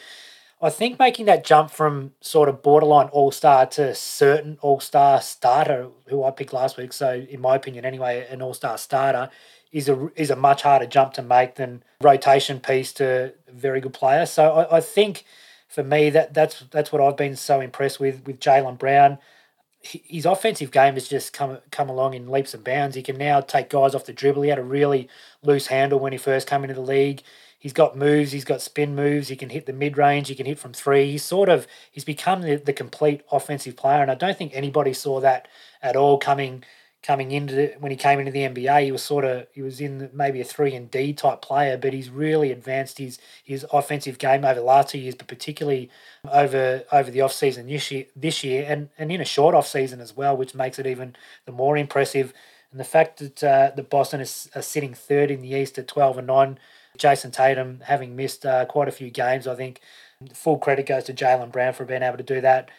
I 0.62 0.70
think 0.70 0.98
making 0.98 1.26
that 1.26 1.44
jump 1.44 1.70
from 1.70 2.12
sort 2.20 2.48
of 2.48 2.62
borderline 2.62 3.08
all 3.08 3.30
star 3.30 3.66
to 3.66 3.94
certain 3.94 4.58
all 4.62 4.80
star 4.80 5.20
starter, 5.20 5.88
who 6.08 6.24
I 6.24 6.30
picked 6.30 6.52
last 6.52 6.76
week, 6.76 6.92
so 6.92 7.14
in 7.28 7.40
my 7.40 7.56
opinion 7.56 7.84
anyway, 7.84 8.26
an 8.30 8.40
all 8.40 8.54
star 8.54 8.78
starter, 8.78 9.28
is 9.72 9.88
a 9.88 10.10
is 10.16 10.30
a 10.30 10.37
much 10.37 10.62
harder 10.62 10.87
jump 10.87 11.12
to 11.14 11.22
make 11.22 11.56
than 11.56 11.82
rotation 12.00 12.60
piece 12.60 12.92
to 12.94 13.34
a 13.48 13.52
very 13.52 13.80
good 13.80 13.92
player. 13.92 14.24
So 14.24 14.52
I, 14.52 14.76
I 14.76 14.80
think 14.80 15.24
for 15.74 15.82
me 15.82 16.08
that 16.10 16.32
that's 16.32 16.60
that's 16.70 16.92
what 16.92 17.02
I've 17.02 17.16
been 17.16 17.34
so 17.34 17.60
impressed 17.60 17.98
with 17.98 18.24
with 18.26 18.38
Jaylen 18.38 18.78
Brown. 18.78 19.18
His 19.80 20.24
offensive 20.24 20.70
game 20.70 20.94
has 20.94 21.08
just 21.08 21.32
come 21.32 21.58
come 21.72 21.90
along 21.90 22.14
in 22.14 22.30
leaps 22.30 22.54
and 22.54 22.62
bounds. 22.62 22.94
He 22.94 23.02
can 23.02 23.18
now 23.18 23.40
take 23.40 23.70
guys 23.70 23.94
off 23.94 24.06
the 24.06 24.12
dribble. 24.12 24.42
He 24.42 24.48
had 24.50 24.58
a 24.58 24.62
really 24.62 25.08
loose 25.42 25.66
handle 25.66 25.98
when 25.98 26.12
he 26.12 26.18
first 26.18 26.48
came 26.48 26.62
into 26.62 26.74
the 26.74 26.80
league. 26.80 27.22
He's 27.58 27.72
got 27.72 27.96
moves. 27.96 28.30
He's 28.30 28.44
got 28.44 28.62
spin 28.62 28.94
moves. 28.94 29.28
He 29.28 29.37
can 29.37 29.50
hit 29.50 29.66
the 29.66 29.72
mid 29.72 29.98
range. 29.98 30.28
He 30.28 30.34
can 30.34 30.46
hit 30.46 30.58
from 30.58 30.72
three. 30.72 31.10
He's 31.10 31.24
sort 31.24 31.48
of 31.48 31.66
he's 31.90 32.04
become 32.04 32.42
the, 32.42 32.56
the 32.56 32.72
complete 32.72 33.22
offensive 33.32 33.76
player, 33.76 34.00
and 34.00 34.10
I 34.10 34.14
don't 34.14 34.38
think 34.38 34.52
anybody 34.54 34.92
saw 34.92 35.20
that 35.20 35.48
at 35.82 35.96
all 35.96 36.18
coming 36.18 36.62
coming 37.04 37.32
into 37.32 37.54
the, 37.54 37.74
when 37.78 37.92
he 37.92 37.96
came 37.96 38.18
into 38.18 38.32
the 38.32 38.40
NBA, 38.40 38.84
he 38.84 38.90
was 38.90 39.02
sort 39.02 39.26
of 39.26 39.46
he 39.52 39.60
was 39.60 39.80
in 39.80 40.10
maybe 40.14 40.40
a 40.40 40.44
three 40.44 40.74
and 40.74 40.90
D 40.90 41.12
type 41.12 41.42
player, 41.42 41.76
but 41.76 41.92
he's 41.92 42.08
really 42.08 42.50
advanced 42.50 42.96
his 42.98 43.18
his 43.44 43.64
offensive 43.72 44.18
game 44.18 44.44
over 44.44 44.58
the 44.58 44.66
last 44.66 44.88
two 44.88 44.98
years, 44.98 45.14
but 45.14 45.28
particularly 45.28 45.90
over 46.32 46.82
over 46.90 47.10
the 47.10 47.18
offseason 47.18 47.68
this 47.68 47.90
year 47.90 48.06
this 48.16 48.42
year 48.42 48.64
and 48.66 48.88
and 48.98 49.12
in 49.12 49.20
a 49.20 49.24
short 49.24 49.54
off 49.54 49.68
season 49.68 50.00
as 50.00 50.16
well, 50.16 50.36
which 50.36 50.54
makes 50.54 50.78
it 50.78 50.86
even 50.86 51.14
the 51.44 51.52
more 51.52 51.76
impressive. 51.76 52.32
And 52.70 52.80
the 52.80 52.84
fact 52.84 53.18
that 53.18 53.44
uh, 53.44 53.70
the 53.76 53.84
Boston 53.84 54.20
is 54.20 54.48
sitting 54.60 54.94
third 54.94 55.30
in 55.30 55.42
the 55.42 55.54
East 55.54 55.78
at 55.78 55.86
twelve 55.86 56.16
and 56.16 56.26
nine, 56.26 56.58
Jayson 56.98 57.30
Tatum 57.30 57.80
having 57.84 58.16
missed 58.16 58.46
uh, 58.46 58.64
quite 58.64 58.88
a 58.88 58.92
few 58.92 59.10
games, 59.10 59.46
I 59.46 59.54
think 59.54 59.80
full 60.32 60.58
credit 60.58 60.86
goes 60.86 61.04
to 61.04 61.12
Jaylen 61.12 61.52
Brown 61.52 61.74
for 61.74 61.84
being 61.84 62.02
able 62.02 62.16
to 62.16 62.22
do 62.22 62.40
that. 62.40 62.70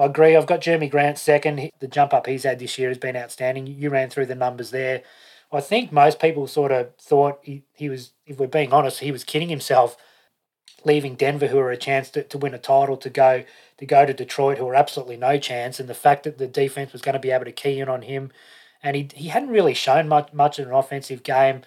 I 0.00 0.06
agree. 0.06 0.34
I've 0.34 0.46
got 0.46 0.62
Jerami 0.62 0.90
Grant 0.90 1.18
second. 1.18 1.70
The 1.78 1.86
jump 1.86 2.14
up 2.14 2.26
he's 2.26 2.44
had 2.44 2.58
this 2.58 2.78
year 2.78 2.88
has 2.88 2.96
been 2.96 3.16
outstanding. 3.16 3.66
You 3.66 3.90
ran 3.90 4.08
through 4.08 4.26
the 4.26 4.34
numbers 4.34 4.70
there. 4.70 5.02
I 5.52 5.60
think 5.60 5.92
most 5.92 6.18
people 6.18 6.46
sort 6.46 6.72
of 6.72 6.96
thought 6.96 7.38
he, 7.42 7.64
he 7.74 7.90
was, 7.90 8.12
if 8.26 8.38
we're 8.38 8.46
being 8.46 8.72
honest, 8.72 9.00
he 9.00 9.12
was 9.12 9.24
kidding 9.24 9.50
himself 9.50 9.98
leaving 10.86 11.16
Denver, 11.16 11.48
who 11.48 11.58
are 11.58 11.70
a 11.70 11.76
chance 11.76 12.08
to, 12.10 12.22
to 12.22 12.38
win 12.38 12.54
a 12.54 12.58
title, 12.58 12.96
to 12.96 13.10
go 13.10 13.44
to 13.76 13.86
go 13.86 14.06
to 14.06 14.14
Detroit, 14.14 14.56
who 14.56 14.66
are 14.68 14.74
absolutely 14.74 15.18
no 15.18 15.38
chance. 15.38 15.78
And 15.78 15.88
the 15.88 15.94
fact 15.94 16.24
that 16.24 16.38
the 16.38 16.46
defense 16.46 16.92
was 16.94 17.02
going 17.02 17.12
to 17.12 17.18
be 17.18 17.30
able 17.30 17.44
to 17.44 17.52
key 17.52 17.78
in 17.78 17.90
on 17.90 18.00
him, 18.02 18.32
and 18.82 18.96
he 18.96 19.10
he 19.14 19.28
hadn't 19.28 19.50
really 19.50 19.74
shown 19.74 20.08
much 20.08 20.32
much 20.32 20.58
in 20.58 20.66
an 20.68 20.72
offensive 20.72 21.22
game 21.22 21.60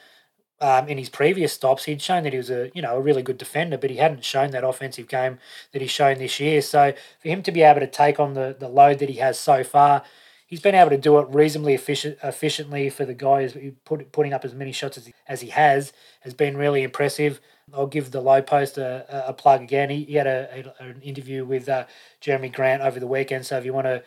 um, 0.63 0.87
in 0.87 0.97
his 0.97 1.09
previous 1.09 1.51
stops, 1.51 1.83
he'd 1.83 2.01
shown 2.01 2.23
that 2.23 2.31
he 2.31 2.37
was 2.37 2.49
a 2.49 2.71
you 2.73 2.81
know 2.81 2.95
a 2.95 3.01
really 3.01 3.21
good 3.21 3.37
defender, 3.37 3.77
but 3.77 3.89
he 3.89 3.97
hadn't 3.97 4.23
shown 4.23 4.51
that 4.51 4.63
offensive 4.63 5.09
game 5.09 5.37
that 5.73 5.81
he's 5.81 5.91
shown 5.91 6.19
this 6.19 6.39
year. 6.39 6.61
So 6.61 6.93
for 7.19 7.27
him 7.27 7.43
to 7.43 7.51
be 7.51 7.61
able 7.61 7.81
to 7.81 7.87
take 7.87 8.17
on 8.17 8.33
the, 8.33 8.55
the 8.57 8.69
load 8.69 8.99
that 8.99 9.09
he 9.09 9.17
has 9.17 9.37
so 9.37 9.65
far, 9.65 10.03
he's 10.47 10.61
been 10.61 10.73
able 10.73 10.91
to 10.91 10.97
do 10.97 11.19
it 11.19 11.27
reasonably 11.29 11.73
efficient, 11.73 12.17
efficiently 12.23 12.89
for 12.89 13.03
the 13.03 13.13
guys 13.13 13.57
put, 13.83 14.09
putting 14.13 14.31
up 14.31 14.45
as 14.45 14.53
many 14.53 14.71
shots 14.71 14.97
as 14.97 15.07
he, 15.07 15.13
as 15.27 15.41
he 15.41 15.49
has 15.49 15.91
has 16.21 16.33
been 16.33 16.55
really 16.55 16.81
impressive. 16.81 17.41
I'll 17.73 17.87
give 17.87 18.11
the 18.11 18.21
Lowe 18.21 18.41
Post 18.41 18.77
a, 18.77 19.27
a 19.27 19.33
plug 19.33 19.61
again. 19.61 19.89
He, 19.89 20.05
he 20.05 20.13
had 20.15 20.27
a, 20.27 20.73
a, 20.79 20.83
an 20.83 21.01
interview 21.01 21.43
with 21.43 21.67
uh, 21.67 21.85
Jerami 22.21 22.53
Grant 22.53 22.81
over 22.81 23.01
the 23.01 23.07
weekend, 23.07 23.45
so 23.45 23.57
if 23.57 23.65
you 23.65 23.73
want 23.73 23.87
to 23.87 24.03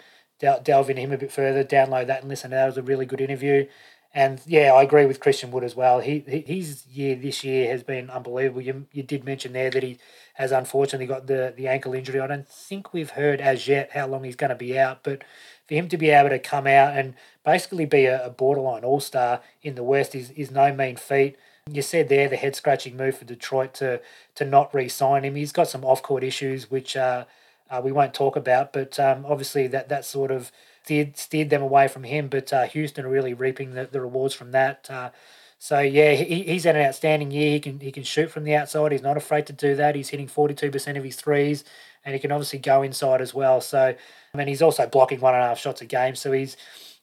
delve 0.62 0.88
into 0.90 1.02
him 1.02 1.12
a 1.12 1.18
bit 1.18 1.32
further, 1.32 1.64
download 1.64 2.06
that 2.06 2.20
and 2.20 2.28
listen. 2.30 2.50
That 2.50 2.66
was 2.66 2.78
a 2.78 2.82
really 2.82 3.06
good 3.06 3.20
interview. 3.20 3.66
And 4.14 4.40
yeah, 4.46 4.72
I 4.72 4.82
agree 4.82 5.04
with 5.04 5.20
Christian 5.20 5.50
Wood 5.50 5.64
as 5.64 5.76
well. 5.76 6.00
He, 6.00 6.20
his 6.20 6.86
year 6.86 7.16
this 7.16 7.44
year 7.44 7.70
has 7.70 7.82
been 7.82 8.08
unbelievable. 8.08 8.62
You, 8.62 8.86
you 8.92 9.02
did 9.02 9.24
mention 9.24 9.52
there 9.52 9.70
that 9.70 9.82
he 9.82 9.98
has 10.34 10.52
unfortunately 10.52 11.06
got 11.06 11.26
the, 11.26 11.52
the 11.54 11.68
ankle 11.68 11.92
injury. 11.92 12.20
I 12.20 12.26
don't 12.26 12.48
think 12.48 12.92
we've 12.92 13.10
heard 13.10 13.40
as 13.40 13.68
yet 13.68 13.90
how 13.92 14.06
long 14.06 14.24
he's 14.24 14.36
going 14.36 14.50
to 14.50 14.56
be 14.56 14.78
out, 14.78 15.02
but 15.02 15.22
for 15.68 15.74
him 15.74 15.88
to 15.88 15.96
be 15.96 16.10
able 16.10 16.30
to 16.30 16.38
come 16.38 16.66
out 16.66 16.96
and 16.96 17.14
basically 17.44 17.84
be 17.84 18.06
a, 18.06 18.26
a 18.26 18.30
borderline 18.30 18.84
all 18.84 19.00
star 19.00 19.40
in 19.62 19.74
the 19.74 19.82
West 19.82 20.14
is, 20.14 20.30
is 20.30 20.50
no 20.50 20.72
mean 20.72 20.96
feat. 20.96 21.36
You 21.70 21.82
said 21.82 22.08
there 22.08 22.28
the 22.28 22.36
head 22.36 22.54
scratching 22.54 22.96
move 22.96 23.18
for 23.18 23.24
Detroit 23.24 23.74
to 23.74 24.00
to 24.36 24.44
not 24.44 24.72
re 24.72 24.88
sign 24.88 25.24
him. 25.24 25.34
He's 25.34 25.52
got 25.52 25.68
some 25.68 25.84
off 25.84 26.02
court 26.02 26.22
issues 26.22 26.70
which 26.70 26.96
uh, 26.96 27.24
uh, 27.68 27.80
we 27.82 27.90
won't 27.90 28.14
talk 28.14 28.36
about, 28.36 28.72
but 28.72 29.00
um, 29.00 29.26
obviously 29.26 29.66
that 29.68 29.88
that 29.88 30.04
sort 30.04 30.30
of 30.30 30.52
steered, 30.86 31.16
steered 31.16 31.50
them 31.50 31.62
away 31.62 31.88
from 31.88 32.04
him. 32.04 32.28
But 32.28 32.52
uh, 32.52 32.64
Houston 32.64 33.04
are 33.04 33.10
really 33.10 33.34
reaping 33.34 33.74
the, 33.74 33.88
the 33.90 34.00
rewards 34.00 34.34
from 34.34 34.52
that. 34.52 34.88
Uh, 34.88 35.10
so 35.58 35.80
yeah, 35.80 36.12
he, 36.12 36.44
he's 36.44 36.64
had 36.64 36.76
an 36.76 36.86
outstanding 36.86 37.30
year. 37.32 37.50
He 37.52 37.60
can 37.60 37.80
he 37.80 37.90
can 37.90 38.04
shoot 38.04 38.30
from 38.30 38.44
the 38.44 38.54
outside. 38.54 38.92
He's 38.92 39.02
not 39.02 39.16
afraid 39.16 39.46
to 39.46 39.52
do 39.52 39.74
that. 39.76 39.94
He's 39.96 40.10
hitting 40.10 40.28
forty 40.28 40.54
two 40.54 40.70
percent 40.70 40.96
of 40.96 41.04
his 41.04 41.16
threes, 41.16 41.64
and 42.04 42.14
he 42.14 42.20
can 42.20 42.30
obviously 42.30 42.60
go 42.60 42.82
inside 42.82 43.20
as 43.20 43.34
well. 43.34 43.60
So 43.60 43.94
I 44.34 44.36
mean, 44.36 44.48
he's 44.48 44.62
also 44.62 44.86
blocking 44.86 45.20
one 45.20 45.34
and 45.34 45.42
a 45.42 45.48
half 45.48 45.58
shots 45.58 45.80
a 45.80 45.86
game. 45.86 46.14
So 46.14 46.30
he's 46.32 46.56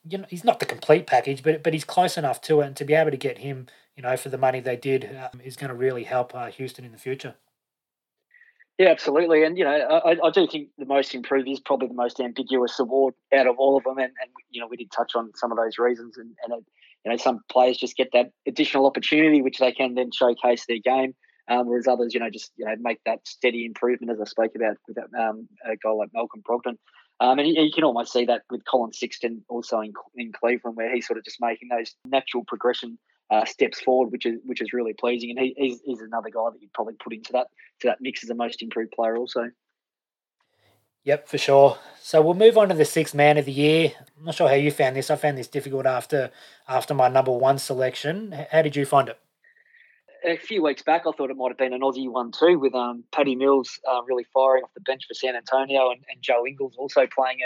you 0.08 0.18
know 0.20 0.26
he's 0.30 0.44
not 0.46 0.60
the 0.60 0.66
complete 0.66 1.08
package, 1.08 1.44
but 1.44 1.64
but 1.64 1.74
he's 1.74 1.84
close 1.84 2.18
enough 2.18 2.42
to 2.42 2.62
it. 2.62 2.68
And 2.68 2.76
to 2.78 2.86
be 2.86 2.94
able 2.94 3.12
to 3.12 3.18
get 3.18 3.40
him, 3.40 3.68
you 3.98 4.04
know, 4.04 4.16
for 4.18 4.30
the 4.30 4.38
money 4.38 4.60
they 4.60 4.78
did, 4.78 5.10
um, 5.18 5.42
is 5.44 5.56
going 5.58 5.70
to 5.70 5.76
really 5.76 6.04
help 6.04 6.34
uh, 6.34 6.48
Houston 6.48 6.86
in 6.86 6.92
the 6.94 6.98
future. 6.98 7.36
Yeah, 8.80 8.90
absolutely. 8.90 9.44
And, 9.44 9.58
you 9.58 9.64
know, 9.64 9.72
I, 9.72 10.16
I 10.24 10.32
do 10.32 10.48
think 10.48 10.70
the 10.80 10.86
most 10.86 11.14
improved 11.14 11.48
is 11.48 11.60
probably 11.60 11.90
the 11.90 11.94
most 11.94 12.20
ambiguous 12.20 12.80
award 12.80 13.14
out 13.36 13.46
of 13.46 13.58
all 13.60 13.78
of 13.78 13.84
them. 13.84 14.00
And, 14.00 14.12
and 14.20 14.32
you 14.50 14.60
know, 14.60 14.68
we 14.68 14.78
did 14.78 14.92
touch 14.92 15.12
on 15.16 15.32
some 15.36 15.52
of 15.52 15.58
those 15.58 15.78
reasons. 15.78 16.18
And, 16.18 16.32
and 16.44 16.54
it, 16.54 16.66
you 17.06 17.12
know, 17.12 17.18
some 17.18 17.42
players 17.52 17.78
just 17.78 17.96
get 17.96 18.10
that 18.14 18.32
additional 18.48 18.86
opportunity, 18.86 19.42
which 19.42 19.60
they 19.60 19.72
can 19.72 19.94
then 19.94 20.12
showcase 20.12 20.66
their 20.68 20.80
game. 20.84 21.14
Um, 21.50 21.68
whereas 21.68 21.88
others, 21.88 22.14
you 22.14 22.22
know, 22.22 22.30
just 22.30 22.52
you 22.56 22.66
know 22.66 22.76
make 22.80 23.00
that 23.06 23.20
steady 23.28 23.66
improvement, 23.66 24.12
as 24.12 24.22
I 24.22 24.24
spoke 24.24 24.54
about 24.56 24.78
with 24.88 24.96
that 24.96 25.10
um, 25.20 25.50
a 25.66 25.76
guy 25.76 25.90
like 25.90 26.10
Malcolm 26.14 26.42
Brogdon. 26.42 26.78
Um, 27.20 27.38
and 27.38 27.48
you, 27.48 27.62
you, 27.62 27.72
can 27.72 27.84
almost 27.84 28.14
see 28.14 28.26
that 28.26 28.44
with 28.50 28.64
Collin 28.66 28.94
Sexton 28.94 29.44
also 29.50 29.82
in, 29.82 29.92
in 30.16 30.32
Cleveland, 30.32 30.78
where 30.78 30.94
he's 30.94 31.06
sort 31.06 31.20
of 31.20 31.26
just 31.26 31.42
making 31.42 31.68
those 31.68 31.96
natural 32.06 32.46
progression 32.46 32.98
uh, 33.32 33.46
steps 33.46 33.80
forward, 33.82 34.12
which 34.12 34.26
is 34.26 34.40
which 34.46 34.62
is 34.62 34.74
really 34.74 34.94
pleasing. 34.94 35.32
And 35.32 35.40
he, 35.40 35.54
he's, 35.58 35.82
he's 35.84 36.02
another 36.02 36.30
guy 36.30 36.50
that 36.52 36.62
you'd 36.62 36.74
probably 36.74 36.96
put 36.96 37.14
into 37.14 37.32
that 37.34 37.48
to 37.82 37.88
that 37.88 38.00
mix 38.02 38.24
as 38.24 38.30
a 38.30 38.36
most 38.36 38.62
improved 38.62 38.92
player 38.92 39.18
also. 39.18 39.50
Yep, 41.06 41.28
for 41.28 41.38
sure. 41.38 41.78
So 42.00 42.22
we'll 42.22 42.34
move 42.34 42.58
on 42.58 42.70
to 42.70 42.76
the 42.76 42.86
sixth 42.86 43.14
man 43.14 43.38
of 43.38 43.46
the 43.46 43.52
year. 43.52 43.92
I'm 44.18 44.26
not 44.26 44.36
sure 44.36 44.48
how 44.48 44.56
you 44.56 44.72
found 44.72 44.96
this. 44.96 45.12
I 45.12 45.18
found 45.18 45.38
this 45.38 45.48
difficult 45.48 45.86
after 45.86 46.32
after 46.68 46.94
my 46.94 47.10
number 47.10 47.32
one 47.32 47.58
selection. 47.58 48.34
How 48.52 48.62
did 48.62 48.76
you 48.76 48.86
find 48.86 49.10
it? 49.10 49.20
A 50.26 50.38
few 50.38 50.64
weeks 50.64 50.82
back, 50.82 51.02
I 51.06 51.12
thought 51.12 51.30
it 51.30 51.36
might 51.36 51.50
have 51.50 51.58
been 51.58 51.74
an 51.74 51.82
Aussie 51.82 52.10
one 52.10 52.32
too, 52.32 52.58
with 52.58 52.74
um, 52.74 53.04
Patty 53.12 53.36
Mills 53.36 53.78
uh, 53.92 54.02
really 54.04 54.26
firing 54.34 54.64
off 54.64 54.74
the 54.74 54.80
bench 54.80 55.06
for 55.06 55.14
San 55.14 55.36
Antonio 55.36 55.92
and, 55.92 56.00
and 56.10 56.22
Joe 56.22 56.48
Ingles 56.48 56.76
also 56.78 57.06
playing 57.14 57.40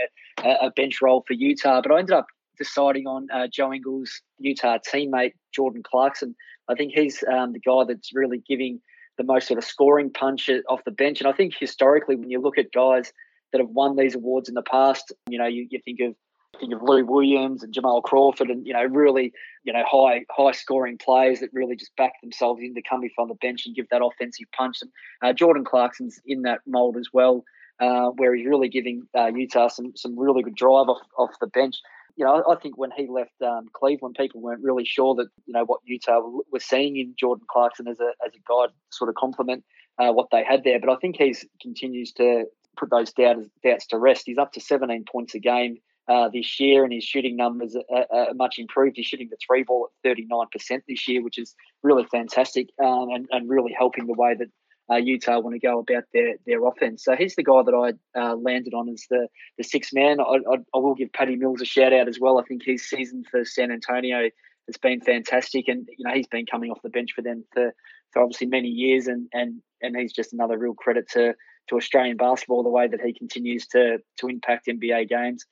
a, 0.43 0.67
a 0.67 0.69
bench 0.69 1.01
role 1.01 1.23
for 1.27 1.33
Utah. 1.33 1.81
But 1.81 1.91
I 1.91 1.97
ended 1.97 2.13
up 2.13 2.27
deciding 2.57 3.07
on 3.07 3.27
uh, 3.33 3.47
Joe 3.47 3.73
Ingles' 3.73 4.21
Utah 4.39 4.77
teammate 4.77 5.33
Jordan 5.53 5.83
Clarkson. 5.83 6.35
I 6.69 6.75
think 6.75 6.93
he's 6.93 7.23
um, 7.31 7.53
the 7.53 7.59
guy 7.59 7.83
that's 7.87 8.13
really 8.13 8.43
giving 8.47 8.81
the 9.17 9.23
most 9.23 9.47
sort 9.47 9.57
of 9.57 9.63
scoring 9.63 10.11
punch 10.11 10.49
off 10.69 10.83
the 10.83 10.91
bench. 10.91 11.19
And 11.19 11.27
I 11.27 11.33
think 11.33 11.53
historically, 11.59 12.15
when 12.15 12.29
you 12.29 12.39
look 12.39 12.57
at 12.57 12.71
guys 12.71 13.11
that 13.51 13.59
have 13.59 13.69
won 13.69 13.95
these 13.95 14.15
awards 14.15 14.49
in 14.49 14.55
the 14.55 14.61
past, 14.61 15.11
you 15.29 15.37
know, 15.37 15.47
you, 15.47 15.67
you 15.69 15.79
think 15.83 15.99
of 16.01 16.15
think 16.59 16.73
of 16.73 16.81
Lou 16.81 17.05
Williams 17.05 17.61
and 17.61 17.73
Jamal 17.73 18.01
Crawford, 18.01 18.49
and 18.49 18.65
you 18.65 18.73
know, 18.73 18.83
really, 18.83 19.33
you 19.63 19.73
know, 19.73 19.83
high 19.89 20.25
high 20.31 20.51
scoring 20.51 20.97
players 20.97 21.39
that 21.39 21.49
really 21.53 21.75
just 21.75 21.95
back 21.95 22.13
themselves 22.21 22.61
in 22.61 22.67
into 22.67 22.81
coming 22.87 23.09
from 23.15 23.27
the 23.27 23.35
bench 23.35 23.65
and 23.65 23.75
give 23.75 23.87
that 23.89 24.03
offensive 24.03 24.47
punch. 24.55 24.77
And 24.81 24.91
uh, 25.23 25.33
Jordan 25.33 25.65
Clarkson's 25.65 26.19
in 26.25 26.43
that 26.43 26.59
mold 26.65 26.97
as 26.97 27.09
well, 27.13 27.43
uh, 27.79 28.09
where 28.11 28.33
he's 28.35 28.47
really 28.47 28.69
giving 28.69 29.03
uh, 29.15 29.27
Utah 29.27 29.67
some 29.67 29.93
some 29.95 30.17
really 30.17 30.43
good 30.43 30.55
drive 30.55 30.89
off 30.89 31.01
off 31.17 31.31
the 31.39 31.47
bench 31.47 31.77
you 32.17 32.25
know, 32.25 32.43
I 32.49 32.55
think 32.55 32.77
when 32.77 32.89
he 32.91 33.07
left 33.07 33.39
um, 33.45 33.67
Cleveland, 33.73 34.15
people 34.19 34.41
weren't 34.41 34.63
really 34.63 34.85
sure 34.85 35.13
that 35.15 35.27
you 35.45 35.53
know 35.53 35.63
what 35.65 35.81
Utah 35.85 36.21
was 36.51 36.65
seeing 36.65 36.97
in 36.97 37.13
Jordan 37.17 37.45
Clarkson 37.49 37.87
as 37.87 37.99
a 37.99 38.11
as 38.25 38.33
a 38.33 38.67
to 38.67 38.73
sort 38.89 39.09
of 39.09 39.15
complement 39.15 39.63
uh, 39.99 40.11
what 40.11 40.27
they 40.31 40.43
had 40.43 40.63
there. 40.63 40.79
But 40.79 40.89
I 40.89 40.95
think 40.95 41.17
he 41.17 41.35
continues 41.61 42.11
to 42.13 42.45
put 42.75 42.89
those 42.89 43.13
doubts, 43.13 43.47
doubts 43.63 43.87
to 43.87 43.99
rest. 43.99 44.23
He's 44.25 44.37
up 44.37 44.51
to 44.53 44.59
17 44.59 45.05
points 45.11 45.35
a 45.35 45.39
game 45.39 45.77
uh, 46.07 46.29
this 46.29 46.59
year, 46.59 46.83
and 46.83 46.91
his 46.91 47.03
shooting 47.03 47.35
numbers 47.35 47.75
are, 47.75 48.05
are, 48.11 48.33
much 48.33 48.57
improved. 48.57 48.95
He's 48.95 49.05
shooting 49.05 49.29
the 49.29 49.37
three 49.45 49.63
ball 49.63 49.89
at 50.05 50.17
39% 50.17 50.47
this 50.87 51.07
year, 51.07 51.21
which 51.23 51.37
is 51.37 51.53
really 51.83 52.05
fantastic 52.05 52.69
um, 52.83 53.09
and, 53.09 53.27
and 53.31 53.49
really 53.49 53.73
helping 53.77 54.07
the 54.07 54.13
way 54.13 54.33
that 54.35 54.47
uh, 54.89 54.95
Utah 54.95 55.39
want 55.39 55.53
to 55.53 55.59
go 55.59 55.79
about 55.79 56.05
their 56.13 56.35
their 56.45 56.65
offense. 56.65 57.03
So 57.03 57.15
he's 57.15 57.35
the 57.35 57.43
guy 57.43 57.61
that 57.63 57.95
I 58.15 58.19
uh, 58.19 58.35
landed 58.35 58.73
on 58.73 58.89
as 58.89 59.05
the 59.09 59.27
the 59.57 59.63
sixth 59.63 59.93
man. 59.93 60.19
I, 60.19 60.23
I, 60.23 60.57
I, 60.73 60.77
will 60.77 60.95
give 60.95 61.11
Patty 61.13 61.35
Mills 61.35 61.61
a 61.61 61.65
shout 61.65 61.93
out 61.93 62.07
as 62.07 62.19
well. 62.19 62.39
I 62.39 62.43
think 62.43 62.63
his 62.63 62.87
season 62.87 63.23
for 63.29 63.43
San 63.43 63.71
Antonio 63.71 64.29
has 64.67 64.77
been 64.77 65.01
fantastic, 65.01 65.67
and 65.67 65.87
you 65.97 66.05
know 66.05 66.13
he's 66.13 66.27
been 66.27 66.45
coming 66.45 66.71
off 66.71 66.81
the 66.83 66.89
bench 66.89 67.11
for 67.15 67.21
them 67.21 67.43
for, 67.53 67.73
for 68.11 68.21
obviously 68.21 68.47
many 68.47 68.69
years, 68.69 69.07
and 69.07 69.27
and 69.33 69.61
and 69.81 69.95
he's 69.95 70.13
just 70.13 70.33
another 70.33 70.57
real 70.57 70.73
credit 70.73 71.09
to 71.11 71.33
to 71.69 71.75
Australian 71.75 72.17
basketball 72.17 72.63
the 72.63 72.69
way 72.69 72.87
that 72.87 73.01
he 73.01 73.13
continues 73.13 73.67
to 73.67 73.99
to 74.19 74.27
impact 74.27 74.67
NBA 74.67 75.09
games 75.09 75.45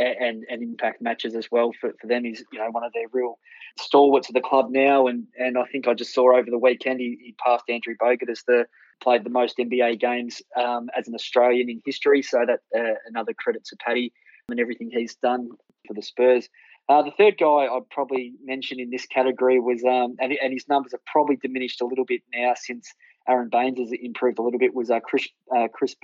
and 0.00 0.44
and 0.48 0.62
impact 0.62 1.02
matches 1.02 1.34
as 1.34 1.50
well 1.50 1.72
for, 1.80 1.92
for 2.00 2.06
them. 2.06 2.24
He's 2.24 2.42
you 2.52 2.58
know 2.58 2.70
one 2.70 2.84
of 2.84 2.92
their 2.92 3.06
real 3.12 3.38
stalwarts 3.78 4.28
of 4.28 4.34
the 4.34 4.40
club 4.40 4.70
now, 4.70 5.06
and 5.06 5.26
and 5.38 5.58
I 5.58 5.64
think 5.64 5.86
I 5.86 5.94
just 5.94 6.14
saw 6.14 6.36
over 6.36 6.50
the 6.50 6.58
weekend 6.58 7.00
he, 7.00 7.18
he 7.20 7.34
passed 7.44 7.64
Andrew 7.68 7.94
Bogut 8.00 8.30
as 8.30 8.42
the 8.46 8.66
played 9.02 9.24
the 9.24 9.30
most 9.30 9.56
NBA 9.58 9.98
games 10.00 10.42
um, 10.56 10.90
as 10.96 11.08
an 11.08 11.14
Australian 11.14 11.70
in 11.70 11.80
history. 11.84 12.22
So 12.22 12.44
that 12.46 12.60
uh, 12.78 12.94
another 13.06 13.32
credit 13.34 13.64
to 13.66 13.76
Patty 13.76 14.12
and 14.48 14.60
everything 14.60 14.90
he's 14.90 15.14
done 15.14 15.50
for 15.86 15.94
the 15.94 16.02
Spurs. 16.02 16.48
Uh, 16.88 17.02
the 17.02 17.12
third 17.12 17.38
guy 17.38 17.46
I'd 17.46 17.88
probably 17.90 18.32
mention 18.42 18.80
in 18.80 18.90
this 18.90 19.06
category 19.06 19.60
was, 19.60 19.84
um, 19.84 20.16
and, 20.18 20.32
and 20.42 20.52
his 20.52 20.68
numbers 20.68 20.90
have 20.90 21.04
probably 21.06 21.36
diminished 21.36 21.80
a 21.80 21.86
little 21.86 22.04
bit 22.04 22.22
now 22.34 22.54
since 22.56 22.92
Aron 23.28 23.48
Baynes 23.48 23.78
has 23.78 23.92
improved 23.92 24.40
a 24.40 24.42
little 24.42 24.58
bit, 24.58 24.74
was 24.74 24.90
uh, 24.90 24.98
Chris, 24.98 25.28
uh, 25.56 25.68
Chris 25.72 25.94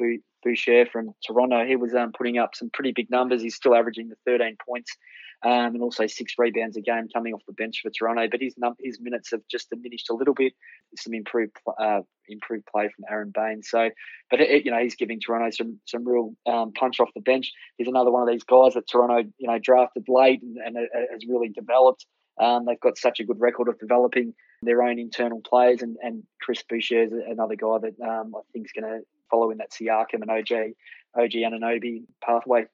Boucher 0.46 0.86
from 0.86 1.10
Toronto. 1.26 1.66
He 1.66 1.76
was 1.76 1.94
um, 1.94 2.12
putting 2.16 2.38
up 2.38 2.54
some 2.54 2.70
pretty 2.72 2.92
big 2.94 3.10
numbers. 3.10 3.42
He's 3.42 3.56
still 3.56 3.74
averaging 3.74 4.08
the 4.08 4.16
13 4.24 4.56
points 4.64 4.96
um, 5.44 5.74
and 5.74 5.82
also 5.82 6.06
six 6.06 6.34
rebounds 6.38 6.76
a 6.76 6.80
game 6.80 7.08
coming 7.12 7.34
off 7.34 7.42
the 7.46 7.52
bench 7.52 7.80
for 7.82 7.90
Toronto. 7.90 8.26
But 8.30 8.40
his 8.40 8.54
num- 8.56 8.76
his 8.80 9.00
minutes 9.00 9.30
have 9.32 9.42
just 9.50 9.70
diminished 9.70 10.08
a 10.10 10.14
little 10.14 10.34
bit. 10.34 10.54
Some 10.96 11.14
improved 11.14 11.56
uh, 11.78 12.00
improved 12.28 12.66
play 12.66 12.88
from 12.94 13.04
Aron 13.10 13.32
Baynes. 13.34 13.68
So, 13.68 13.90
but 14.30 14.40
it, 14.40 14.64
you 14.64 14.70
know 14.70 14.78
he's 14.78 14.96
giving 14.96 15.20
Toronto 15.20 15.50
some 15.50 15.78
some 15.86 16.06
real 16.06 16.34
um, 16.46 16.72
punch 16.72 17.00
off 17.00 17.10
the 17.14 17.20
bench. 17.20 17.52
He's 17.76 17.88
another 17.88 18.10
one 18.10 18.22
of 18.22 18.28
these 18.28 18.44
guys 18.44 18.74
that 18.74 18.88
Toronto 18.88 19.28
you 19.38 19.48
know 19.48 19.58
drafted 19.58 20.04
late 20.08 20.42
and, 20.42 20.56
and 20.64 20.76
uh, 20.76 21.00
has 21.12 21.26
really 21.28 21.48
developed. 21.48 22.06
Um, 22.40 22.66
they've 22.66 22.80
got 22.80 22.98
such 22.98 23.20
a 23.20 23.24
good 23.24 23.40
record 23.40 23.68
of 23.68 23.78
developing 23.78 24.34
their 24.62 24.82
own 24.82 24.98
internal 24.98 25.40
players, 25.40 25.82
and, 25.82 25.96
and 26.02 26.22
Chris 26.40 26.62
Boucher 26.68 27.02
is 27.02 27.12
another 27.12 27.56
guy 27.56 27.78
that 27.78 28.00
um, 28.06 28.34
I 28.34 28.40
think 28.52 28.66
is 28.66 28.72
going 28.72 28.90
to 28.90 29.00
follow 29.30 29.50
in 29.50 29.58
that 29.58 29.70
Siakam 29.70 30.22
and 30.22 30.30
OG 30.30 30.74
OG 31.16 31.30
Anunoby 31.30 32.02
pathway. 32.22 32.66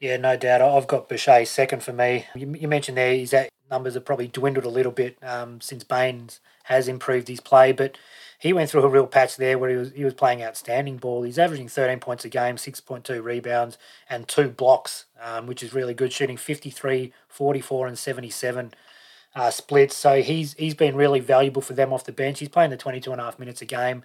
Yeah, 0.00 0.16
no 0.16 0.36
doubt. 0.36 0.60
I've 0.60 0.86
got 0.86 1.08
Boucher 1.08 1.44
second 1.44 1.82
for 1.82 1.92
me. 1.92 2.26
You, 2.34 2.54
you 2.54 2.68
mentioned 2.68 2.96
there 2.96 3.14
his 3.14 3.34
numbers 3.70 3.94
have 3.94 4.04
probably 4.04 4.28
dwindled 4.28 4.66
a 4.66 4.70
little 4.70 4.92
bit 4.92 5.16
um, 5.22 5.60
since 5.60 5.84
Baynes 5.84 6.40
has 6.64 6.88
improved 6.88 7.28
his 7.28 7.40
play, 7.40 7.72
but 7.72 7.96
he 8.38 8.52
went 8.52 8.70
through 8.70 8.82
a 8.82 8.88
real 8.88 9.06
patch 9.06 9.36
there 9.36 9.58
where 9.58 9.70
he 9.70 9.76
was 9.76 9.92
he 9.92 10.04
was 10.04 10.14
playing 10.14 10.42
outstanding 10.42 10.98
ball. 10.98 11.22
He's 11.22 11.38
averaging 11.38 11.68
13 11.68 12.00
points 12.00 12.24
a 12.24 12.28
game, 12.28 12.56
6.2 12.56 13.22
rebounds, 13.22 13.78
and 14.08 14.28
two 14.28 14.50
blocks, 14.50 15.06
um, 15.22 15.46
which 15.46 15.62
is 15.62 15.72
really 15.72 15.94
good, 15.94 16.12
shooting 16.12 16.36
53, 16.36 17.12
44, 17.28 17.86
and 17.86 17.98
77 17.98 18.74
uh, 19.34 19.50
splits. 19.50 19.96
So 19.96 20.20
he's 20.20 20.54
he's 20.54 20.74
been 20.74 20.96
really 20.96 21.20
valuable 21.20 21.62
for 21.62 21.74
them 21.74 21.92
off 21.92 22.04
the 22.04 22.12
bench. 22.12 22.40
He's 22.40 22.48
playing 22.48 22.70
the 22.70 22.76
22 22.76 23.12
and 23.12 23.20
a 23.20 23.24
half 23.24 23.38
minutes 23.38 23.62
a 23.62 23.66
game. 23.66 24.04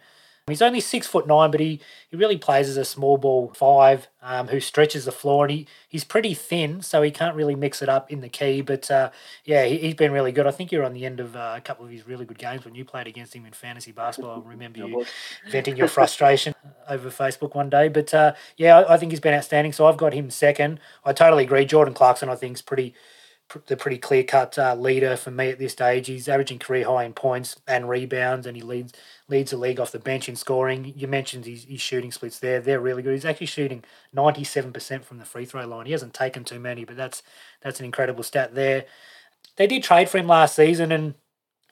He's 0.49 0.61
only 0.61 0.79
six 0.79 1.07
foot 1.07 1.27
nine, 1.27 1.51
but 1.51 1.59
he, 1.59 1.79
he 2.09 2.17
really 2.17 2.37
plays 2.37 2.69
as 2.69 2.77
a 2.77 2.85
small 2.85 3.17
ball 3.17 3.51
five 3.55 4.07
um, 4.21 4.47
who 4.47 4.59
stretches 4.59 5.05
the 5.05 5.11
floor, 5.11 5.45
and 5.45 5.51
he, 5.51 5.67
he's 5.87 6.03
pretty 6.03 6.33
thin, 6.33 6.81
so 6.81 7.01
he 7.01 7.11
can't 7.11 7.35
really 7.35 7.55
mix 7.55 7.81
it 7.81 7.89
up 7.89 8.11
in 8.11 8.21
the 8.21 8.29
key. 8.29 8.61
But 8.61 8.89
uh, 8.91 9.11
yeah, 9.45 9.65
he, 9.65 9.85
has 9.85 9.95
been 9.95 10.11
really 10.11 10.31
good. 10.31 10.47
I 10.47 10.51
think 10.51 10.71
you're 10.71 10.83
on 10.83 10.93
the 10.93 11.05
end 11.05 11.19
of 11.19 11.35
uh, 11.35 11.53
a 11.57 11.61
couple 11.61 11.85
of 11.85 11.91
his 11.91 12.07
really 12.07 12.25
good 12.25 12.37
games 12.37 12.65
when 12.65 12.75
you 12.75 12.85
played 12.85 13.07
against 13.07 13.33
him 13.33 13.45
in 13.45 13.53
fantasy 13.53 13.91
basketball. 13.91 14.43
I 14.45 14.49
remember 14.49 14.79
you 14.87 15.05
venting 15.49 15.77
your 15.77 15.87
frustration 15.87 16.53
over 16.89 17.09
Facebook 17.09 17.55
one 17.55 17.69
day. 17.69 17.87
But 17.87 18.13
uh, 18.13 18.33
yeah, 18.57 18.79
I, 18.79 18.95
I 18.95 18.97
think 18.97 19.11
he's 19.11 19.19
been 19.19 19.33
outstanding. 19.33 19.73
So 19.73 19.85
I've 19.85 19.97
got 19.97 20.13
him 20.13 20.29
second. 20.29 20.79
I 21.05 21.13
totally 21.13 21.43
agree. 21.43 21.65
Jordan 21.65 21.93
Clarkson, 21.93 22.29
I 22.29 22.35
think, 22.35 22.55
is 22.57 22.61
pretty 22.61 22.93
the 23.65 23.77
pretty 23.77 23.97
clear 23.97 24.23
cut 24.23 24.57
uh, 24.57 24.75
leader 24.75 25.15
for 25.17 25.31
me 25.31 25.49
at 25.49 25.59
this 25.59 25.71
stage. 25.71 26.07
He's 26.07 26.27
averaging 26.29 26.59
career 26.59 26.85
high 26.85 27.03
in 27.03 27.13
points 27.13 27.55
and 27.67 27.89
rebounds, 27.89 28.45
and 28.45 28.55
he 28.55 28.63
leads 28.63 28.93
leads 29.27 29.51
the 29.51 29.57
league 29.57 29.79
off 29.79 29.91
the 29.91 29.99
bench 29.99 30.29
in 30.29 30.35
scoring. 30.35 30.93
You 30.95 31.07
mentioned 31.07 31.45
his, 31.45 31.63
his 31.63 31.81
shooting 31.81 32.11
splits 32.11 32.39
there; 32.39 32.59
they're 32.61 32.79
really 32.79 33.01
good. 33.01 33.13
He's 33.13 33.25
actually 33.25 33.47
shooting 33.47 33.83
ninety 34.13 34.43
seven 34.43 34.71
percent 34.71 35.05
from 35.05 35.17
the 35.17 35.25
free 35.25 35.45
throw 35.45 35.65
line. 35.65 35.85
He 35.85 35.91
hasn't 35.91 36.13
taken 36.13 36.43
too 36.43 36.59
many, 36.59 36.85
but 36.85 36.97
that's 36.97 37.23
that's 37.61 37.79
an 37.79 37.85
incredible 37.85 38.23
stat 38.23 38.55
there. 38.55 38.85
They 39.55 39.67
did 39.67 39.83
trade 39.83 40.09
for 40.09 40.17
him 40.17 40.27
last 40.27 40.55
season, 40.55 40.91
and 40.91 41.15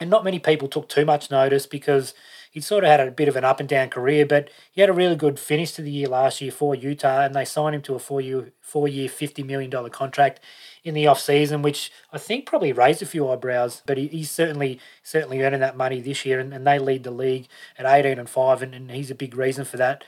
and 0.00 0.10
not 0.10 0.24
many 0.24 0.38
people 0.38 0.68
took 0.68 0.88
too 0.88 1.04
much 1.04 1.30
notice 1.30 1.66
because 1.66 2.14
he 2.50 2.60
sort 2.60 2.84
of 2.84 2.90
had 2.90 3.00
a 3.00 3.10
bit 3.10 3.28
of 3.28 3.36
an 3.36 3.44
up 3.44 3.60
and 3.60 3.68
down 3.68 3.88
career, 3.88 4.26
but 4.26 4.48
he 4.70 4.80
had 4.80 4.90
a 4.90 4.94
really 4.94 5.16
good 5.16 5.38
finish 5.38 5.72
to 5.72 5.82
the 5.82 5.90
year 5.90 6.08
last 6.08 6.40
year 6.40 6.50
for 6.50 6.74
Utah, 6.74 7.22
and 7.22 7.34
they 7.34 7.44
signed 7.44 7.74
him 7.74 7.82
to 7.82 7.94
a 7.94 7.98
four 7.98 8.20
year 8.20 8.52
four 8.60 8.88
year 8.88 9.08
fifty 9.08 9.42
million 9.42 9.70
dollar 9.70 9.90
contract 9.90 10.40
in 10.84 10.94
the 10.94 11.06
off 11.06 11.20
season, 11.20 11.62
which 11.62 11.90
I 12.12 12.18
think 12.18 12.46
probably 12.46 12.72
raised 12.72 13.02
a 13.02 13.06
few 13.06 13.28
eyebrows. 13.28 13.82
But 13.86 13.98
he, 13.98 14.08
he's 14.08 14.30
certainly 14.30 14.80
certainly 15.02 15.42
earning 15.42 15.60
that 15.60 15.76
money 15.76 16.00
this 16.00 16.24
year, 16.24 16.40
and, 16.40 16.52
and 16.54 16.66
they 16.66 16.78
lead 16.78 17.04
the 17.04 17.10
league 17.10 17.48
at 17.78 17.86
eighteen 17.86 18.18
and 18.18 18.28
five, 18.30 18.62
and, 18.62 18.74
and 18.74 18.90
he's 18.90 19.10
a 19.10 19.14
big 19.14 19.36
reason 19.36 19.64
for 19.64 19.76
that. 19.76 20.04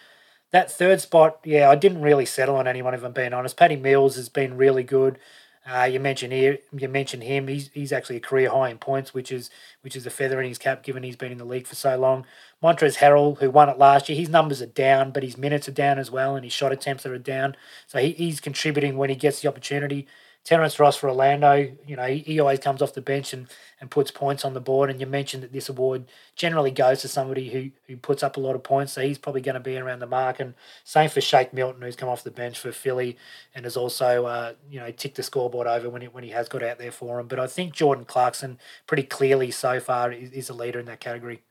That 0.52 0.70
third 0.70 1.00
spot, 1.00 1.38
yeah, 1.44 1.70
I 1.70 1.76
didn't 1.76 2.02
really 2.02 2.26
settle 2.26 2.56
on 2.56 2.66
anyone 2.66 2.92
if 2.92 3.04
I'm 3.04 3.12
being 3.12 3.32
honest. 3.32 3.56
Patty 3.56 3.76
Mills 3.76 4.16
has 4.16 4.28
been 4.28 4.56
really 4.56 4.82
good. 4.82 5.18
Uh, 5.66 5.84
you 5.84 6.00
mentioned 6.00 6.32
here, 6.32 6.58
you 6.72 6.88
mentioned 6.88 7.22
him. 7.22 7.46
He's 7.46 7.68
he's 7.74 7.92
actually 7.92 8.16
a 8.16 8.20
career 8.20 8.50
high 8.50 8.70
in 8.70 8.78
points, 8.78 9.12
which 9.12 9.30
is 9.30 9.50
which 9.82 9.94
is 9.94 10.06
a 10.06 10.10
feather 10.10 10.40
in 10.40 10.48
his 10.48 10.58
cap, 10.58 10.82
given 10.82 11.02
he's 11.02 11.16
been 11.16 11.32
in 11.32 11.38
the 11.38 11.44
league 11.44 11.66
for 11.66 11.74
so 11.74 11.96
long. 11.98 12.24
Montrezl 12.62 12.96
Harrell, 12.96 13.38
who 13.38 13.50
won 13.50 13.68
it 13.68 13.78
last 13.78 14.08
year, 14.08 14.16
his 14.18 14.30
numbers 14.30 14.62
are 14.62 14.66
down, 14.66 15.10
but 15.10 15.22
his 15.22 15.36
minutes 15.36 15.68
are 15.68 15.72
down 15.72 15.98
as 15.98 16.10
well, 16.10 16.34
and 16.34 16.44
his 16.44 16.52
shot 16.52 16.72
attempts 16.72 17.04
are 17.04 17.16
down. 17.18 17.56
So 17.86 17.98
he, 17.98 18.12
he's 18.12 18.40
contributing 18.40 18.96
when 18.96 19.10
he 19.10 19.16
gets 19.16 19.40
the 19.42 19.48
opportunity. 19.48 20.06
Terrence 20.42 20.80
Ross 20.80 20.96
for 20.96 21.10
Orlando, 21.10 21.70
you 21.86 21.96
know, 21.96 22.06
he, 22.06 22.18
he, 22.18 22.40
always 22.40 22.58
comes 22.58 22.80
off 22.80 22.94
the 22.94 23.02
bench 23.02 23.34
and, 23.34 23.46
and 23.78 23.90
puts 23.90 24.10
points 24.10 24.42
on 24.44 24.54
the 24.54 24.60
board. 24.60 24.88
And 24.88 24.98
you 24.98 25.06
mentioned 25.06 25.42
that 25.42 25.52
this 25.52 25.68
award 25.68 26.06
generally 26.34 26.70
goes 26.70 27.02
to 27.02 27.08
somebody 27.08 27.50
who, 27.50 27.70
who 27.86 27.98
puts 27.98 28.22
up 28.22 28.36
a 28.36 28.40
lot 28.40 28.54
of 28.54 28.62
points, 28.62 28.92
so 28.92 29.02
he's 29.02 29.18
probably 29.18 29.42
going 29.42 29.54
to 29.54 29.60
be 29.60 29.76
around 29.76 29.98
the 29.98 30.06
mark. 30.06 30.40
And 30.40 30.54
same 30.82 31.10
for 31.10 31.20
Shake 31.20 31.52
Milton, 31.52 31.82
who's 31.82 31.94
come 31.94 32.08
off 32.08 32.24
the 32.24 32.30
bench 32.30 32.58
for 32.58 32.72
Philly 32.72 33.18
and 33.54 33.66
has 33.66 33.76
also, 33.76 34.24
uh, 34.24 34.54
you 34.70 34.80
know, 34.80 34.90
ticked 34.90 35.16
the 35.16 35.22
scoreboard 35.22 35.66
over 35.66 35.90
when, 35.90 36.02
it, 36.02 36.14
when 36.14 36.24
he 36.24 36.30
has 36.30 36.48
got 36.48 36.62
out 36.62 36.78
there 36.78 36.92
for 36.92 37.20
him. 37.20 37.28
But 37.28 37.38
I 37.38 37.46
think 37.46 37.74
Jordan 37.74 38.06
Clarkson, 38.06 38.58
pretty 38.86 39.02
clearly 39.02 39.50
so 39.50 39.78
far, 39.78 40.10
is, 40.10 40.30
is 40.30 40.48
a 40.48 40.54
leader 40.54 40.80
in 40.80 40.86
that 40.86 41.00
category. 41.00 41.42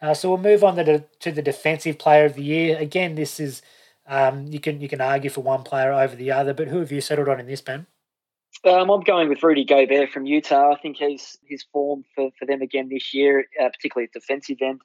Uh, 0.00 0.14
so 0.14 0.28
we'll 0.28 0.38
move 0.38 0.62
on 0.62 0.76
to 0.76 0.84
the, 0.84 1.04
to 1.18 1.32
the 1.32 1.42
defensive 1.42 1.98
player 1.98 2.24
of 2.24 2.34
the 2.34 2.44
year. 2.44 2.78
Again, 2.78 3.16
this 3.16 3.40
is 3.40 3.60
um, 4.08 4.46
you 4.46 4.60
can 4.60 4.80
you 4.80 4.88
can 4.88 5.00
argue 5.00 5.30
for 5.30 5.42
one 5.42 5.62
player 5.62 5.92
over 5.92 6.16
the 6.16 6.32
other, 6.32 6.54
but 6.54 6.68
who 6.68 6.78
have 6.80 6.90
you 6.90 7.00
settled 7.00 7.28
on 7.28 7.40
in 7.40 7.46
this, 7.46 7.60
Ben? 7.60 7.86
Um, 8.64 8.90
I'm 8.90 9.02
going 9.02 9.28
with 9.28 9.42
Rudy 9.42 9.64
Gobert 9.64 10.10
from 10.10 10.26
Utah. 10.26 10.72
I 10.72 10.80
think 10.80 10.96
his 10.96 11.38
his 11.46 11.64
form 11.72 12.04
for, 12.14 12.30
for 12.38 12.46
them 12.46 12.62
again 12.62 12.88
this 12.88 13.14
year, 13.14 13.46
uh, 13.62 13.68
particularly 13.68 14.08
at 14.12 14.18
defensive 14.18 14.56
end, 14.60 14.80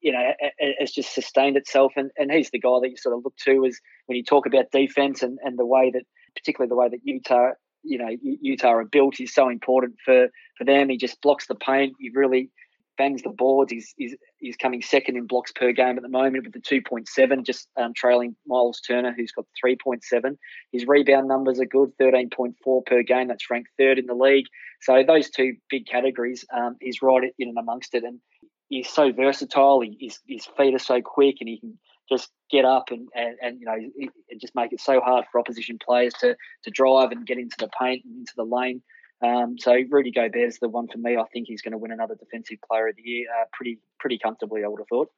you 0.00 0.12
know, 0.12 0.32
has 0.80 0.92
just 0.92 1.14
sustained 1.14 1.56
itself. 1.56 1.92
And, 1.96 2.10
and 2.16 2.30
he's 2.30 2.50
the 2.50 2.58
guy 2.58 2.78
that 2.80 2.90
you 2.90 2.96
sort 2.96 3.16
of 3.16 3.24
look 3.24 3.36
to 3.44 3.66
as 3.66 3.78
when 4.06 4.16
you 4.16 4.24
talk 4.24 4.46
about 4.46 4.70
defense 4.70 5.22
and, 5.22 5.38
and 5.44 5.58
the 5.58 5.66
way 5.66 5.90
that, 5.90 6.04
particularly 6.36 6.68
the 6.68 6.76
way 6.76 6.88
that 6.88 7.00
Utah, 7.02 7.50
you 7.82 7.98
know, 7.98 8.08
Utah 8.22 8.74
are 8.74 8.84
built 8.84 9.20
is 9.20 9.34
so 9.34 9.48
important 9.48 9.96
for, 10.04 10.28
for 10.56 10.64
them. 10.64 10.88
He 10.88 10.96
just 10.96 11.20
blocks 11.20 11.46
the 11.48 11.54
paint. 11.54 11.96
He 11.98 12.10
really 12.14 12.50
bangs 12.98 13.22
the 13.22 13.30
boards. 13.30 13.72
He's, 13.72 13.94
he's, 13.96 14.14
he's 14.38 14.56
coming 14.56 14.82
second 14.82 15.16
in 15.16 15.26
blocks 15.26 15.52
per 15.52 15.72
game 15.72 15.96
at 15.96 16.02
the 16.02 16.08
moment 16.08 16.44
with 16.44 16.52
the 16.52 16.60
2.7, 16.60 17.46
just 17.46 17.68
um, 17.76 17.94
trailing 17.94 18.36
Miles 18.46 18.80
Turner, 18.80 19.14
who's 19.16 19.32
got 19.32 19.46
3.7. 19.64 20.36
His 20.72 20.86
rebound 20.86 21.28
numbers 21.28 21.60
are 21.60 21.64
good, 21.64 21.92
13.4 21.98 22.86
per 22.86 23.02
game. 23.02 23.28
That's 23.28 23.50
ranked 23.50 23.70
third 23.78 23.98
in 23.98 24.06
the 24.06 24.14
league. 24.14 24.46
So 24.82 25.02
those 25.06 25.30
two 25.30 25.54
big 25.70 25.86
categories, 25.86 26.44
um, 26.54 26.76
he's 26.80 27.00
right 27.00 27.32
in 27.38 27.48
and 27.48 27.58
amongst 27.58 27.94
it. 27.94 28.04
And 28.04 28.20
he's 28.68 28.88
so 28.88 29.12
versatile. 29.12 29.80
He, 29.80 29.96
his, 30.00 30.18
his 30.26 30.46
feet 30.56 30.74
are 30.74 30.78
so 30.78 31.00
quick 31.00 31.36
and 31.40 31.48
he 31.48 31.58
can 31.58 31.78
just 32.08 32.30
get 32.50 32.64
up 32.64 32.90
and, 32.90 33.08
and, 33.14 33.36
and 33.42 33.60
you 33.60 33.66
know 33.66 33.76
just 34.40 34.54
make 34.54 34.72
it 34.72 34.80
so 34.80 34.98
hard 35.00 35.26
for 35.30 35.38
opposition 35.38 35.78
players 35.78 36.14
to 36.14 36.34
to 36.64 36.70
drive 36.70 37.10
and 37.12 37.26
get 37.26 37.36
into 37.36 37.56
the 37.58 37.68
paint 37.78 38.02
and 38.04 38.20
into 38.20 38.32
the 38.36 38.44
lane. 38.44 38.82
Um, 39.20 39.56
so 39.58 39.76
Rudy 39.90 40.12
Gobert's 40.12 40.58
the 40.60 40.68
one 40.68 40.88
for 40.88 40.98
me. 40.98 41.16
I 41.16 41.24
think 41.32 41.48
he's 41.48 41.62
going 41.62 41.72
to 41.72 41.78
win 41.78 41.90
another 41.90 42.14
Defensive 42.14 42.58
Player 42.68 42.88
of 42.88 42.96
the 42.96 43.02
Year 43.02 43.26
uh, 43.40 43.44
pretty 43.52 43.78
pretty 43.98 44.18
comfortably. 44.18 44.64
I 44.64 44.68
would 44.68 44.80
have 44.80 44.88
thought. 44.88 45.10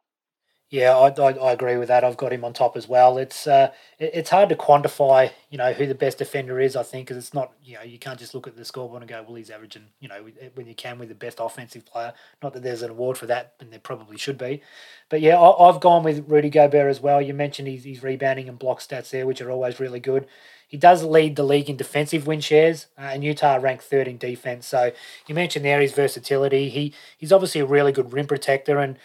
Yeah, 0.70 0.96
I, 0.96 1.08
I, 1.08 1.32
I, 1.32 1.52
agree 1.52 1.76
with 1.76 1.88
that. 1.88 2.04
I've 2.04 2.16
got 2.16 2.32
him 2.32 2.44
on 2.44 2.52
top 2.52 2.76
as 2.76 2.88
well. 2.88 3.18
It's 3.18 3.48
uh, 3.48 3.72
it, 3.98 4.12
it's 4.14 4.30
hard 4.30 4.48
to 4.50 4.54
quantify, 4.54 5.32
you 5.50 5.58
know, 5.58 5.72
who 5.72 5.84
the 5.84 5.96
best 5.96 6.18
defender 6.18 6.60
is. 6.60 6.76
I 6.76 6.84
think 6.84 7.08
because 7.08 7.16
it's 7.16 7.34
not, 7.34 7.52
you 7.60 7.74
know, 7.74 7.82
you 7.82 7.98
can't 7.98 8.20
just 8.20 8.36
look 8.36 8.46
at 8.46 8.56
the 8.56 8.64
scoreboard 8.64 9.02
and 9.02 9.08
go, 9.08 9.20
well, 9.26 9.34
he's 9.34 9.50
averaging, 9.50 9.86
you 9.98 10.06
know, 10.06 10.28
when 10.54 10.68
you 10.68 10.76
can 10.76 11.00
with 11.00 11.08
the 11.08 11.14
best 11.16 11.38
offensive 11.40 11.84
player. 11.84 12.12
Not 12.40 12.52
that 12.52 12.62
there's 12.62 12.82
an 12.82 12.90
award 12.90 13.18
for 13.18 13.26
that, 13.26 13.54
and 13.58 13.72
there 13.72 13.80
probably 13.80 14.16
should 14.16 14.38
be. 14.38 14.62
But 15.08 15.20
yeah, 15.22 15.40
I, 15.40 15.66
have 15.72 15.80
gone 15.80 16.04
with 16.04 16.28
Rudy 16.28 16.50
Gobert 16.50 16.88
as 16.88 17.00
well. 17.00 17.20
You 17.20 17.34
mentioned 17.34 17.66
he's, 17.66 17.82
he's 17.82 18.04
rebounding 18.04 18.48
and 18.48 18.56
block 18.56 18.78
stats 18.78 19.10
there, 19.10 19.26
which 19.26 19.40
are 19.40 19.50
always 19.50 19.80
really 19.80 20.00
good. 20.00 20.28
He 20.70 20.76
does 20.76 21.02
lead 21.02 21.34
the 21.34 21.42
league 21.42 21.68
in 21.68 21.76
defensive 21.76 22.28
win 22.28 22.40
shares, 22.40 22.86
uh, 22.96 23.10
and 23.12 23.24
Utah 23.24 23.58
ranked 23.60 23.82
third 23.82 24.06
in 24.06 24.18
defense. 24.18 24.68
So 24.68 24.92
you 25.26 25.34
mentioned 25.34 25.64
there 25.64 25.80
his 25.80 25.92
versatility. 25.92 26.68
He 26.68 26.94
he's 27.18 27.32
obviously 27.32 27.60
a 27.60 27.66
really 27.66 27.90
good 27.90 28.12
rim 28.12 28.28
protector, 28.28 28.78
and 28.78 28.96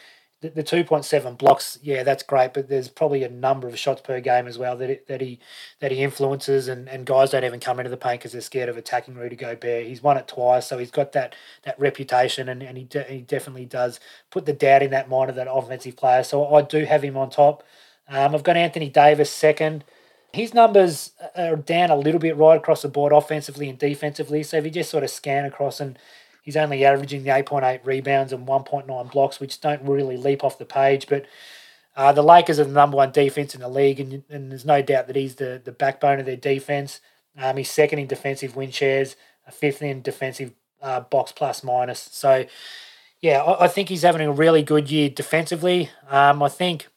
the, 0.41 0.49
the 0.49 0.63
2.7 0.63 1.37
blocks, 1.39 1.79
yeah, 1.81 2.03
that's 2.03 2.21
great, 2.21 2.53
but 2.53 2.69
there's 2.69 2.87
probably 2.87 3.23
a 3.23 3.29
number 3.29 3.67
of 3.67 3.79
shots 3.79 4.01
per 4.01 4.19
game 4.19 4.45
as 4.45 4.59
well 4.59 4.77
that 4.77 4.91
it, 4.91 5.07
that 5.07 5.21
he 5.21 5.39
that 5.79 5.91
he 5.91 6.03
influences, 6.03 6.67
and, 6.67 6.87
and 6.87 7.07
guys 7.07 7.31
don't 7.31 7.43
even 7.43 7.59
come 7.59 7.79
into 7.79 7.89
the 7.89 7.97
paint 7.97 8.19
because 8.19 8.33
they're 8.33 8.41
scared 8.41 8.69
of 8.69 8.77
attacking 8.77 9.15
Rudy 9.15 9.35
Gobert. 9.35 9.87
He's 9.87 10.03
won 10.03 10.17
it 10.17 10.27
twice, 10.27 10.67
so 10.67 10.77
he's 10.77 10.91
got 10.91 11.13
that 11.13 11.35
that 11.63 11.79
reputation, 11.79 12.47
and, 12.47 12.61
and 12.61 12.77
he, 12.77 12.83
de- 12.83 13.03
he 13.05 13.21
definitely 13.21 13.65
does 13.65 13.99
put 14.29 14.45
the 14.45 14.53
doubt 14.53 14.83
in 14.83 14.91
that 14.91 15.09
mind 15.09 15.31
of 15.31 15.35
that 15.37 15.51
offensive 15.51 15.95
player. 15.97 16.23
So 16.23 16.53
I 16.53 16.61
do 16.61 16.85
have 16.85 17.03
him 17.03 17.17
on 17.17 17.31
top. 17.31 17.63
Um, 18.07 18.35
I've 18.35 18.43
got 18.43 18.55
Anthony 18.55 18.89
Davis 18.89 19.31
second. 19.31 19.83
His 20.35 20.53
numbers 20.53 21.11
are 21.35 21.55
down 21.55 21.89
a 21.89 21.95
little 21.95 22.19
bit 22.19 22.37
right 22.37 22.57
across 22.57 22.81
the 22.83 22.89
board, 22.89 23.11
offensively 23.11 23.69
and 23.69 23.79
defensively. 23.79 24.43
So 24.43 24.57
if 24.57 24.65
you 24.65 24.71
just 24.71 24.91
sort 24.91 25.03
of 25.03 25.09
scan 25.09 25.45
across 25.45 25.79
and 25.79 25.97
He's 26.45 26.55
only 26.55 26.85
averaging 26.85 27.23
the 27.23 27.31
8.8 27.31 27.83
rebounds 27.83 28.31
and 28.31 28.47
1.9 28.47 29.11
blocks, 29.11 29.39
which 29.39 29.59
don't 29.59 29.81
really 29.81 30.15
leap 30.15 30.43
off 30.43 30.59
the 30.59 30.65
page. 30.65 31.07
But 31.07 31.25
uh, 31.95 32.11
the 32.11 32.21
Lakers 32.21 32.59
are 32.59 32.65
the 32.65 32.71
number 32.71 32.97
one 32.97 33.11
defense 33.11 33.55
in 33.55 33.61
the 33.61 33.67
league, 33.67 33.99
and, 33.99 34.23
and 34.29 34.51
there's 34.51 34.63
no 34.63 34.83
doubt 34.83 35.07
that 35.07 35.15
he's 35.15 35.35
the, 35.35 35.59
the 35.65 35.71
backbone 35.71 36.19
of 36.19 36.27
their 36.27 36.35
defense. 36.35 37.01
Um, 37.35 37.57
he's 37.57 37.71
second 37.71 37.97
in 37.97 38.05
defensive 38.05 38.55
win 38.55 38.69
shares, 38.69 39.15
fifth 39.51 39.81
in 39.81 40.03
defensive 40.03 40.53
uh, 40.83 40.99
box 40.99 41.31
plus 41.31 41.63
minus. 41.63 42.09
So, 42.11 42.45
yeah, 43.21 43.41
I, 43.41 43.65
I, 43.65 43.67
think 43.67 43.89
he's 43.89 44.03
having 44.03 44.21
a 44.21 44.31
really 44.31 44.61
good 44.61 44.91
year 44.91 45.09
defensively. 45.09 45.89
Um, 46.07 46.43
I 46.43 46.49
think 46.49 46.89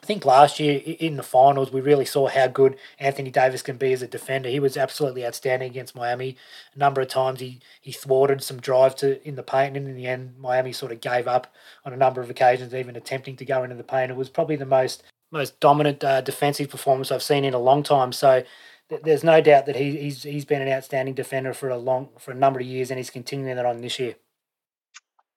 I 0.00 0.06
think 0.06 0.24
last 0.24 0.60
year 0.60 0.80
in 0.84 1.16
the 1.16 1.22
finals, 1.22 1.72
we 1.72 1.80
really 1.80 2.04
saw 2.04 2.28
how 2.28 2.46
good 2.46 2.76
Anthony 2.98 3.30
Davis 3.30 3.62
can 3.62 3.76
be 3.76 3.92
as 3.92 4.00
a 4.00 4.06
defender. 4.06 4.48
He 4.48 4.60
was 4.60 4.76
absolutely 4.76 5.26
outstanding 5.26 5.68
against 5.68 5.96
Miami. 5.96 6.36
A 6.74 6.78
number 6.78 7.00
of 7.00 7.08
times 7.08 7.40
he, 7.40 7.60
he 7.80 7.90
thwarted 7.90 8.42
some 8.42 8.60
drive 8.60 8.94
to 8.96 9.26
in 9.26 9.34
the 9.34 9.42
paint, 9.42 9.76
and 9.76 9.88
in 9.88 9.96
the 9.96 10.06
end, 10.06 10.38
Miami 10.38 10.72
sort 10.72 10.92
of 10.92 11.00
gave 11.00 11.26
up 11.26 11.52
on 11.84 11.92
a 11.92 11.96
number 11.96 12.20
of 12.20 12.30
occasions, 12.30 12.74
even 12.74 12.96
attempting 12.96 13.36
to 13.36 13.44
go 13.44 13.64
into 13.64 13.74
the 13.74 13.82
paint. 13.82 14.10
It 14.10 14.16
was 14.16 14.28
probably 14.30 14.56
the 14.56 14.66
most 14.66 15.02
most 15.30 15.58
dominant 15.60 16.02
uh, 16.04 16.20
defensive 16.22 16.70
performance 16.70 17.10
I've 17.12 17.22
seen 17.22 17.44
in 17.44 17.52
a 17.52 17.58
long 17.58 17.82
time. 17.82 18.12
So 18.12 18.44
th- 18.88 19.02
there's 19.02 19.24
no 19.24 19.40
doubt 19.40 19.66
that 19.66 19.76
he, 19.76 19.96
he's 19.96 20.22
he's 20.22 20.44
been 20.44 20.62
an 20.62 20.72
outstanding 20.72 21.14
defender 21.14 21.52
for 21.52 21.68
a 21.68 21.76
long 21.76 22.10
for 22.18 22.30
a 22.30 22.36
number 22.36 22.60
of 22.60 22.66
years, 22.66 22.90
and 22.90 22.98
he's 22.98 23.10
continuing 23.10 23.56
that 23.56 23.66
on 23.66 23.80
this 23.80 23.98
year. 23.98 24.14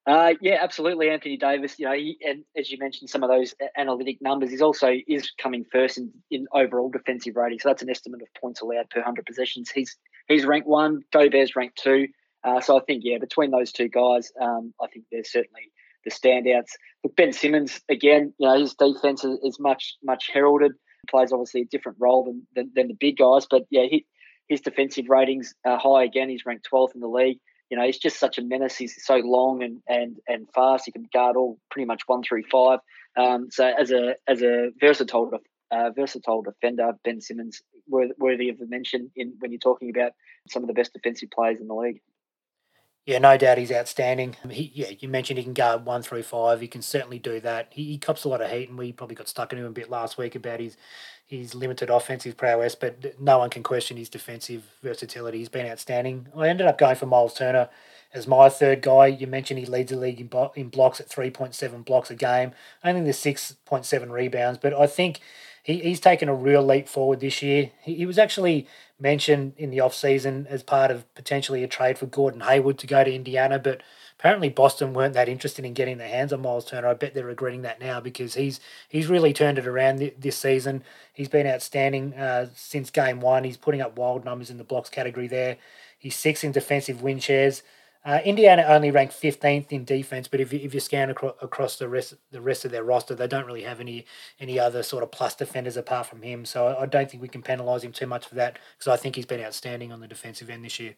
Uh, 0.04 0.34
yeah, 0.40 0.58
absolutely, 0.60 1.10
Anthony 1.10 1.36
Davis. 1.36 1.78
You 1.78 1.86
know, 1.86 1.92
he, 1.92 2.18
and 2.26 2.44
as 2.56 2.70
you 2.70 2.78
mentioned, 2.78 3.08
some 3.08 3.22
of 3.22 3.30
those 3.30 3.54
analytic 3.76 4.20
numbers, 4.20 4.50
he's 4.50 4.62
also 4.62 4.92
is 5.06 5.30
coming 5.40 5.64
first 5.70 5.96
in, 5.96 6.10
in 6.30 6.46
overall 6.52 6.90
defensive 6.90 7.36
rating. 7.36 7.60
So 7.60 7.68
that's 7.68 7.82
an 7.82 7.90
estimate 7.90 8.20
of 8.22 8.28
points 8.40 8.60
allowed 8.60 8.90
per 8.90 9.00
hundred 9.00 9.26
possessions. 9.26 9.70
He's 9.70 9.96
he's 10.26 10.44
ranked 10.44 10.66
one. 10.66 11.02
Gobert's 11.12 11.54
ranked 11.54 11.78
two. 11.80 12.08
Uh, 12.42 12.60
so 12.60 12.76
I 12.76 12.80
think 12.82 13.02
yeah, 13.04 13.18
between 13.18 13.52
those 13.52 13.70
two 13.70 13.88
guys, 13.88 14.32
um, 14.40 14.74
I 14.82 14.88
think 14.88 15.04
they're 15.12 15.22
certainly 15.22 15.70
the 16.04 16.10
standouts. 16.10 16.72
But 17.04 17.14
Ben 17.14 17.32
Simmons 17.32 17.80
again, 17.88 18.34
you 18.38 18.48
know, 18.48 18.58
his 18.58 18.74
defense 18.74 19.22
is, 19.22 19.38
is 19.44 19.60
much 19.60 19.96
much 20.02 20.30
heralded. 20.32 20.72
He 20.72 21.10
Plays 21.10 21.32
obviously 21.32 21.60
a 21.60 21.66
different 21.66 21.98
role 22.00 22.24
than 22.24 22.44
than, 22.56 22.72
than 22.74 22.88
the 22.88 22.96
big 22.98 23.18
guys, 23.18 23.46
but 23.48 23.62
yeah, 23.70 23.84
he, 23.88 24.04
his 24.48 24.60
defensive 24.60 25.08
ratings 25.08 25.54
are 25.64 25.78
high 25.78 26.02
again. 26.02 26.28
He's 26.28 26.44
ranked 26.44 26.66
12th 26.72 26.96
in 26.96 27.00
the 27.00 27.06
league 27.06 27.38
you 27.72 27.78
know, 27.78 27.86
he's 27.86 27.96
just 27.96 28.20
such 28.20 28.36
a 28.36 28.42
menace. 28.42 28.76
He's 28.76 29.02
so 29.02 29.16
long 29.16 29.62
and 29.62 29.80
and 29.88 30.18
and 30.28 30.46
fast. 30.54 30.84
He 30.84 30.92
can 30.92 31.08
guard 31.10 31.36
all 31.36 31.58
pretty 31.70 31.86
much 31.86 32.02
one 32.06 32.22
through 32.22 32.42
five. 32.52 32.80
Um, 33.16 33.48
so 33.50 33.66
as 33.66 33.90
a 33.90 34.14
as 34.28 34.42
a 34.42 34.72
versatile 34.78 35.30
uh, 35.70 35.88
versatile 35.96 36.42
defender, 36.42 36.92
Ben 37.02 37.22
Simmons 37.22 37.62
worthy 37.88 38.50
of 38.50 38.60
a 38.60 38.66
mention 38.66 39.10
in 39.16 39.32
when 39.38 39.52
you're 39.52 39.58
talking 39.58 39.88
about 39.88 40.12
some 40.50 40.62
of 40.62 40.66
the 40.66 40.74
best 40.74 40.92
defensive 40.92 41.30
players 41.30 41.60
in 41.62 41.66
the 41.66 41.74
league. 41.74 42.02
Yeah, 43.04 43.18
no 43.18 43.36
doubt 43.36 43.58
he's 43.58 43.72
outstanding. 43.72 44.36
Um, 44.44 44.50
he, 44.50 44.70
yeah, 44.74 44.92
you 45.00 45.08
mentioned 45.08 45.38
he 45.38 45.44
can 45.44 45.54
guard 45.54 45.84
one 45.84 46.02
through 46.02 46.22
five. 46.22 46.60
He 46.60 46.68
can 46.68 46.82
certainly 46.82 47.18
do 47.18 47.40
that. 47.40 47.68
He, 47.70 47.84
he 47.84 47.98
cops 47.98 48.22
a 48.24 48.28
lot 48.28 48.40
of 48.40 48.50
heat, 48.50 48.68
and 48.68 48.78
we 48.78 48.92
probably 48.92 49.16
got 49.16 49.28
stuck 49.28 49.52
into 49.52 49.64
him 49.64 49.70
a 49.70 49.74
bit 49.74 49.90
last 49.90 50.18
week 50.18 50.34
about 50.34 50.60
his 50.60 50.76
his 51.26 51.54
limited 51.54 51.88
offensive 51.88 52.36
prowess, 52.36 52.74
but 52.74 53.18
no 53.18 53.38
one 53.38 53.48
can 53.48 53.62
question 53.62 53.96
his 53.96 54.10
defensive 54.10 54.64
versatility. 54.82 55.38
He's 55.38 55.48
been 55.48 55.66
outstanding. 55.66 56.26
I 56.36 56.48
ended 56.48 56.66
up 56.66 56.76
going 56.76 56.96
for 56.96 57.06
Miles 57.06 57.32
Turner 57.32 57.70
as 58.12 58.26
my 58.26 58.50
third 58.50 58.82
guy. 58.82 59.06
You 59.06 59.26
mentioned 59.26 59.58
he 59.58 59.64
leads 59.64 59.90
the 59.90 59.96
league 59.96 60.20
in, 60.20 60.30
in 60.56 60.68
blocks 60.68 61.00
at 61.00 61.08
3.7 61.08 61.86
blocks 61.86 62.10
a 62.10 62.14
game, 62.14 62.52
only 62.84 63.00
the 63.00 63.12
6.7 63.12 64.10
rebounds, 64.10 64.58
but 64.58 64.74
I 64.74 64.86
think 64.86 65.20
he, 65.62 65.78
he's 65.78 66.00
taken 66.00 66.28
a 66.28 66.34
real 66.34 66.62
leap 66.62 66.86
forward 66.86 67.20
this 67.20 67.40
year. 67.40 67.70
He, 67.82 67.94
he 67.94 68.06
was 68.06 68.18
actually 68.18 68.66
mentioned 69.02 69.52
in 69.56 69.70
the 69.70 69.80
off-season 69.80 70.46
as 70.48 70.62
part 70.62 70.90
of 70.90 71.12
potentially 71.14 71.64
a 71.64 71.68
trade 71.68 71.98
for 71.98 72.06
Gordon 72.06 72.42
Hayward 72.42 72.78
to 72.78 72.86
go 72.86 73.02
to 73.02 73.12
Indiana, 73.12 73.58
but 73.58 73.82
apparently 74.18 74.48
Boston 74.48 74.94
weren't 74.94 75.14
that 75.14 75.28
interested 75.28 75.64
in 75.64 75.74
getting 75.74 75.98
their 75.98 76.08
hands 76.08 76.32
on 76.32 76.40
Miles 76.40 76.64
Turner. 76.64 76.86
I 76.86 76.94
bet 76.94 77.12
they're 77.12 77.26
regretting 77.26 77.62
that 77.62 77.80
now 77.80 77.98
because 78.00 78.34
he's 78.34 78.60
he's 78.88 79.08
really 79.08 79.32
turned 79.32 79.58
it 79.58 79.66
around 79.66 80.12
this 80.18 80.38
season. 80.38 80.84
He's 81.12 81.28
been 81.28 81.46
outstanding 81.46 82.14
uh, 82.14 82.50
since 82.54 82.90
game 82.90 83.20
one. 83.20 83.42
He's 83.42 83.56
putting 83.56 83.80
up 83.80 83.98
wild 83.98 84.24
numbers 84.24 84.50
in 84.50 84.58
the 84.58 84.64
blocks 84.64 84.88
category 84.88 85.26
there. 85.26 85.56
He's 85.98 86.14
six 86.14 86.44
in 86.44 86.52
defensive 86.52 87.02
win 87.02 87.18
shares. 87.18 87.62
Uh, 88.04 88.18
Indiana 88.24 88.64
only 88.66 88.90
ranked 88.90 89.14
15th 89.14 89.70
in 89.70 89.84
defense, 89.84 90.26
but 90.26 90.40
if 90.40 90.52
you, 90.52 90.58
if 90.58 90.74
you 90.74 90.80
scan 90.80 91.08
across, 91.08 91.34
across 91.40 91.76
the 91.76 91.88
rest 91.88 92.14
the 92.32 92.40
rest 92.40 92.64
of 92.64 92.72
their 92.72 92.82
roster, 92.82 93.14
they 93.14 93.28
don't 93.28 93.46
really 93.46 93.62
have 93.62 93.78
any 93.78 94.04
any 94.40 94.58
other 94.58 94.82
sort 94.82 95.04
of 95.04 95.12
plus 95.12 95.36
defenders 95.36 95.76
apart 95.76 96.06
from 96.06 96.22
him. 96.22 96.44
So 96.44 96.66
I, 96.66 96.82
I 96.82 96.86
don't 96.86 97.08
think 97.08 97.22
we 97.22 97.28
can 97.28 97.42
penalise 97.42 97.82
him 97.82 97.92
too 97.92 98.08
much 98.08 98.26
for 98.26 98.34
that 98.34 98.58
because 98.76 98.88
I 98.88 98.96
think 98.96 99.14
he's 99.14 99.26
been 99.26 99.40
outstanding 99.40 99.92
on 99.92 100.00
the 100.00 100.08
defensive 100.08 100.50
end 100.50 100.64
this 100.64 100.80
year. 100.80 100.96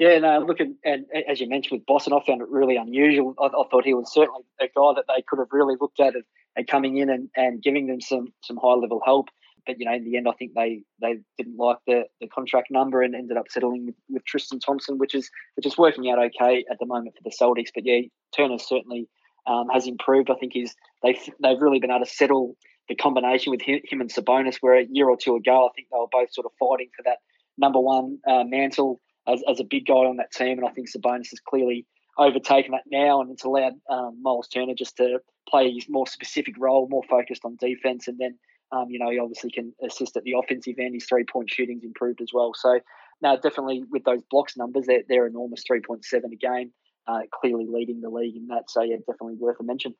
Yeah, 0.00 0.18
no, 0.18 0.40
look, 0.40 0.60
at, 0.60 0.66
and 0.84 1.06
as 1.28 1.40
you 1.40 1.48
mentioned 1.48 1.78
with 1.78 1.86
Boston, 1.86 2.12
I 2.12 2.18
found 2.26 2.42
it 2.42 2.48
really 2.48 2.74
unusual. 2.74 3.32
I, 3.38 3.46
I, 3.46 3.62
thought 3.70 3.84
he 3.84 3.94
was 3.94 4.12
certainly 4.12 4.42
a 4.60 4.64
guy 4.64 4.92
that 4.96 5.04
they 5.06 5.22
could 5.22 5.38
have 5.38 5.52
really 5.52 5.76
looked 5.80 6.00
at 6.00 6.16
and, 6.16 6.24
and 6.56 6.66
coming 6.66 6.96
in 6.96 7.08
and, 7.08 7.28
and 7.36 7.62
giving 7.62 7.86
them 7.86 8.00
some 8.00 8.32
some 8.42 8.56
high 8.60 8.74
level 8.74 9.00
help 9.04 9.28
but 9.66 9.78
you 9.78 9.86
know, 9.86 9.94
in 9.94 10.04
the 10.04 10.16
end, 10.16 10.28
I 10.28 10.32
think 10.32 10.52
they 10.54 10.82
they 11.00 11.18
didn't 11.36 11.56
like 11.56 11.78
the, 11.86 12.04
the 12.20 12.28
contract 12.28 12.68
number 12.70 13.02
and 13.02 13.14
ended 13.14 13.36
up 13.36 13.46
settling 13.48 13.86
with, 13.86 13.94
with 14.08 14.24
Tristan 14.24 14.60
Thompson, 14.60 14.98
which 14.98 15.14
is 15.14 15.30
which 15.56 15.66
is 15.66 15.78
working 15.78 16.10
out 16.10 16.18
okay 16.18 16.64
at 16.70 16.78
the 16.78 16.86
moment 16.86 17.14
for 17.16 17.22
the 17.28 17.34
Celtics. 17.34 17.70
But 17.74 17.84
yeah, 17.86 18.00
Turner 18.36 18.58
certainly 18.58 19.08
um, 19.46 19.68
has 19.72 19.86
improved. 19.86 20.30
I 20.30 20.34
think 20.34 20.52
he's 20.52 20.74
they've 21.02 21.18
they've 21.42 21.60
really 21.60 21.80
been 21.80 21.90
able 21.90 22.04
to 22.04 22.10
settle 22.10 22.56
the 22.88 22.94
combination 22.94 23.50
with 23.50 23.62
him, 23.62 23.80
him 23.84 24.00
and 24.00 24.12
Sabonis. 24.12 24.56
Where 24.60 24.78
a 24.78 24.86
year 24.90 25.08
or 25.08 25.16
two 25.16 25.36
ago, 25.36 25.66
I 25.66 25.72
think 25.74 25.88
they 25.90 25.98
were 25.98 26.06
both 26.10 26.32
sort 26.32 26.46
of 26.46 26.52
fighting 26.58 26.90
for 26.96 27.02
that 27.04 27.18
number 27.56 27.80
one 27.80 28.18
uh, 28.28 28.44
mantle 28.44 29.00
as, 29.26 29.42
as 29.48 29.60
a 29.60 29.64
big 29.64 29.86
guy 29.86 29.94
on 29.94 30.16
that 30.16 30.32
team, 30.32 30.58
and 30.58 30.66
I 30.66 30.70
think 30.70 30.88
Sabonis 30.90 31.30
has 31.30 31.40
clearly 31.46 31.86
overtaken 32.18 32.72
that 32.72 32.84
now, 32.86 33.20
and 33.20 33.30
it's 33.30 33.44
allowed 33.44 33.74
um, 33.90 34.18
Miles 34.22 34.48
Turner 34.48 34.74
just 34.74 34.96
to 34.98 35.18
play 35.48 35.72
his 35.72 35.86
more 35.88 36.06
specific 36.06 36.54
role, 36.58 36.88
more 36.88 37.02
focused 37.08 37.44
on 37.44 37.56
defense, 37.56 38.08
and 38.08 38.18
then 38.18 38.38
um, 38.72 38.90
you 38.90 38.98
know, 38.98 39.10
he 39.10 39.18
obviously 39.18 39.50
can 39.50 39.72
assist 39.84 40.16
at 40.16 40.24
the 40.24 40.34
offensive 40.34 40.74
end. 40.78 40.94
His 40.94 41.06
three 41.06 41.24
point 41.24 41.50
shooting's 41.50 41.84
improved 41.84 42.20
as 42.20 42.30
well. 42.32 42.52
So, 42.54 42.80
now 43.20 43.36
definitely 43.36 43.84
with 43.90 44.04
those 44.04 44.22
blocks 44.30 44.56
numbers, 44.56 44.86
they're, 44.86 45.02
they're 45.08 45.26
enormous 45.26 45.62
3.7 45.70 46.02
a 46.32 46.36
game, 46.36 46.72
uh, 47.06 47.20
clearly 47.32 47.66
leading 47.68 48.00
the 48.00 48.10
league 48.10 48.36
in 48.36 48.48
that. 48.48 48.64
So, 48.68 48.82
yeah, 48.82 48.96
definitely 48.96 49.36
worth 49.38 49.60
a 49.60 49.64
mention. 49.64 49.94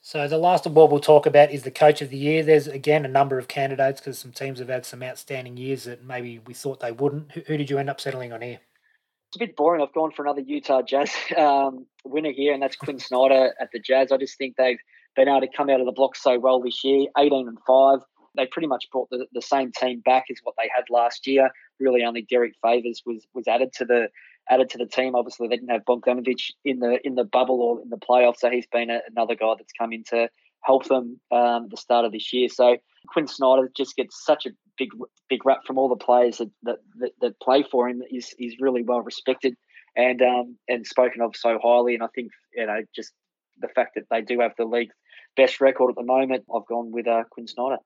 So, 0.00 0.26
the 0.26 0.38
last 0.38 0.66
award 0.66 0.90
we'll 0.90 1.00
talk 1.00 1.26
about 1.26 1.50
is 1.50 1.62
the 1.62 1.70
Coach 1.70 2.02
of 2.02 2.10
the 2.10 2.16
Year. 2.16 2.42
There's, 2.42 2.66
again, 2.66 3.04
a 3.04 3.08
number 3.08 3.38
of 3.38 3.48
candidates 3.48 4.00
because 4.00 4.18
some 4.18 4.32
teams 4.32 4.58
have 4.58 4.68
had 4.68 4.84
some 4.84 5.02
outstanding 5.02 5.56
years 5.56 5.84
that 5.84 6.04
maybe 6.04 6.40
we 6.46 6.54
thought 6.54 6.80
they 6.80 6.92
wouldn't. 6.92 7.32
Who, 7.32 7.42
who 7.46 7.56
did 7.56 7.70
you 7.70 7.78
end 7.78 7.90
up 7.90 8.00
settling 8.00 8.32
on 8.32 8.42
here? 8.42 8.60
It's 9.28 9.36
a 9.36 9.46
bit 9.46 9.56
boring. 9.56 9.80
I've 9.80 9.94
gone 9.94 10.12
for 10.12 10.22
another 10.22 10.42
Utah 10.42 10.82
Jazz 10.82 11.14
um, 11.38 11.86
winner 12.04 12.32
here, 12.32 12.52
and 12.52 12.62
that's 12.62 12.76
Quin 12.76 12.98
Snyder 12.98 13.54
at 13.60 13.70
the 13.72 13.78
Jazz. 13.78 14.12
I 14.12 14.18
just 14.18 14.36
think 14.36 14.56
they've 14.56 14.78
been 15.16 15.28
able 15.28 15.40
to 15.40 15.48
come 15.54 15.70
out 15.70 15.80
of 15.80 15.86
the 15.86 15.92
block 15.92 16.16
so 16.16 16.38
well 16.38 16.60
this 16.60 16.82
year, 16.84 17.06
18 17.18 17.48
and 17.48 17.58
5. 17.66 18.00
They 18.36 18.46
pretty 18.46 18.68
much 18.68 18.86
brought 18.90 19.10
the, 19.10 19.26
the 19.32 19.42
same 19.42 19.72
team 19.72 20.00
back 20.00 20.24
as 20.30 20.38
what 20.42 20.54
they 20.58 20.70
had 20.74 20.84
last 20.88 21.26
year. 21.26 21.50
Really, 21.78 22.02
only 22.02 22.22
Derrick 22.22 22.54
Favors 22.62 23.02
was 23.04 23.26
was 23.34 23.46
added 23.46 23.72
to 23.74 23.84
the 23.84 24.08
added 24.50 24.70
to 24.70 24.78
the 24.78 24.86
team. 24.86 25.14
Obviously, 25.14 25.48
they 25.48 25.56
didn't 25.56 25.70
have 25.70 25.84
Bogdanovich 25.84 26.52
in 26.64 26.78
the 26.78 26.98
in 27.06 27.14
the 27.14 27.24
bubble 27.24 27.60
or 27.60 27.82
in 27.82 27.90
the 27.90 27.98
playoffs, 27.98 28.38
so 28.38 28.50
he's 28.50 28.66
been 28.66 28.88
a, 28.88 29.00
another 29.10 29.34
guy 29.34 29.52
that's 29.58 29.72
come 29.78 29.92
in 29.92 30.02
to 30.04 30.28
help 30.62 30.86
them 30.86 31.20
um, 31.30 31.64
at 31.64 31.70
the 31.70 31.76
start 31.76 32.04
of 32.04 32.12
this 32.12 32.32
year. 32.32 32.48
So 32.48 32.76
Quin 33.08 33.26
Snyder 33.26 33.70
just 33.76 33.96
gets 33.96 34.24
such 34.24 34.46
a 34.46 34.50
big 34.78 34.90
big 35.28 35.44
rap 35.44 35.60
from 35.66 35.78
all 35.78 35.88
the 35.88 35.96
players 35.96 36.38
that 36.38 36.50
that, 36.62 36.78
that, 37.00 37.12
that 37.20 37.40
play 37.40 37.64
for 37.70 37.88
him. 37.88 38.02
He's, 38.08 38.34
he's 38.38 38.56
really 38.60 38.82
well 38.82 39.02
respected 39.02 39.56
and 39.96 40.22
um, 40.22 40.56
and 40.68 40.86
spoken 40.86 41.20
of 41.20 41.36
so 41.36 41.58
highly. 41.62 41.94
And 41.94 42.02
I 42.02 42.08
think 42.14 42.30
you 42.54 42.66
know 42.66 42.80
just 42.94 43.12
the 43.60 43.68
fact 43.68 43.94
that 43.96 44.04
they 44.10 44.22
do 44.22 44.40
have 44.40 44.52
the 44.56 44.64
league 44.64 44.90
best 45.36 45.60
record 45.60 45.90
at 45.90 45.96
the 45.96 46.02
moment, 46.02 46.44
I've 46.54 46.66
gone 46.66 46.92
with 46.92 47.06
uh, 47.06 47.24
Quin 47.30 47.46
Snyder. 47.46 47.78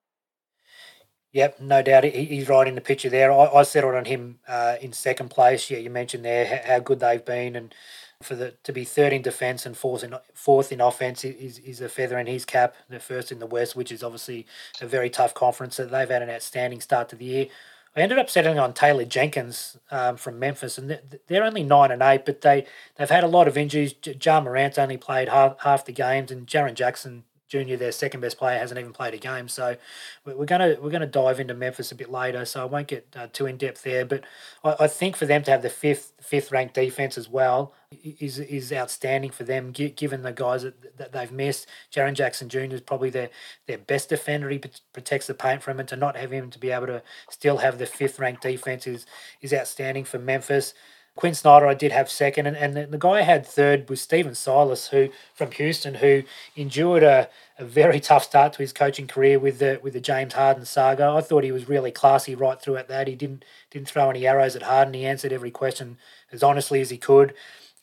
Yep, 1.33 1.61
no 1.61 1.83
doubt 1.83 2.05
he's 2.05 2.49
right 2.49 2.67
in 2.67 2.77
the 2.77 2.81
picture 2.81 3.11
there. 3.11 3.31
I, 3.31 3.47
I 3.47 3.63
settled 3.63 3.95
on 3.95 4.07
him 4.07 4.39
uh, 4.49 4.77
in 4.81 4.93
second 4.93 5.29
place. 5.29 5.71
Yeah, 5.71 5.79
you 5.79 5.91
mentioned 5.91 6.25
there 6.25 6.63
how 6.65 6.79
good 6.79 7.01
they've 7.01 7.25
been, 7.25 7.57
and 7.57 7.75
for 8.23 8.35
the 8.35 8.55
to 8.63 8.73
be 8.73 8.85
third 8.85 9.13
in 9.13 9.21
defence 9.21 9.67
and 9.67 9.77
fourth 9.77 10.03
in 10.03 10.15
fourth 10.33 10.73
in 10.73 10.81
offence 10.81 11.25
is 11.25 11.59
is 11.59 11.83
a 11.83 11.91
feather 11.91 12.19
in 12.19 12.27
his 12.27 12.47
cap. 12.47 12.75
They're 12.89 13.01
first 13.01 13.31
in 13.31 13.39
the 13.39 13.47
West, 13.47 13.77
which 13.77 13.93
is 13.93 14.03
obviously 14.03 14.47
a 14.81 14.87
very 14.87 15.11
tough 15.11 15.35
conference. 15.35 15.77
So 15.77 15.85
they've 15.85 16.09
had 16.09 16.23
an 16.23 16.31
outstanding 16.31 16.81
start 16.81 17.11
to 17.11 17.17
the 17.17 17.27
year. 17.27 17.47
I 17.95 18.01
ended 18.01 18.19
up 18.19 18.31
settling 18.31 18.59
on 18.59 18.75
Taylor 18.75 19.05
Jenkins 19.05 19.79
um, 19.91 20.17
from 20.17 20.39
Memphis, 20.39 20.79
and 20.79 20.99
they're 21.27 21.45
only 21.45 21.63
nine 21.63 21.91
and 21.91 22.03
eight, 22.03 22.25
but 22.25 22.41
they 22.41 22.67
they've 22.97 23.11
had 23.11 23.25
a 23.25 23.29
lot 23.29 23.49
of 23.49 23.59
injuries. 23.59 23.95
Ja 24.23 24.41
Morant's 24.41 24.79
only 24.79 24.97
played 24.97 25.29
half 25.29 25.61
half 25.61 25.85
the 25.85 25.93
games, 25.93 26.31
and 26.31 26.47
Jaren 26.47 26.75
Jackson 26.75 27.25
Junior, 27.49 27.77
their 27.77 27.93
second 27.93 28.21
best 28.21 28.39
player, 28.39 28.59
hasn't 28.59 28.79
even 28.79 28.93
played 28.93 29.15
a 29.15 29.19
game. 29.19 29.49
So 29.49 29.77
we're 30.25 30.47
gonna 30.47 30.77
we're 30.81 30.91
gonna 30.91 31.07
dive 31.07 31.39
into 31.39 31.55
Memphis 31.55 31.93
a 31.93 31.95
bit 31.95 32.11
later. 32.11 32.45
So 32.45 32.63
I 32.63 32.65
won't 32.65 32.89
get 32.89 33.07
uh, 33.15 33.29
too 33.33 33.47
in 33.47 33.57
depth 33.57 33.83
there. 33.83 34.05
But 34.05 34.25
I, 34.65 34.77
I, 34.81 34.87
think 34.89 35.17
for 35.17 35.27
them 35.27 35.43
to 35.45 35.51
have 35.51 35.63
the 35.63 35.71
fifth 35.71 36.13
fifth 36.21 36.51
ranked 36.51 36.75
defense 36.75 37.17
as 37.17 37.29
well 37.29 37.73
is 38.03 38.39
is 38.39 38.73
outstanding 38.73 39.31
for 39.31 39.45
them, 39.45 39.71
given 39.71 40.23
the 40.23 40.33
guys 40.33 40.63
that, 40.63 40.99
that 40.99 41.13
they've 41.13 41.33
missed. 41.33 41.69
Jaren 41.93 42.15
Jackson 42.15 42.49
Jr. 42.49 42.75
is 42.75 42.81
probably 42.81 43.11
their 43.11 43.31
their 43.67 43.79
best 43.79 44.09
defender. 44.09 44.49
He 44.49 44.61
protects 44.93 45.29
the 45.29 45.35
paint 45.35 45.63
from 45.63 45.79
and 45.79 45.89
to 45.89 45.97
not 45.97 46.17
have 46.17 46.33
him 46.33 46.51
to 46.51 46.59
be 46.59 46.71
able 46.71 46.87
to 46.87 47.03
still 47.31 47.59
have 47.59 47.79
the 47.79 47.87
fifth 47.87 48.19
ranked 48.19 48.43
defense 48.43 48.87
is 48.87 49.07
is 49.41 49.53
outstanding 49.53 50.05
for 50.05 50.19
Memphis. 50.19 50.75
Quin 51.17 51.35
Snyder 51.35 51.67
I 51.67 51.75
did 51.75 51.93
have 51.93 52.11
second, 52.11 52.47
and, 52.47 52.57
and 52.57 52.77
the, 52.77 52.87
the 52.87 52.99
guy 52.99 53.19
I 53.19 53.23
had 53.23 53.47
third 53.47 53.89
was 53.89 54.03
Stephen 54.03 54.35
Silas, 54.35 54.89
who 54.89 55.09
from 55.35 55.51
Houston, 55.53 55.95
who 55.95 56.23
endured 56.55 57.03
a, 57.03 57.29
a 57.59 57.65
very 57.65 58.01
tough 58.01 58.25
start 58.25 58.53
to 58.53 58.59
his 58.59 58.73
coaching 58.75 59.07
career 59.07 59.39
with 59.39 59.59
the 59.59 59.81
with 59.83 59.95
the 59.95 60.01
James 60.01 60.35
Harden 60.35 60.67
saga. 60.67 61.07
I 61.07 61.23
thought 61.23 61.43
he 61.43 61.53
was 61.53 61.69
really 61.69 61.91
classy 61.91 62.35
right 62.35 62.61
throughout 62.61 62.89
that. 62.89 63.09
He 63.09 63.17
didn't 63.17 63.45
didn't 63.71 63.89
throw 63.89 64.11
any 64.11 64.27
arrows 64.27 64.55
at 64.57 64.63
Harden. 64.63 64.95
He 64.95 65.07
answered 65.07 65.33
every 65.33 65.51
question 65.51 65.97
as 66.31 66.43
honestly 66.43 66.81
as 66.83 66.91
he 66.91 66.99
could 66.99 67.33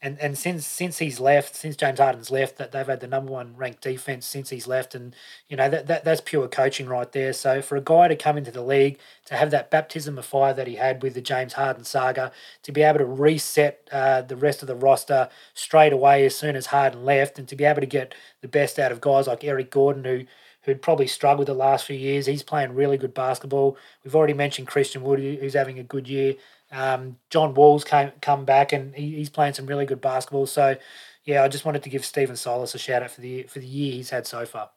and 0.03 0.19
and 0.19 0.37
since 0.37 0.67
since 0.67 0.97
he's 0.97 1.21
left, 1.21 1.55
since 1.55 1.77
James 1.77 1.99
Harden's 1.99 2.29
left, 2.29 2.57
that 2.57 2.73
they've 2.73 2.85
had 2.85 2.99
the 2.99 3.07
number 3.07 3.31
one 3.31 3.55
ranked 3.55 3.81
defense 3.81 4.25
since 4.25 4.49
he's 4.49 4.67
left, 4.67 4.93
and 4.93 5.15
you 5.47 5.55
know 5.55 5.69
that, 5.69 5.87
that 5.87 6.03
that's 6.03 6.19
pure 6.19 6.49
coaching 6.49 6.87
right 6.87 7.09
there. 7.13 7.31
So 7.31 7.61
for 7.61 7.77
a 7.77 7.81
guy 7.81 8.09
to 8.09 8.15
come 8.17 8.37
into 8.37 8.51
the 8.51 8.61
league 8.61 8.99
to 9.25 9.35
have 9.35 9.49
that 9.51 9.71
baptism 9.71 10.17
of 10.17 10.25
fire 10.25 10.53
that 10.53 10.67
he 10.67 10.75
had 10.75 11.01
with 11.01 11.13
the 11.13 11.21
James 11.21 11.53
Harden 11.53 11.85
saga, 11.85 12.33
to 12.63 12.71
be 12.73 12.81
able 12.83 12.99
to 12.99 13.05
reset 13.05 13.87
uh, 13.93 14.21
the 14.21 14.35
rest 14.35 14.61
of 14.61 14.67
the 14.67 14.75
roster 14.75 15.29
straight 15.53 15.93
away 15.93 16.25
as 16.25 16.35
soon 16.35 16.57
as 16.57 16.67
Harden 16.67 17.05
left, 17.05 17.39
and 17.39 17.47
to 17.47 17.55
be 17.55 17.63
able 17.63 17.81
to 17.81 17.87
get 17.87 18.13
the 18.41 18.49
best 18.49 18.77
out 18.77 18.91
of 18.91 18.99
guys 18.99 19.27
like 19.27 19.45
Eric 19.45 19.71
Gordon 19.71 20.03
who 20.03 20.25
who'd 20.63 20.81
probably 20.81 21.07
struggled 21.07 21.47
the 21.47 21.53
last 21.53 21.85
few 21.85 21.95
years. 21.95 22.25
He's 22.25 22.43
playing 22.43 22.73
really 22.73 22.97
good 22.97 23.13
basketball. 23.13 23.77
We've 24.03 24.15
already 24.15 24.33
mentioned 24.33 24.67
Christian 24.67 25.03
Wood, 25.03 25.19
who's 25.19 25.53
having 25.53 25.79
a 25.79 25.83
good 25.83 26.07
year. 26.07 26.35
Um, 26.73 27.17
John 27.29 27.53
Wall's 27.53 27.83
came 27.83 28.11
come 28.21 28.45
back 28.45 28.73
and 28.73 28.95
he, 28.95 29.15
he's 29.15 29.29
playing 29.29 29.53
some 29.53 29.67
really 29.67 29.85
good 29.85 30.01
basketball. 30.01 30.47
So, 30.47 30.75
yeah, 31.23 31.43
I 31.43 31.47
just 31.47 31.65
wanted 31.65 31.83
to 31.83 31.89
give 31.89 32.03
Stephen 32.03 32.35
Silas 32.35 32.75
a 32.75 32.79
shout 32.79 33.03
out 33.03 33.11
for 33.11 33.21
the 33.21 33.43
for 33.43 33.59
the 33.59 33.67
year 33.67 33.93
he's 33.93 34.09
had 34.09 34.25
so 34.27 34.45
far. 34.45 34.71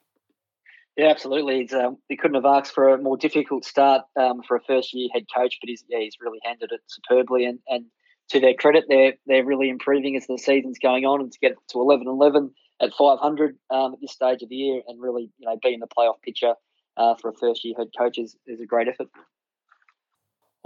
Yeah, 0.96 1.08
absolutely. 1.08 1.68
Um, 1.78 1.98
he 2.08 2.16
couldn't 2.16 2.36
have 2.36 2.46
asked 2.46 2.72
for 2.72 2.88
a 2.88 2.98
more 2.98 3.16
difficult 3.16 3.64
start 3.64 4.04
um, 4.16 4.42
for 4.46 4.56
a 4.56 4.62
first 4.62 4.94
year 4.94 5.08
head 5.12 5.24
coach, 5.34 5.58
but 5.60 5.68
he's 5.68 5.84
yeah 5.88 5.98
he's 5.98 6.16
really 6.20 6.38
handled 6.42 6.72
it 6.72 6.80
superbly. 6.86 7.44
And, 7.44 7.58
and 7.68 7.86
to 8.30 8.40
their 8.40 8.54
credit, 8.54 8.84
they're 8.88 9.14
they're 9.26 9.44
really 9.44 9.68
improving 9.68 10.16
as 10.16 10.26
the 10.26 10.38
season's 10.38 10.78
going 10.78 11.04
on, 11.04 11.20
and 11.20 11.32
to 11.32 11.38
get 11.38 11.56
to 11.70 11.78
11-11 11.78 12.50
at 12.80 12.92
500 12.92 13.56
um, 13.70 13.94
at 13.94 14.00
this 14.00 14.12
stage 14.12 14.42
of 14.42 14.48
the 14.48 14.56
year, 14.56 14.82
and 14.86 15.00
really 15.00 15.30
you 15.38 15.46
know 15.46 15.56
be 15.62 15.74
in 15.74 15.80
the 15.80 15.86
playoff 15.86 16.20
picture 16.22 16.54
uh, 16.96 17.14
for 17.14 17.30
a 17.30 17.34
first 17.34 17.64
year 17.64 17.74
head 17.76 17.88
coach 17.96 18.18
is, 18.18 18.36
is 18.46 18.60
a 18.60 18.66
great 18.66 18.88
effort. 18.88 19.08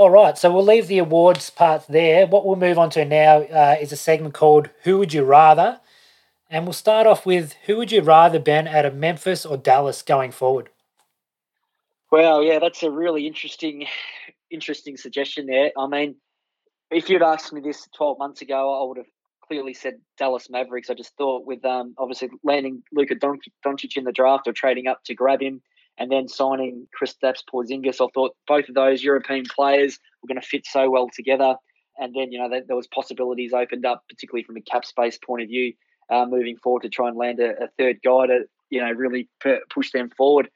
All 0.01 0.09
right, 0.09 0.39
so 0.39 0.51
we'll 0.51 0.65
leave 0.65 0.87
the 0.87 0.97
awards 0.97 1.51
part 1.51 1.87
there. 1.87 2.27
What 2.27 2.47
we'll 2.47 2.57
move 2.57 2.79
on 2.79 2.89
to 2.93 3.05
now 3.05 3.43
uh, 3.43 3.77
is 3.79 3.93
a 3.93 3.97
segment 3.97 4.33
called 4.33 4.71
Who 4.85 4.97
Would 4.97 5.13
You 5.13 5.25
Rather? 5.25 5.79
And 6.49 6.65
we'll 6.65 6.73
start 6.73 7.07
off 7.07 7.27
with 7.27 7.53
Who 7.67 7.77
would 7.77 7.93
you 7.93 8.01
rather, 8.01 8.39
Ben, 8.39 8.67
out 8.67 8.87
of 8.87 8.95
Memphis 8.95 9.45
or 9.45 9.59
Dallas 9.59 10.01
going 10.01 10.31
forward? 10.31 10.71
Well, 12.11 12.43
yeah, 12.43 12.61
that's 12.61 12.83
a 12.83 12.91
really 12.91 13.27
interesting, 13.27 13.89
interesting 14.51 14.97
suggestion 14.97 15.45
there. 15.45 15.71
I 15.77 15.87
mean, 15.87 16.15
if 16.91 17.11
you'd 17.11 17.21
asked 17.21 17.53
me 17.53 17.61
this 17.61 17.87
12 17.95 18.19
months 18.19 18.41
ago, 18.41 18.83
I 18.83 18.89
would 18.89 18.97
have 18.97 19.13
clearly 19.47 19.75
said 19.75 20.01
Dallas 20.17 20.49
Mavericks. 20.49 20.89
I 20.89 20.95
just 20.95 21.15
thought 21.19 21.45
with 21.45 21.63
um, 21.67 21.93
obviously 21.99 22.31
landing 22.43 22.83
Luka 22.91 23.17
Doncic 23.17 23.99
in 23.99 24.05
the 24.05 24.13
draft 24.13 24.49
or 24.49 24.55
trading 24.55 24.87
up 24.87 25.05
to 25.05 25.15
grab 25.15 25.43
him, 25.43 25.61
and 26.01 26.11
then 26.11 26.27
signing 26.27 26.89
Kristaps 26.99 27.43
Porzingis. 27.53 28.01
I 28.01 28.09
thought 28.15 28.35
both 28.49 28.69
of 28.69 28.75
those 28.75 29.05
European 29.05 29.45
players 29.55 29.99
were 30.23 30.29
going 30.29 30.41
to 30.41 30.47
fit 30.47 30.67
so 30.67 30.91
well 30.91 31.09
together. 31.15 31.55
And 31.99 32.15
then, 32.15 32.33
you 32.33 32.39
know, 32.39 32.49
there, 32.49 32.63
there 32.67 32.77
was 32.77 32.87
possibilities 32.87 33.53
opened 33.53 33.85
up, 33.85 34.03
particularly 34.09 34.43
from 34.43 34.57
a 34.57 34.63
cap 34.63 34.87
space 34.87 35.19
point 35.19 35.43
of 35.43 35.49
view, 35.49 35.75
uh, 36.09 36.25
moving 36.25 36.57
forward 36.57 36.83
to 36.83 36.89
try 36.89 37.09
and 37.09 37.19
land 37.19 37.39
a, 37.39 37.65
a 37.65 37.69
third 37.79 37.99
guy 38.03 38.27
to, 38.27 38.45
you 38.71 38.81
know, 38.81 38.91
really 38.91 39.29
push 39.69 39.93
them 39.93 40.09
forward. 40.17 40.49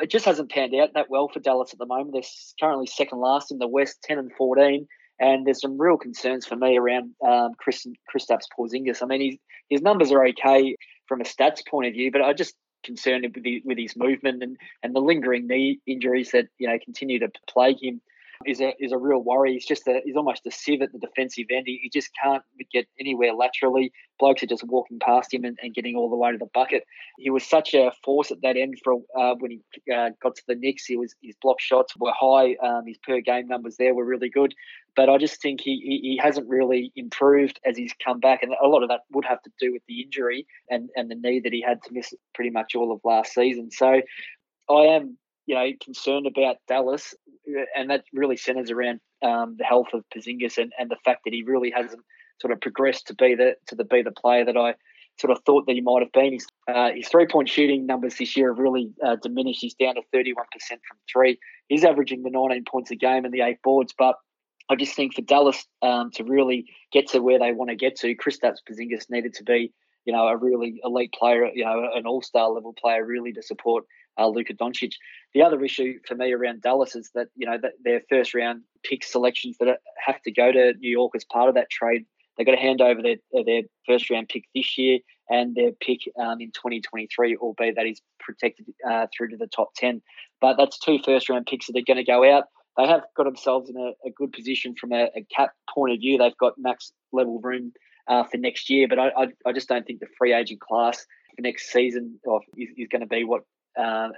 It 0.00 0.08
just 0.08 0.24
hasn't 0.24 0.52
panned 0.52 0.74
out 0.76 0.94
that 0.94 1.10
well 1.10 1.28
for 1.28 1.40
Dallas 1.40 1.72
at 1.72 1.80
the 1.80 1.86
moment. 1.86 2.12
They're 2.12 2.22
currently 2.60 2.86
second 2.86 3.18
last 3.18 3.50
in 3.50 3.58
the 3.58 3.66
West, 3.66 3.98
10 4.04 4.18
and 4.18 4.32
14. 4.38 4.86
And 5.18 5.46
there's 5.46 5.60
some 5.60 5.80
real 5.80 5.98
concerns 5.98 6.46
for 6.46 6.56
me 6.56 6.78
around 6.78 7.10
um, 7.26 7.52
Chris 7.58 7.84
Kristaps 8.08 8.46
Porzingis. 8.56 9.02
I 9.02 9.06
mean, 9.06 9.38
his 9.68 9.82
numbers 9.82 10.12
are 10.12 10.26
okay 10.28 10.76
from 11.08 11.20
a 11.20 11.24
stats 11.24 11.66
point 11.68 11.88
of 11.88 11.92
view, 11.92 12.12
but 12.12 12.22
I 12.22 12.32
just 12.32 12.54
concerned 12.82 13.24
with, 13.34 13.44
with 13.64 13.78
his 13.78 13.96
movement 13.96 14.42
and, 14.42 14.56
and 14.82 14.94
the 14.94 15.00
lingering 15.00 15.46
knee 15.46 15.80
injuries 15.86 16.30
that 16.32 16.48
you 16.58 16.68
know 16.68 16.78
continue 16.84 17.18
to 17.18 17.30
plague 17.48 17.82
him 17.82 18.00
is 18.46 18.60
a 18.60 18.74
is 18.78 18.92
a 18.92 18.98
real 18.98 19.22
worry. 19.22 19.52
He's 19.52 19.66
just 19.66 19.86
a 19.86 20.00
he's 20.04 20.16
almost 20.16 20.46
a 20.46 20.50
sieve 20.50 20.82
at 20.82 20.92
the 20.92 20.98
defensive 20.98 21.46
end. 21.50 21.64
He, 21.66 21.80
he 21.82 21.90
just 21.90 22.10
can't 22.22 22.42
get 22.72 22.86
anywhere 22.98 23.34
laterally. 23.34 23.92
Blokes 24.18 24.42
are 24.42 24.46
just 24.46 24.64
walking 24.64 24.98
past 24.98 25.32
him 25.32 25.44
and, 25.44 25.58
and 25.62 25.74
getting 25.74 25.96
all 25.96 26.10
the 26.10 26.16
way 26.16 26.32
to 26.32 26.38
the 26.38 26.48
bucket. 26.54 26.84
He 27.18 27.30
was 27.30 27.44
such 27.44 27.74
a 27.74 27.92
force 28.04 28.30
at 28.30 28.42
that 28.42 28.56
end 28.56 28.76
for 28.82 28.94
uh, 29.18 29.34
when 29.38 29.50
he 29.50 29.92
uh, 29.92 30.10
got 30.22 30.36
to 30.36 30.42
the 30.46 30.54
Knicks. 30.54 30.84
He 30.84 30.96
was 30.96 31.14
his 31.22 31.36
block 31.42 31.60
shots 31.60 31.94
were 31.96 32.12
high. 32.14 32.56
Um, 32.62 32.86
his 32.86 32.98
per 32.98 33.20
game 33.20 33.48
numbers 33.48 33.76
there 33.76 33.94
were 33.94 34.04
really 34.04 34.30
good. 34.30 34.54
But 34.94 35.08
I 35.08 35.16
just 35.16 35.40
think 35.40 35.60
he, 35.60 35.76
he, 35.76 36.10
he 36.10 36.20
hasn't 36.22 36.48
really 36.48 36.92
improved 36.96 37.58
as 37.64 37.78
he's 37.78 37.94
come 38.04 38.20
back, 38.20 38.42
and 38.42 38.52
a 38.62 38.68
lot 38.68 38.82
of 38.82 38.90
that 38.90 39.00
would 39.10 39.24
have 39.24 39.42
to 39.42 39.50
do 39.58 39.72
with 39.72 39.82
the 39.88 40.02
injury 40.02 40.46
and, 40.68 40.90
and 40.96 41.10
the 41.10 41.14
knee 41.14 41.40
that 41.40 41.52
he 41.52 41.62
had 41.62 41.82
to 41.84 41.92
miss 41.92 42.12
pretty 42.34 42.50
much 42.50 42.74
all 42.74 42.92
of 42.92 43.00
last 43.02 43.32
season. 43.32 43.70
So 43.70 44.02
I 44.68 44.82
am 44.82 45.16
you 45.46 45.54
know, 45.54 45.70
concerned 45.82 46.26
about 46.26 46.56
Dallas, 46.68 47.14
uh, 47.48 47.62
and 47.76 47.90
that 47.90 48.04
really 48.12 48.36
centers 48.36 48.70
around 48.70 49.00
um, 49.22 49.56
the 49.58 49.64
health 49.64 49.88
of 49.92 50.04
Porzingis 50.14 50.58
and, 50.58 50.72
and 50.78 50.90
the 50.90 50.96
fact 51.04 51.22
that 51.24 51.34
he 51.34 51.42
really 51.42 51.70
hasn't 51.70 52.02
sort 52.40 52.52
of 52.52 52.60
progressed 52.60 53.06
to 53.08 53.14
be 53.14 53.34
the 53.34 53.56
to 53.68 53.74
the 53.74 53.84
be 53.84 54.02
the 54.02 54.12
player 54.12 54.44
that 54.44 54.56
I 54.56 54.74
sort 55.20 55.30
of 55.30 55.42
thought 55.44 55.66
that 55.66 55.74
he 55.74 55.80
might 55.80 56.02
have 56.02 56.12
been. 56.12 56.32
His, 56.32 56.46
uh, 56.68 56.90
his 56.94 57.08
three 57.08 57.26
point 57.26 57.48
shooting 57.48 57.86
numbers 57.86 58.16
this 58.16 58.36
year 58.36 58.52
have 58.52 58.58
really 58.58 58.90
uh, 59.04 59.16
diminished. 59.16 59.60
He's 59.60 59.74
down 59.74 59.96
to 59.96 60.02
thirty 60.12 60.32
one 60.32 60.46
percent 60.52 60.80
from 60.88 60.98
three. 61.10 61.38
He's 61.68 61.84
averaging 61.84 62.22
the 62.22 62.30
nineteen 62.30 62.64
points 62.64 62.90
a 62.90 62.96
game 62.96 63.24
and 63.24 63.32
the 63.32 63.42
eight 63.42 63.62
boards, 63.62 63.94
but 63.96 64.16
I 64.68 64.76
just 64.76 64.94
think 64.94 65.14
for 65.14 65.22
Dallas 65.22 65.64
um, 65.82 66.10
to 66.12 66.24
really 66.24 66.66
get 66.92 67.08
to 67.10 67.20
where 67.20 67.38
they 67.38 67.52
want 67.52 67.70
to 67.70 67.76
get 67.76 67.96
to, 67.96 68.14
Kristaps 68.14 68.58
Porzingis 68.68 69.10
needed 69.10 69.34
to 69.34 69.44
be, 69.44 69.72
you 70.04 70.12
know, 70.12 70.26
a 70.28 70.36
really 70.36 70.80
elite 70.84 71.12
player, 71.18 71.46
you 71.52 71.64
know, 71.64 71.90
an 71.94 72.06
all 72.06 72.22
star 72.22 72.48
level 72.50 72.72
player, 72.72 73.04
really 73.04 73.32
to 73.32 73.42
support 73.42 73.84
uh, 74.18 74.28
Luka 74.28 74.54
Doncic. 74.54 74.92
The 75.34 75.42
other 75.42 75.62
issue 75.64 75.98
for 76.06 76.14
me 76.14 76.32
around 76.32 76.62
Dallas 76.62 76.94
is 76.94 77.10
that 77.14 77.28
you 77.36 77.46
know 77.46 77.58
that 77.60 77.72
their 77.84 78.02
first 78.08 78.34
round 78.34 78.62
pick 78.84 79.04
selections 79.04 79.56
that 79.60 79.78
have 80.04 80.20
to 80.22 80.32
go 80.32 80.52
to 80.52 80.74
New 80.78 80.90
York 80.90 81.12
as 81.14 81.24
part 81.24 81.48
of 81.48 81.54
that 81.54 81.70
trade. 81.70 82.04
They've 82.36 82.46
got 82.46 82.52
to 82.52 82.60
hand 82.60 82.80
over 82.80 83.02
their 83.02 83.16
their 83.44 83.62
first 83.86 84.10
round 84.10 84.28
pick 84.28 84.44
this 84.54 84.78
year 84.78 84.98
and 85.28 85.54
their 85.54 85.72
pick 85.72 86.00
um, 86.20 86.40
in 86.40 86.48
2023, 86.52 87.36
albeit 87.36 87.76
that 87.76 87.86
is 87.86 88.00
protected 88.20 88.66
uh, 88.88 89.06
through 89.16 89.28
to 89.28 89.36
the 89.36 89.46
top 89.46 89.70
10. 89.76 90.02
But 90.40 90.56
that's 90.58 90.78
two 90.78 90.98
first 91.04 91.28
round 91.28 91.46
picks 91.46 91.66
that 91.66 91.76
are 91.76 91.84
going 91.86 91.96
to 91.96 92.04
go 92.04 92.30
out. 92.30 92.44
They 92.76 92.86
have 92.86 93.02
got 93.16 93.24
themselves 93.24 93.70
in 93.70 93.76
a, 93.76 93.92
a 94.06 94.10
good 94.14 94.32
position 94.32 94.74
from 94.78 94.92
a, 94.92 95.04
a, 95.16 95.24
cap 95.34 95.50
point 95.72 95.92
of 95.92 96.00
view. 96.00 96.18
They've 96.18 96.36
got 96.38 96.54
max 96.58 96.92
level 97.12 97.38
room 97.40 97.72
uh, 98.08 98.24
for 98.24 98.38
next 98.38 98.70
year, 98.70 98.88
but 98.88 98.98
I, 98.98 99.08
I, 99.08 99.26
I, 99.46 99.52
just 99.52 99.68
don't 99.68 99.86
think 99.86 100.00
the 100.00 100.06
free 100.18 100.32
agent 100.32 100.60
class 100.60 101.06
for 101.36 101.42
next 101.42 101.70
season 101.70 102.18
is, 102.56 102.70
is 102.76 102.88
going 102.90 103.02
to 103.02 103.06
be 103.06 103.24
what 103.24 103.42
uh, 103.78 104.08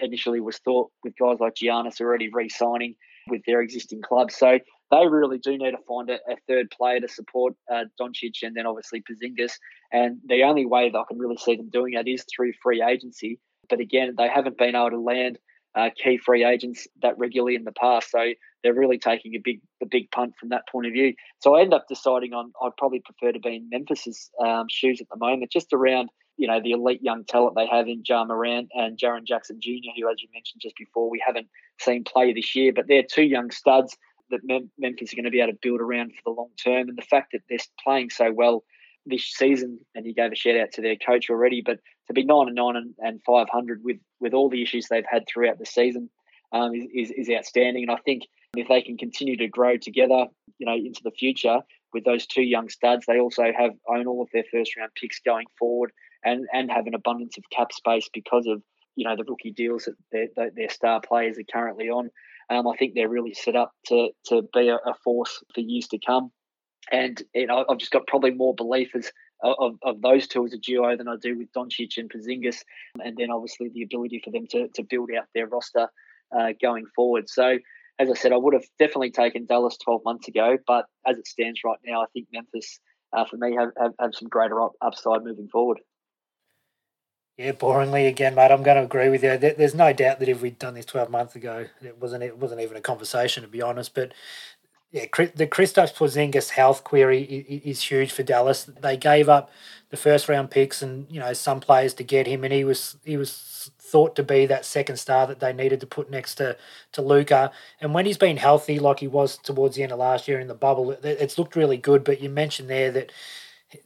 initially 0.00 0.40
was 0.40 0.58
thought 0.58 0.90
with 1.02 1.14
guys 1.20 1.38
like 1.40 1.54
Giannis 1.54 2.00
already 2.00 2.28
re-signing 2.32 2.94
with 3.28 3.42
their 3.46 3.62
existing 3.62 4.02
club. 4.02 4.30
So 4.30 4.58
they 4.90 5.06
really 5.06 5.38
do 5.38 5.56
need 5.56 5.70
to 5.70 5.78
find 5.88 6.10
a, 6.10 6.14
a 6.28 6.36
third 6.46 6.70
player 6.70 7.00
to 7.00 7.08
support 7.08 7.54
uh, 7.72 7.84
Doncic 8.00 8.42
and 8.42 8.54
then 8.54 8.66
obviously 8.66 9.02
Porzingis. 9.02 9.52
And 9.92 10.18
the 10.26 10.42
only 10.42 10.66
way 10.66 10.90
that 10.90 10.98
I 10.98 11.04
can 11.08 11.18
really 11.18 11.36
see 11.36 11.56
them 11.56 11.70
doing 11.70 11.94
that 11.94 12.08
is 12.08 12.24
through 12.34 12.52
free 12.62 12.82
agency. 12.82 13.38
But 13.68 13.80
again, 13.80 14.14
they 14.18 14.28
haven't 14.28 14.58
been 14.58 14.74
able 14.74 14.90
to 14.90 15.00
land 15.00 15.38
uh, 15.74 15.90
key 16.02 16.18
free 16.18 16.44
agents 16.44 16.86
that 17.02 17.18
regularly 17.18 17.56
in 17.56 17.64
the 17.64 17.72
past. 17.72 18.10
So 18.10 18.32
they're 18.62 18.74
really 18.74 18.98
taking 18.98 19.34
a 19.34 19.40
big 19.42 19.60
a 19.82 19.86
big 19.86 20.10
punt 20.10 20.34
from 20.38 20.50
that 20.50 20.68
point 20.70 20.86
of 20.86 20.92
view. 20.92 21.14
So 21.40 21.56
I 21.56 21.62
end 21.62 21.74
up 21.74 21.86
deciding 21.88 22.32
on 22.32 22.52
I'd 22.62 22.76
probably 22.78 23.00
prefer 23.00 23.32
to 23.32 23.40
be 23.40 23.56
in 23.56 23.68
Memphis's 23.70 24.30
um, 24.44 24.66
shoes 24.70 25.00
at 25.00 25.08
the 25.10 25.16
moment, 25.16 25.50
just 25.50 25.72
around 25.72 26.10
you 26.36 26.48
know 26.48 26.60
the 26.62 26.72
elite 26.72 27.02
young 27.02 27.24
talent 27.24 27.54
they 27.56 27.66
have 27.66 27.86
in 27.86 28.02
Ja 28.06 28.24
Morant 28.24 28.68
and 28.74 28.98
Jaren 28.98 29.24
Jackson 29.24 29.60
Jr., 29.60 29.92
who, 29.96 30.10
as 30.10 30.22
you 30.22 30.28
mentioned 30.32 30.60
just 30.62 30.76
before, 30.76 31.10
we 31.10 31.22
haven't 31.24 31.48
seen 31.80 32.04
play 32.04 32.32
this 32.32 32.54
year, 32.54 32.72
but 32.74 32.86
they're 32.88 33.02
two 33.02 33.24
young 33.24 33.50
studs 33.50 33.96
that 34.30 34.40
Mem- 34.42 34.70
Memphis 34.78 35.12
are 35.12 35.16
going 35.16 35.24
to 35.24 35.30
be 35.30 35.40
able 35.40 35.52
to 35.52 35.58
build 35.60 35.80
around 35.80 36.12
for 36.12 36.22
the 36.24 36.40
long 36.40 36.50
term. 36.62 36.88
And 36.88 36.96
the 36.96 37.02
fact 37.02 37.32
that 37.32 37.42
they're 37.48 37.58
playing 37.82 38.10
so 38.10 38.32
well 38.32 38.64
this 39.06 39.24
season, 39.24 39.78
and 39.94 40.06
you 40.06 40.14
gave 40.14 40.32
a 40.32 40.34
shout 40.34 40.56
out 40.56 40.72
to 40.72 40.82
their 40.82 40.96
coach 40.96 41.28
already, 41.28 41.62
but 41.64 41.78
to 42.06 42.14
be 42.14 42.24
nine 42.24 42.46
and 42.48 42.56
nine 42.56 42.94
and, 42.98 43.20
five 43.24 43.48
hundred 43.50 43.82
with 43.84 43.98
with 44.20 44.34
all 44.34 44.48
the 44.48 44.62
issues 44.62 44.86
they've 44.88 45.04
had 45.08 45.24
throughout 45.28 45.58
the 45.58 45.66
season 45.66 46.08
um, 46.52 46.74
is, 46.74 46.86
is, 46.94 47.10
is 47.16 47.30
outstanding. 47.30 47.82
And 47.82 47.92
I 47.92 48.00
think 48.04 48.22
If 48.56 48.68
they 48.68 48.82
can 48.82 48.96
continue 48.96 49.36
to 49.36 49.48
grow 49.48 49.76
together, 49.76 50.26
you 50.58 50.66
know, 50.66 50.74
into 50.74 51.02
the 51.02 51.10
future 51.10 51.58
with 51.92 52.04
those 52.04 52.26
two 52.26 52.42
young 52.42 52.68
studs, 52.68 53.04
they 53.06 53.20
also 53.20 53.44
have 53.56 53.72
own 53.88 54.06
all 54.06 54.22
of 54.22 54.28
their 54.32 54.44
first 54.50 54.76
round 54.76 54.92
picks 55.00 55.20
going 55.20 55.46
forward 55.58 55.92
and 56.24 56.46
and 56.52 56.70
have 56.70 56.86
an 56.86 56.94
abundance 56.94 57.36
of 57.38 57.44
cap 57.50 57.72
space 57.72 58.08
because 58.12 58.46
of 58.46 58.62
you 58.96 59.04
know 59.04 59.16
the 59.16 59.24
rookie 59.24 59.52
deals 59.52 59.84
that 60.12 60.28
their, 60.36 60.50
their 60.50 60.68
star 60.68 61.00
players 61.00 61.38
are 61.38 61.52
currently 61.52 61.88
on. 61.88 62.10
Um, 62.50 62.66
I 62.68 62.76
think 62.76 62.94
they're 62.94 63.08
really 63.08 63.34
set 63.34 63.56
up 63.56 63.72
to 63.86 64.08
to 64.26 64.42
be 64.52 64.68
a, 64.68 64.76
a 64.76 64.94
force 65.02 65.42
for 65.54 65.60
years 65.60 65.88
to 65.88 65.98
come. 66.04 66.30
And 66.92 67.20
you 67.34 67.46
know, 67.46 67.64
I've 67.68 67.78
just 67.78 67.92
got 67.92 68.06
probably 68.06 68.32
more 68.32 68.54
belief 68.54 68.94
as 68.94 69.10
of, 69.42 69.76
of 69.82 70.00
those 70.00 70.26
two 70.26 70.44
as 70.44 70.52
a 70.52 70.58
duo 70.58 70.96
than 70.96 71.08
I 71.08 71.16
do 71.20 71.36
with 71.36 71.52
Doncic 71.52 71.96
and 71.98 72.10
Porzingis, 72.10 72.62
and 73.02 73.16
then 73.16 73.30
obviously 73.30 73.70
the 73.72 73.82
ability 73.82 74.20
for 74.24 74.30
them 74.30 74.46
to 74.50 74.68
to 74.68 74.82
build 74.82 75.10
out 75.16 75.24
their 75.34 75.46
roster 75.46 75.88
uh, 76.36 76.52
going 76.60 76.86
forward. 76.94 77.28
So. 77.28 77.58
As 77.96 78.10
I 78.10 78.14
said, 78.14 78.32
I 78.32 78.36
would 78.36 78.54
have 78.54 78.64
definitely 78.80 79.12
taken 79.12 79.46
Dallas 79.46 79.76
12 79.76 80.00
months 80.04 80.26
ago, 80.26 80.58
but 80.66 80.86
as 81.06 81.16
it 81.16 81.28
stands 81.28 81.60
right 81.64 81.78
now, 81.86 82.02
I 82.02 82.06
think 82.12 82.26
Memphis, 82.32 82.80
uh, 83.16 83.24
for 83.24 83.36
me, 83.36 83.54
have, 83.54 83.68
have, 83.80 83.92
have 84.00 84.16
some 84.16 84.26
greater 84.28 84.60
upside 84.82 85.22
moving 85.22 85.46
forward. 85.46 85.78
Yeah, 87.36 87.50
boringly 87.52 88.06
again, 88.08 88.36
mate. 88.36 88.52
I'm 88.52 88.62
going 88.62 88.76
to 88.76 88.84
agree 88.84 89.08
with 89.08 89.24
you. 89.24 89.36
There's 89.36 89.74
no 89.74 89.92
doubt 89.92 90.20
that 90.20 90.28
if 90.28 90.40
we'd 90.40 90.58
done 90.58 90.74
this 90.74 90.86
12 90.86 91.10
months 91.10 91.34
ago, 91.34 91.66
it 91.82 92.00
wasn't 92.00 92.22
it 92.22 92.38
wasn't 92.38 92.60
even 92.60 92.76
a 92.76 92.80
conversation 92.80 93.42
to 93.42 93.48
be 93.48 93.60
honest. 93.60 93.92
But 93.94 94.12
yeah, 94.92 95.06
the 95.34 95.46
Kristaps 95.48 95.94
Porzingis 95.94 96.50
health 96.50 96.84
query 96.84 97.22
is 97.22 97.82
huge 97.82 98.12
for 98.12 98.22
Dallas. 98.22 98.64
They 98.64 98.96
gave 98.96 99.28
up 99.28 99.50
the 99.90 99.96
first 99.96 100.28
round 100.28 100.50
picks 100.50 100.82
and 100.82 101.06
you 101.10 101.20
know 101.20 101.32
some 101.32 101.60
players 101.60 101.94
to 101.94 102.04
get 102.04 102.26
him, 102.28 102.44
and 102.44 102.52
he 102.52 102.64
was 102.64 102.96
he 103.04 103.16
was 103.16 103.70
thought 103.80 104.16
to 104.16 104.22
be 104.22 104.46
that 104.46 104.64
second 104.64 104.96
star 104.98 105.26
that 105.26 105.40
they 105.40 105.52
needed 105.52 105.80
to 105.80 105.86
put 105.86 106.10
next 106.10 106.36
to 106.36 106.56
to 106.92 107.02
Luka. 107.02 107.50
And 107.80 107.94
when 107.94 108.06
he's 108.06 108.18
been 108.18 108.36
healthy, 108.36 108.78
like 108.78 109.00
he 109.00 109.08
was 109.08 109.38
towards 109.38 109.76
the 109.76 109.82
end 109.82 109.92
of 109.92 109.98
last 109.98 110.28
year 110.28 110.40
in 110.40 110.48
the 110.48 110.54
bubble, 110.54 110.92
it's 111.02 111.38
looked 111.38 111.56
really 111.56 111.78
good. 111.78 112.04
But 112.04 112.20
you 112.20 112.30
mentioned 112.30 112.70
there 112.70 112.92
that 112.92 113.12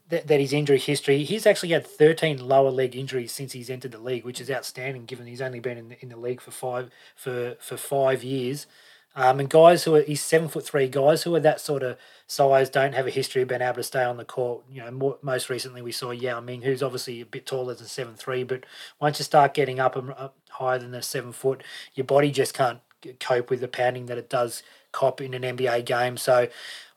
that, 0.09 0.27
that 0.27 0.39
his 0.39 0.53
injury 0.53 0.79
history, 0.79 1.23
he's 1.23 1.45
actually 1.45 1.69
had 1.69 1.85
13 1.85 2.45
lower 2.45 2.71
leg 2.71 2.95
injuries 2.95 3.31
since 3.31 3.53
he's 3.53 3.69
entered 3.69 3.91
the 3.91 3.99
league, 3.99 4.25
which 4.25 4.41
is 4.41 4.49
outstanding 4.49 5.05
given 5.05 5.27
he's 5.27 5.41
only 5.41 5.59
been 5.59 5.77
in 5.77 5.89
the, 5.89 6.01
in 6.01 6.09
the 6.09 6.17
league 6.17 6.41
for 6.41 6.51
five 6.51 6.89
for 7.15 7.55
for 7.59 7.77
five 7.77 8.23
years. 8.23 8.67
Um, 9.15 9.39
and 9.39 9.49
guys 9.49 9.83
who 9.83 9.95
are 9.95 10.01
he's 10.01 10.21
seven 10.21 10.47
foot 10.47 10.65
three 10.65 10.87
guys 10.87 11.23
who 11.23 11.33
are 11.35 11.39
that 11.39 11.59
sort 11.59 11.83
of 11.83 11.97
size 12.27 12.69
don't 12.69 12.93
have 12.93 13.07
a 13.07 13.11
history 13.11 13.41
of 13.41 13.47
being 13.47 13.61
able 13.61 13.75
to 13.75 13.83
stay 13.83 14.03
on 14.03 14.17
the 14.17 14.25
court. 14.25 14.63
You 14.71 14.83
know, 14.83 14.91
more, 14.91 15.17
most 15.21 15.49
recently 15.49 15.81
we 15.81 15.91
saw 15.91 16.11
Yao 16.11 16.39
Ming, 16.39 16.61
who's 16.61 16.83
obviously 16.83 17.21
a 17.21 17.25
bit 17.25 17.45
taller 17.45 17.73
than 17.73 17.87
seven 17.87 18.15
three, 18.15 18.43
but 18.43 18.65
once 18.99 19.19
you 19.19 19.25
start 19.25 19.53
getting 19.53 19.79
up 19.79 19.95
and 19.95 20.11
up 20.11 20.35
higher 20.49 20.77
than 20.79 20.91
the 20.91 21.01
seven 21.01 21.31
foot, 21.31 21.63
your 21.95 22.05
body 22.05 22.31
just 22.31 22.53
can't 22.53 22.79
cope 23.19 23.49
with 23.49 23.61
the 23.61 23.67
pounding 23.67 24.07
that 24.07 24.17
it 24.17 24.29
does 24.29 24.63
cop 24.91 25.21
in 25.21 25.33
an 25.33 25.43
NBA 25.43 25.85
game. 25.85 26.17
So 26.17 26.47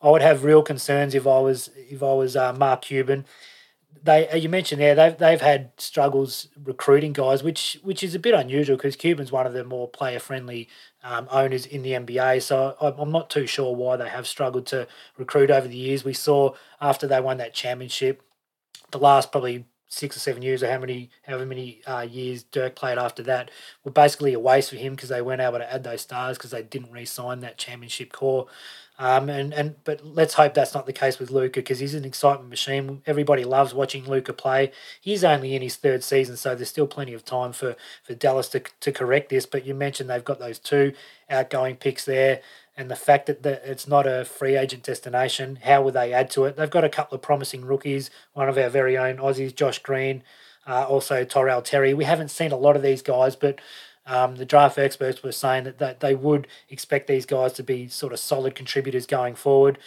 I 0.02 0.10
would 0.10 0.22
have 0.22 0.44
real 0.44 0.62
concerns 0.62 1.14
if 1.14 1.26
I 1.26 1.38
was 1.38 1.70
if 1.76 2.02
I 2.02 2.12
was 2.12 2.36
uh, 2.36 2.52
Mark 2.52 2.82
Cuban. 2.82 3.24
They 4.02 4.28
uh, 4.28 4.36
you 4.36 4.48
mentioned 4.48 4.80
there 4.80 4.94
they've 4.94 5.16
they've 5.16 5.40
had 5.40 5.70
struggles 5.78 6.48
recruiting 6.62 7.12
guys, 7.12 7.42
which 7.42 7.78
which 7.82 8.02
is 8.02 8.14
a 8.14 8.18
bit 8.18 8.34
unusual 8.34 8.76
because 8.76 8.96
Cuban's 8.96 9.30
one 9.30 9.46
of 9.46 9.52
the 9.52 9.64
more 9.64 9.88
player 9.88 10.18
friendly 10.18 10.68
um, 11.04 11.28
owners 11.30 11.66
in 11.66 11.82
the 11.82 11.92
NBA. 11.92 12.42
So 12.42 12.76
I'm 12.80 13.12
not 13.12 13.30
too 13.30 13.46
sure 13.46 13.74
why 13.74 13.96
they 13.96 14.08
have 14.08 14.26
struggled 14.26 14.66
to 14.66 14.88
recruit 15.16 15.50
over 15.50 15.68
the 15.68 15.76
years. 15.76 16.04
We 16.04 16.14
saw 16.14 16.54
after 16.80 17.06
they 17.06 17.20
won 17.20 17.36
that 17.38 17.54
championship, 17.54 18.22
the 18.90 18.98
last 18.98 19.30
probably 19.30 19.66
six 19.92 20.16
or 20.16 20.20
seven 20.20 20.40
years 20.40 20.62
or 20.62 20.70
how 20.70 20.78
many 20.78 21.10
however 21.24 21.44
many 21.44 21.82
uh, 21.86 22.00
years 22.00 22.44
Dirk 22.44 22.74
played 22.74 22.96
after 22.96 23.22
that 23.24 23.50
were 23.84 23.90
basically 23.90 24.32
a 24.32 24.40
waste 24.40 24.70
for 24.70 24.76
him 24.76 24.94
because 24.94 25.10
they 25.10 25.20
weren't 25.20 25.42
able 25.42 25.58
to 25.58 25.70
add 25.70 25.84
those 25.84 26.00
stars 26.00 26.38
because 26.38 26.50
they 26.50 26.62
didn't 26.62 26.90
re-sign 26.90 27.40
that 27.40 27.58
championship 27.58 28.10
core. 28.10 28.46
Um, 29.02 29.28
and, 29.28 29.52
and 29.52 29.74
but 29.82 30.06
let's 30.06 30.34
hope 30.34 30.54
that's 30.54 30.74
not 30.74 30.86
the 30.86 30.92
case 30.92 31.18
with 31.18 31.32
Luka 31.32 31.58
because 31.58 31.80
he's 31.80 31.94
an 31.96 32.04
excitement 32.04 32.50
machine. 32.50 33.02
Everybody 33.04 33.42
loves 33.42 33.74
watching 33.74 34.08
Luka 34.08 34.32
play. 34.32 34.70
He's 35.00 35.24
only 35.24 35.56
in 35.56 35.62
his 35.62 35.74
third 35.74 36.04
season, 36.04 36.36
so 36.36 36.54
there's 36.54 36.68
still 36.68 36.86
plenty 36.86 37.12
of 37.12 37.24
time 37.24 37.52
for, 37.52 37.74
for 38.04 38.14
Dallas 38.14 38.48
to, 38.50 38.62
to 38.78 38.92
correct 38.92 39.30
this. 39.30 39.44
But 39.44 39.66
you 39.66 39.74
mentioned 39.74 40.08
they've 40.08 40.24
got 40.24 40.38
those 40.38 40.60
two 40.60 40.92
outgoing 41.28 41.74
picks 41.74 42.04
there, 42.04 42.42
and 42.76 42.88
the 42.88 42.94
fact 42.94 43.26
that 43.26 43.42
the, 43.42 43.68
it's 43.68 43.88
not 43.88 44.06
a 44.06 44.24
free 44.24 44.56
agent 44.56 44.84
destination. 44.84 45.58
How 45.64 45.82
will 45.82 45.90
they 45.90 46.12
add 46.12 46.30
to 46.30 46.44
it? 46.44 46.56
They've 46.56 46.70
got 46.70 46.84
a 46.84 46.88
couple 46.88 47.16
of 47.16 47.22
promising 47.22 47.64
rookies. 47.64 48.08
One 48.34 48.48
of 48.48 48.56
our 48.56 48.68
very 48.68 48.96
own 48.96 49.16
Aussies, 49.16 49.52
Josh 49.52 49.80
Green, 49.80 50.22
uh, 50.64 50.84
also 50.84 51.24
Tyrell 51.24 51.62
Terry. 51.62 51.92
We 51.92 52.04
haven't 52.04 52.30
seen 52.30 52.52
a 52.52 52.56
lot 52.56 52.76
of 52.76 52.82
these 52.82 53.02
guys, 53.02 53.34
but 53.34 53.60
um, 54.06 54.36
the 54.36 54.44
draft 54.44 54.78
experts 54.78 55.22
were 55.22 55.32
saying 55.32 55.64
that, 55.64 55.78
that 55.78 56.00
they 56.00 56.14
would 56.14 56.46
expect 56.68 57.06
these 57.06 57.26
guys 57.26 57.52
to 57.54 57.62
be 57.62 57.88
sort 57.88 58.12
of 58.12 58.18
solid 58.18 58.54
contributors 58.54 59.06
going 59.06 59.34
forward. 59.34 59.78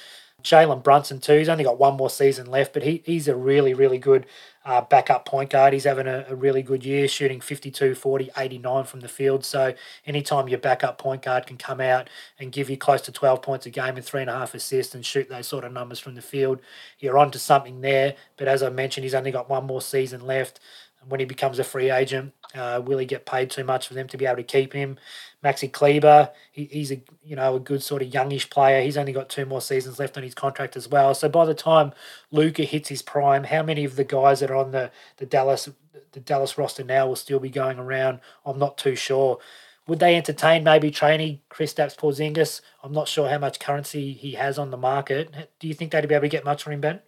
Jalen 0.44 0.84
Brunson 0.84 1.20
too. 1.20 1.38
He's 1.38 1.50
only 1.50 1.64
got 1.64 1.80
one 1.80 1.98
more 1.98 2.10
season 2.10 2.46
left, 2.46 2.74
but 2.74 2.84
he, 2.84 3.02
he's 3.04 3.28
a 3.28 3.36
really, 3.36 3.74
really 3.74 3.98
good 3.98 4.28
uh, 4.64 4.82
backup 4.82 5.26
point 5.26 5.50
guard. 5.50 5.74
He's 5.74 5.86
having 5.86 6.08
a, 6.08 6.26
a, 6.30 6.36
really 6.36 6.62
good 6.62 6.86
year, 6.86 7.08
shooting 7.08 7.42
52, 7.42 7.96
40, 7.96 8.32
89 8.38 8.84
from 8.84 9.00
the 9.00 9.08
field. 9.08 9.44
So 9.44 9.74
anytime 10.06 10.48
your 10.48 10.60
backup 10.60 10.98
point 10.98 11.24
guard 11.24 11.48
can 11.48 11.58
come 11.58 11.82
out 11.82 12.10
and 12.40 12.52
give 12.52 12.70
you 12.70 12.78
close 12.78 13.02
to 13.04 13.12
12 13.12 13.42
points 13.42 13.66
a 13.66 13.70
game 13.72 13.96
and 13.96 14.06
three 14.06 14.22
and 14.22 14.30
a 14.30 14.34
half 14.34 14.54
assists 14.54 14.94
and 14.94 15.06
shoot 15.06 15.30
those 15.30 15.48
sort 15.48 15.64
of 15.64 15.74
numbers 15.74 16.00
from 16.00 16.16
the 16.16 16.22
field, 16.22 16.62
you're 17.00 17.18
onto 17.18 17.40
something 17.40 17.82
there. 17.82 18.16
But 18.38 18.48
as 18.48 18.62
I 18.62 18.70
mentioned, 18.70 19.04
he's 19.04 19.16
only 19.16 19.32
got 19.32 19.50
one 19.50 19.66
more 19.66 19.82
season 19.82 20.22
left 20.22 20.60
when 21.08 21.20
he 21.20 21.26
becomes 21.26 21.60
a 21.60 21.64
free 21.64 21.92
agent. 21.92 22.34
Uh, 22.54 22.82
will 22.84 22.98
he 22.98 23.06
get 23.06 23.26
paid 23.26 23.50
too 23.50 23.64
much 23.64 23.88
for 23.88 23.94
them 23.94 24.08
to 24.08 24.18
be 24.18 24.26
able 24.26 24.38
to 24.38 24.44
keep 24.44 24.74
him? 24.74 24.98
Maxi 25.44 25.72
Kleber, 25.72 26.32
he, 26.52 26.66
he's 26.66 26.92
a 26.92 27.02
you 27.24 27.36
know 27.36 27.56
a 27.56 27.60
good 27.60 27.84
sort 27.84 28.02
of 28.02 28.14
youngish 28.14 28.50
player. 28.50 28.82
He's 28.82 28.98
only 28.98 29.12
got 29.12 29.30
two 29.30 29.46
more 29.46 29.62
seasons 29.62 30.00
left 30.00 30.18
on 30.18 30.24
his 30.24 30.34
contract 30.34 30.76
as 30.76 30.88
well. 30.88 31.14
So 31.14 31.30
by 31.30 31.46
the 31.46 31.54
time 31.54 31.92
Luka 32.32 32.64
hits 32.64 32.90
his 32.90 33.02
prime, 33.02 33.46
how 33.46 33.62
many 33.64 33.86
of 33.86 33.96
the 33.96 34.04
guys 34.04 34.40
that 34.40 34.52
are 34.52 34.56
on 34.56 34.72
the, 34.72 34.92
the 35.18 35.26
Dallas 35.26 35.70
the 36.14 36.20
Dallas 36.20 36.58
roster 36.58 36.84
now 36.84 37.08
will 37.08 37.16
still 37.16 37.40
be 37.40 37.50
going 37.50 37.78
around? 37.78 38.20
I'm 38.46 38.60
not 38.60 38.78
too 38.78 38.96
sure. 38.96 39.40
Would 39.88 40.00
they 40.00 40.16
entertain 40.16 40.64
maybe 40.64 40.90
training 40.90 41.42
Kristaps 41.50 41.96
Porzingis? 41.96 42.62
I'm 42.82 42.92
not 42.92 43.08
sure 43.08 43.30
how 43.30 43.38
much 43.38 43.60
currency 43.60 44.14
he 44.14 44.32
has 44.32 44.58
on 44.58 44.72
the 44.72 44.78
market. 44.78 45.32
Do 45.60 45.68
you 45.68 45.76
think 45.76 45.92
they'd 45.92 46.08
be 46.08 46.16
able 46.16 46.24
to 46.24 46.30
get 46.30 46.44
much 46.44 46.64
for 46.64 46.72
him, 46.72 46.82
Ben? 46.82 47.02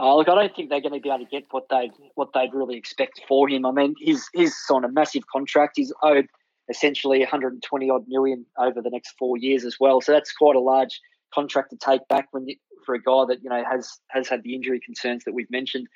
Oh, 0.00 0.16
look, 0.16 0.28
I 0.28 0.34
don't 0.34 0.54
think 0.54 0.70
they're 0.70 0.80
going 0.80 0.94
to 0.94 1.00
be 1.00 1.08
able 1.08 1.24
to 1.24 1.30
get 1.30 1.44
what 1.52 1.68
they 1.70 1.90
what 2.14 2.30
they'd 2.34 2.52
really 2.52 2.76
expect 2.76 3.20
for 3.28 3.48
him. 3.48 3.64
I 3.64 3.70
mean, 3.70 3.94
he's 3.98 4.28
he's 4.34 4.56
on 4.70 4.84
a 4.84 4.90
massive 4.90 5.26
contract. 5.32 5.74
He's 5.76 5.92
owed 6.02 6.26
essentially 6.68 7.20
120 7.20 7.90
odd 7.90 8.04
million 8.08 8.46
over 8.58 8.80
the 8.80 8.90
next 8.90 9.14
four 9.18 9.36
years 9.36 9.64
as 9.64 9.76
well. 9.78 10.00
So 10.00 10.12
that's 10.12 10.32
quite 10.32 10.56
a 10.56 10.60
large 10.60 11.00
contract 11.32 11.70
to 11.70 11.76
take 11.76 12.06
back 12.08 12.28
when 12.32 12.48
you, 12.48 12.56
for 12.84 12.94
a 12.94 13.02
guy 13.02 13.24
that 13.28 13.42
you 13.42 13.50
know 13.50 13.62
has 13.70 13.98
has 14.08 14.28
had 14.28 14.42
the 14.42 14.54
injury 14.54 14.80
concerns 14.80 15.24
that 15.24 15.34
we've 15.34 15.50
mentioned. 15.50 15.86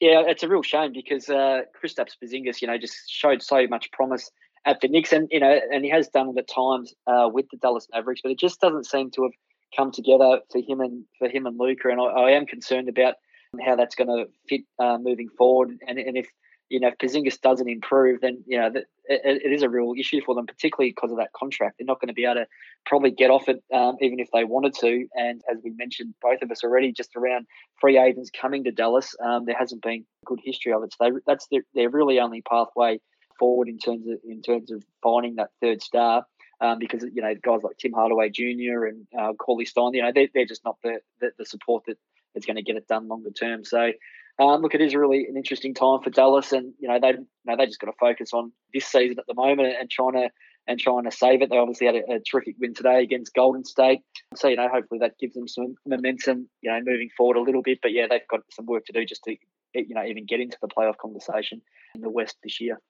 Yeah, 0.00 0.24
it's 0.26 0.42
a 0.42 0.48
real 0.48 0.62
shame 0.62 0.92
because 0.92 1.28
uh, 1.30 1.62
Kristaps 1.82 2.12
Porzingis, 2.22 2.60
you 2.60 2.68
know, 2.68 2.76
just 2.76 3.08
showed 3.08 3.42
so 3.42 3.66
much 3.66 3.90
promise 3.92 4.30
at 4.66 4.80
the 4.80 4.88
Knicks, 4.88 5.12
and 5.12 5.28
you 5.30 5.40
know, 5.40 5.58
and 5.72 5.84
he 5.84 5.90
has 5.90 6.08
done 6.08 6.30
it 6.30 6.38
at 6.38 6.48
times 6.48 6.94
uh, 7.06 7.28
with 7.32 7.46
the 7.50 7.56
Dallas 7.58 7.86
Mavericks, 7.94 8.20
but 8.22 8.32
it 8.32 8.38
just 8.38 8.60
doesn't 8.60 8.86
seem 8.86 9.10
to 9.12 9.22
have 9.22 9.32
come 9.76 9.92
together 9.92 10.40
for 10.50 10.60
him 10.60 10.80
and 10.80 11.04
for 11.18 11.28
him 11.28 11.46
and 11.46 11.58
Luka. 11.58 11.88
And 11.88 12.00
I, 12.00 12.04
I 12.04 12.30
am 12.32 12.46
concerned 12.46 12.88
about 12.88 13.14
how 13.58 13.76
that's 13.76 13.94
going 13.94 14.08
to 14.08 14.26
fit 14.48 14.62
uh, 14.78 14.98
moving 14.98 15.28
forward. 15.28 15.78
And, 15.86 15.98
and 15.98 16.16
if 16.16 16.28
you 16.68 16.80
know 16.80 16.88
if 16.88 16.98
Porzingis 16.98 17.40
doesn't 17.40 17.68
improve, 17.68 18.20
then 18.20 18.42
you 18.46 18.58
know 18.58 18.70
it, 19.08 19.42
it 19.44 19.52
is 19.52 19.62
a 19.62 19.68
real 19.68 19.92
issue 19.98 20.20
for 20.24 20.34
them, 20.34 20.46
particularly 20.46 20.90
because 20.90 21.10
of 21.10 21.18
that 21.18 21.32
contract. 21.32 21.76
They're 21.78 21.86
not 21.86 22.00
going 22.00 22.08
to 22.08 22.14
be 22.14 22.24
able 22.24 22.36
to 22.36 22.46
probably 22.86 23.10
get 23.10 23.30
off 23.30 23.48
it, 23.48 23.62
um, 23.72 23.96
even 24.00 24.20
if 24.20 24.28
they 24.32 24.44
wanted 24.44 24.74
to. 24.80 25.06
And 25.14 25.42
as 25.50 25.58
we 25.62 25.70
mentioned, 25.70 26.14
both 26.20 26.42
of 26.42 26.50
us 26.50 26.64
already, 26.64 26.92
just 26.92 27.14
around 27.16 27.46
free 27.80 27.98
agents 27.98 28.30
coming 28.30 28.64
to 28.64 28.72
Dallas, 28.72 29.14
um, 29.24 29.44
there 29.44 29.56
hasn't 29.58 29.82
been 29.82 30.04
good 30.24 30.40
history 30.42 30.72
of 30.72 30.82
it. 30.82 30.92
So 30.92 31.04
they, 31.04 31.10
that's 31.26 31.46
their, 31.50 31.62
their 31.74 31.90
really 31.90 32.20
only 32.20 32.42
pathway 32.42 33.00
forward 33.38 33.68
in 33.68 33.78
terms 33.78 34.06
of 34.08 34.18
in 34.24 34.42
terms 34.42 34.70
of 34.70 34.82
finding 35.02 35.36
that 35.36 35.50
third 35.60 35.82
star. 35.82 36.24
Um, 36.58 36.78
because 36.78 37.04
you 37.12 37.20
know 37.20 37.34
guys 37.34 37.60
like 37.62 37.76
Tim 37.76 37.92
Hardaway 37.92 38.30
Jr. 38.30 38.86
and 38.86 39.06
uh, 39.18 39.34
Cauley 39.34 39.66
Stein, 39.66 39.92
you 39.92 40.02
know 40.02 40.10
they're, 40.14 40.28
they're 40.32 40.46
just 40.46 40.64
not 40.64 40.78
the, 40.82 41.00
the, 41.20 41.30
the 41.38 41.44
support 41.44 41.84
that 41.86 41.98
is 42.36 42.46
going 42.46 42.56
to 42.56 42.62
get 42.62 42.76
it 42.76 42.88
done 42.88 43.08
longer 43.08 43.30
term. 43.30 43.64
So, 43.64 43.92
um, 44.38 44.62
look, 44.62 44.74
it 44.74 44.80
is 44.80 44.94
really 44.94 45.26
an 45.26 45.36
interesting 45.36 45.74
time 45.74 46.00
for 46.02 46.10
Dallas, 46.10 46.52
and 46.52 46.74
you 46.78 46.88
know 46.88 46.98
they 47.00 47.08
you 47.08 47.26
know 47.44 47.56
they 47.56 47.66
just 47.66 47.80
got 47.80 47.86
to 47.86 47.96
focus 47.98 48.32
on 48.32 48.52
this 48.72 48.86
season 48.86 49.18
at 49.18 49.26
the 49.26 49.34
moment 49.34 49.74
and 49.80 49.90
trying 49.90 50.12
to 50.12 50.30
and 50.68 50.78
trying 50.80 51.04
to 51.04 51.10
save 51.10 51.42
it. 51.42 51.50
They 51.50 51.58
obviously 51.58 51.86
had 51.86 51.96
a, 51.96 52.14
a, 52.14 52.20
terrific 52.20 52.56
win 52.60 52.74
today 52.74 53.02
against 53.02 53.34
Golden 53.34 53.64
State, 53.64 54.00
so 54.34 54.48
you 54.48 54.56
know 54.56 54.68
hopefully 54.68 55.00
that 55.00 55.18
gives 55.18 55.34
them 55.34 55.48
some 55.48 55.76
momentum, 55.86 56.48
you 56.60 56.70
know, 56.70 56.80
moving 56.84 57.08
forward 57.16 57.36
a 57.36 57.42
little 57.42 57.62
bit. 57.62 57.78
But 57.80 57.92
yeah, 57.92 58.06
they've 58.08 58.28
got 58.28 58.40
some 58.50 58.66
work 58.66 58.84
to 58.86 58.92
do 58.92 59.04
just 59.04 59.24
to 59.24 59.36
you 59.74 59.94
know 59.94 60.04
even 60.04 60.26
get 60.26 60.40
into 60.40 60.58
the 60.60 60.68
playoff 60.68 60.96
conversation 60.98 61.62
in 61.94 62.00
the 62.00 62.10
West 62.10 62.36
this 62.42 62.60
year. 62.60 62.80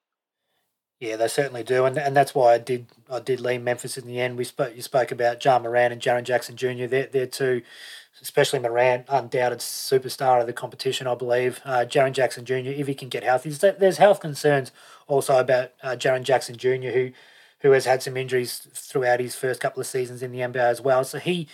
Yeah, 0.99 1.17
they 1.17 1.29
certainly 1.29 1.63
do, 1.63 1.85
and 1.85 1.99
and 1.99 2.17
that's 2.17 2.35
why 2.35 2.55
I 2.55 2.59
did 2.59 2.87
I 3.11 3.21
did 3.21 3.41
lean 3.41 3.65
Memphis 3.65 3.99
in 3.99 4.07
the 4.07 4.19
end. 4.19 4.39
We 4.39 4.45
spoke 4.45 4.75
you 4.75 4.83
spoke 4.83 5.13
about 5.13 5.45
Ja 5.45 5.59
Morant 5.59 5.93
and 5.93 6.01
Jaren 6.01 6.25
Jackson 6.25 6.57
Jr. 6.57 6.87
They're, 6.87 7.07
they're 7.07 7.27
two 7.27 7.63
especially 8.23 8.59
Morant, 8.59 9.07
undoubted 9.09 9.59
superstar 9.59 10.41
of 10.41 10.47
the 10.47 10.53
competition, 10.53 11.07
I 11.07 11.15
believe. 11.15 11.61
Uh, 11.65 11.85
Jaren 11.89 12.13
Jackson 12.13 12.45
Jr., 12.45 12.55
if 12.75 12.87
he 12.87 12.95
can 12.95 13.09
get 13.09 13.23
healthy. 13.23 13.51
There's 13.51 13.99
health 13.99 14.21
concerns 14.21 14.73
also 15.07 15.39
about 15.39 15.73
uh, 15.83 15.97
Jaren 15.97 16.23
Jackson 16.23 16.57
Jr., 16.57 16.91
who 16.91 17.13
who 17.61 17.73
has 17.73 17.87
had 17.87 18.03
some 18.03 18.19
injuries 18.19 18.69
throughout 18.75 19.19
his 19.19 19.35
first 19.35 19.61
couple 19.61 19.81
of 19.81 19.87
seasons 19.87 20.23
in 20.23 20.31
the 20.31 20.41
NBA 20.41 20.57
as 20.57 20.81
well. 20.81 21.03
So 21.05 21.19
he 21.19 21.49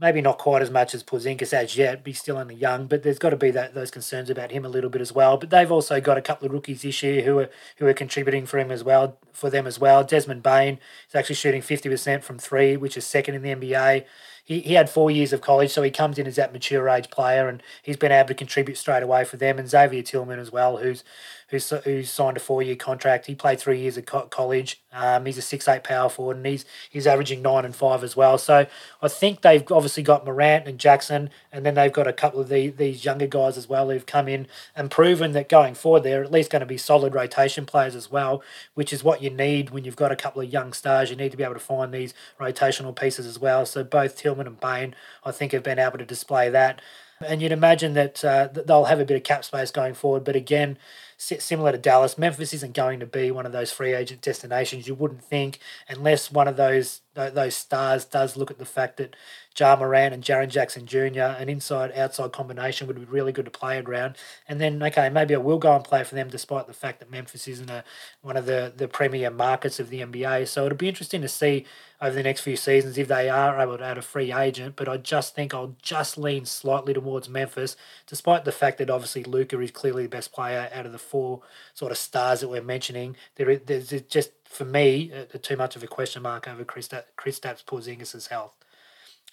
maybe 0.00 0.22
not 0.22 0.38
quite 0.38 0.62
as 0.62 0.70
much 0.70 0.94
as 0.94 1.04
Porzingis 1.04 1.52
as 1.52 1.76
yet, 1.76 2.00
he's 2.04 2.18
still 2.18 2.38
only 2.38 2.54
young. 2.54 2.86
But 2.86 3.02
there's 3.02 3.18
got 3.18 3.30
to 3.30 3.36
be 3.36 3.50
that 3.50 3.74
those 3.74 3.90
concerns 3.90 4.30
about 4.30 4.50
him 4.50 4.64
a 4.64 4.68
little 4.68 4.88
bit 4.88 5.02
as 5.02 5.12
well. 5.12 5.36
But 5.36 5.50
they've 5.50 5.70
also 5.70 6.00
got 6.00 6.16
a 6.16 6.22
couple 6.22 6.46
of 6.46 6.52
rookies 6.52 6.82
this 6.82 7.02
year 7.02 7.22
who 7.22 7.38
are 7.38 7.50
who 7.76 7.86
are 7.86 7.94
contributing 7.94 8.46
for 8.46 8.58
him 8.58 8.70
as 8.70 8.82
well 8.82 9.18
for 9.32 9.50
them 9.50 9.66
as 9.66 9.78
well. 9.78 10.02
Desmond 10.02 10.42
Bane 10.42 10.78
is 11.08 11.14
actually 11.14 11.36
shooting 11.36 11.62
fifty 11.62 11.88
percent 11.88 12.24
from 12.24 12.38
three, 12.38 12.76
which 12.76 12.96
is 12.96 13.04
second 13.04 13.34
in 13.34 13.42
the 13.42 13.54
NBA 13.54 14.04
he, 14.44 14.60
he 14.60 14.74
had 14.74 14.90
four 14.90 15.10
years 15.10 15.32
of 15.32 15.40
college, 15.40 15.70
so 15.70 15.82
he 15.82 15.90
comes 15.90 16.18
in 16.18 16.26
as 16.26 16.36
that 16.36 16.52
mature 16.52 16.88
age 16.88 17.10
player, 17.10 17.48
and 17.48 17.62
he's 17.82 17.96
been 17.96 18.12
able 18.12 18.28
to 18.28 18.34
contribute 18.34 18.76
straight 18.76 19.02
away 19.02 19.24
for 19.24 19.36
them. 19.36 19.58
And 19.58 19.68
Xavier 19.68 20.02
Tillman 20.02 20.38
as 20.38 20.52
well, 20.52 20.78
who's 20.78 21.04
who's, 21.50 21.68
who's 21.84 22.10
signed 22.10 22.36
a 22.36 22.40
four 22.40 22.62
year 22.62 22.76
contract. 22.76 23.26
He 23.26 23.34
played 23.34 23.60
three 23.60 23.80
years 23.80 23.98
at 23.98 24.06
college. 24.06 24.80
Um, 24.92 25.26
he's 25.26 25.38
a 25.38 25.42
six 25.42 25.68
eight 25.68 25.84
power 25.84 26.08
forward, 26.08 26.38
and 26.38 26.46
he's 26.46 26.64
he's 26.88 27.06
averaging 27.06 27.42
nine 27.42 27.64
and 27.64 27.74
five 27.74 28.02
as 28.02 28.16
well. 28.16 28.38
So 28.38 28.66
I 29.02 29.08
think 29.08 29.42
they've 29.42 29.64
obviously 29.70 30.02
got 30.02 30.24
Morant 30.24 30.66
and 30.66 30.78
Jackson, 30.78 31.30
and 31.52 31.64
then 31.64 31.74
they've 31.74 31.92
got 31.92 32.06
a 32.06 32.12
couple 32.12 32.40
of 32.40 32.48
the, 32.48 32.68
these 32.68 33.04
younger 33.04 33.26
guys 33.26 33.56
as 33.56 33.68
well 33.68 33.90
who've 33.90 34.06
come 34.06 34.28
in 34.28 34.46
and 34.74 34.90
proven 34.90 35.32
that 35.32 35.48
going 35.48 35.74
forward 35.74 36.02
they're 36.02 36.24
at 36.24 36.32
least 36.32 36.50
going 36.50 36.60
to 36.60 36.66
be 36.66 36.78
solid 36.78 37.14
rotation 37.14 37.66
players 37.66 37.94
as 37.94 38.10
well, 38.10 38.42
which 38.74 38.92
is 38.92 39.04
what 39.04 39.22
you 39.22 39.30
need 39.30 39.70
when 39.70 39.84
you've 39.84 39.96
got 39.96 40.12
a 40.12 40.16
couple 40.16 40.42
of 40.42 40.52
young 40.52 40.72
stars. 40.72 41.10
You 41.10 41.16
need 41.16 41.30
to 41.30 41.36
be 41.36 41.44
able 41.44 41.54
to 41.54 41.60
find 41.60 41.92
these 41.92 42.14
rotational 42.40 42.94
pieces 42.94 43.26
as 43.26 43.38
well. 43.38 43.66
So 43.66 43.84
both 43.84 44.16
Tillman 44.30 44.46
and 44.46 44.60
Bane, 44.60 44.94
I 45.24 45.32
think, 45.32 45.50
have 45.52 45.64
been 45.64 45.80
able 45.80 45.98
to 45.98 46.04
display 46.04 46.48
that. 46.50 46.80
And 47.26 47.42
you'd 47.42 47.52
imagine 47.52 47.94
that, 47.94 48.24
uh, 48.24 48.48
that 48.52 48.66
they'll 48.66 48.84
have 48.84 49.00
a 49.00 49.04
bit 49.04 49.16
of 49.16 49.24
cap 49.24 49.44
space 49.44 49.70
going 49.70 49.94
forward. 49.94 50.24
But 50.24 50.36
again, 50.36 50.78
similar 51.18 51.72
to 51.72 51.78
Dallas, 51.78 52.16
Memphis 52.16 52.54
isn't 52.54 52.74
going 52.74 53.00
to 53.00 53.06
be 53.06 53.30
one 53.30 53.44
of 53.44 53.52
those 53.52 53.72
free 53.72 53.92
agent 53.92 54.22
destinations. 54.22 54.86
You 54.86 54.94
wouldn't 54.94 55.22
think, 55.24 55.58
unless 55.88 56.30
one 56.30 56.48
of 56.48 56.56
those 56.56 57.02
those 57.14 57.54
stars 57.54 58.04
does 58.04 58.36
look 58.36 58.50
at 58.50 58.58
the 58.58 58.64
fact 58.64 58.96
that 58.98 59.16
Ja 59.58 59.74
Morant 59.74 60.14
and 60.14 60.22
Jaren 60.22 60.48
Jackson 60.48 60.86
Jr. 60.86 61.34
an 61.38 61.48
inside 61.48 61.92
outside 61.96 62.32
combination 62.32 62.86
would 62.86 62.96
be 62.96 63.04
really 63.04 63.32
good 63.32 63.44
to 63.46 63.50
play 63.50 63.78
around. 63.78 64.16
And 64.48 64.60
then 64.60 64.82
okay, 64.82 65.08
maybe 65.08 65.34
I 65.34 65.38
will 65.38 65.58
go 65.58 65.74
and 65.74 65.84
play 65.84 66.04
for 66.04 66.14
them, 66.14 66.28
despite 66.28 66.66
the 66.66 66.72
fact 66.72 67.00
that 67.00 67.10
Memphis 67.10 67.48
isn't 67.48 67.68
a, 67.68 67.84
one 68.22 68.36
of 68.36 68.46
the 68.46 68.72
the 68.74 68.88
premier 68.88 69.30
markets 69.30 69.80
of 69.80 69.90
the 69.90 70.00
NBA. 70.00 70.46
So 70.48 70.66
it'll 70.66 70.78
be 70.78 70.88
interesting 70.88 71.20
to 71.22 71.28
see 71.28 71.66
over 72.00 72.14
the 72.14 72.22
next 72.22 72.40
few 72.40 72.56
seasons 72.56 72.96
if 72.96 73.08
they 73.08 73.28
are 73.28 73.60
able 73.60 73.76
to 73.76 73.84
add 73.84 73.98
a 73.98 74.02
free 74.02 74.32
agent. 74.32 74.76
But 74.76 74.88
I 74.88 74.96
just 74.96 75.34
think 75.34 75.52
I'll 75.52 75.76
just 75.82 76.16
lean 76.16 76.46
slightly 76.46 76.94
towards 76.94 77.28
Memphis, 77.28 77.76
despite 78.06 78.44
the 78.44 78.52
fact 78.52 78.78
that 78.78 78.88
obviously 78.88 79.24
Luka 79.24 79.60
is 79.60 79.70
clearly 79.70 80.04
the 80.04 80.08
best 80.08 80.32
player 80.32 80.70
out 80.72 80.86
of 80.86 80.92
the 80.92 80.98
four 80.98 81.42
sort 81.74 81.92
of 81.92 81.98
stars 81.98 82.40
that 82.40 82.48
we're 82.48 82.62
mentioning. 82.62 83.16
There, 83.34 83.56
there's 83.56 83.90
just 84.02 84.30
for 84.50 84.64
me 84.64 85.12
too 85.42 85.56
much 85.56 85.76
of 85.76 85.82
a 85.82 85.86
question 85.86 86.22
mark 86.22 86.46
over 86.48 86.64
Chris 86.64 86.88
Kristaps 87.16 87.64
Porzingis' 87.64 88.28
health. 88.28 88.56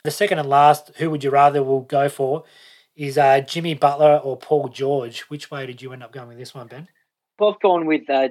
The 0.03 0.11
second 0.11 0.39
and 0.39 0.47
last, 0.47 0.91
who 0.97 1.09
would 1.09 1.23
you 1.23 1.31
rather 1.31 1.63
will 1.63 1.81
go 1.81 2.07
for, 2.07 2.43
is 2.95 3.17
uh, 3.17 3.41
Jimmy 3.41 3.73
Butler 3.73 4.17
or 4.23 4.37
Paul 4.37 4.69
George. 4.69 5.21
Which 5.21 5.51
way 5.51 5.65
did 5.65 5.81
you 5.81 5.91
end 5.91 6.03
up 6.03 6.11
going 6.11 6.29
with 6.29 6.37
this 6.37 6.53
one, 6.53 6.67
Ben? 6.67 6.87
Well, 7.39 7.53
I've 7.53 7.59
gone 7.59 7.85
with 7.85 8.09
uh, 8.09 8.29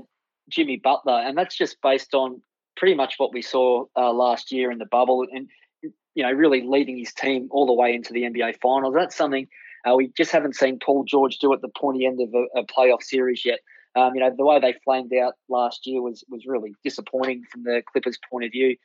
Jimmy 0.49 0.77
Butler, 0.77 1.21
and 1.25 1.37
that's 1.37 1.57
just 1.57 1.81
based 1.83 2.15
on 2.15 2.41
pretty 2.77 2.95
much 2.95 3.15
what 3.19 3.33
we 3.33 3.43
saw 3.43 3.85
uh, 3.97 4.13
last 4.13 4.53
year 4.53 4.71
in 4.71 4.79
the 4.79 4.87
bubble, 4.87 5.27
and 5.33 5.49
you 5.83 6.23
know, 6.23 6.33
really 6.33 6.63
leading 6.63 6.99
his 6.99 7.13
team 7.13 7.49
all 7.51 7.67
the 7.67 7.73
way 7.73 7.95
into 7.95 8.13
the 8.13 8.23
NBA 8.23 8.61
Finals. 8.61 8.95
That's 8.95 9.15
something 9.15 9.47
uh, 9.89 9.95
we 9.95 10.11
just 10.17 10.33
haven't 10.33 10.57
seen 10.57 10.79
Paul 10.79 11.05
George 11.05 11.39
do 11.39 11.53
at 11.53 11.61
the 11.61 11.69
pointy 11.69 12.07
end 12.07 12.21
of 12.21 12.35
a, 12.35 12.61
a 12.61 12.65
playoff 12.65 13.03
series 13.03 13.45
yet. 13.45 13.61
Um, 13.97 14.15
you 14.15 14.21
know, 14.21 14.31
the 14.37 14.45
way 14.45 14.61
they 14.61 14.75
flamed 14.85 15.13
out 15.15 15.35
last 15.49 15.87
year 15.87 16.03
was 16.03 16.23
was 16.29 16.45
really 16.47 16.75
disappointing 16.85 17.45
from 17.51 17.65
the 17.65 17.83
Clippers' 17.91 18.19
point 18.31 18.45
of 18.45 18.53
view. 18.53 18.77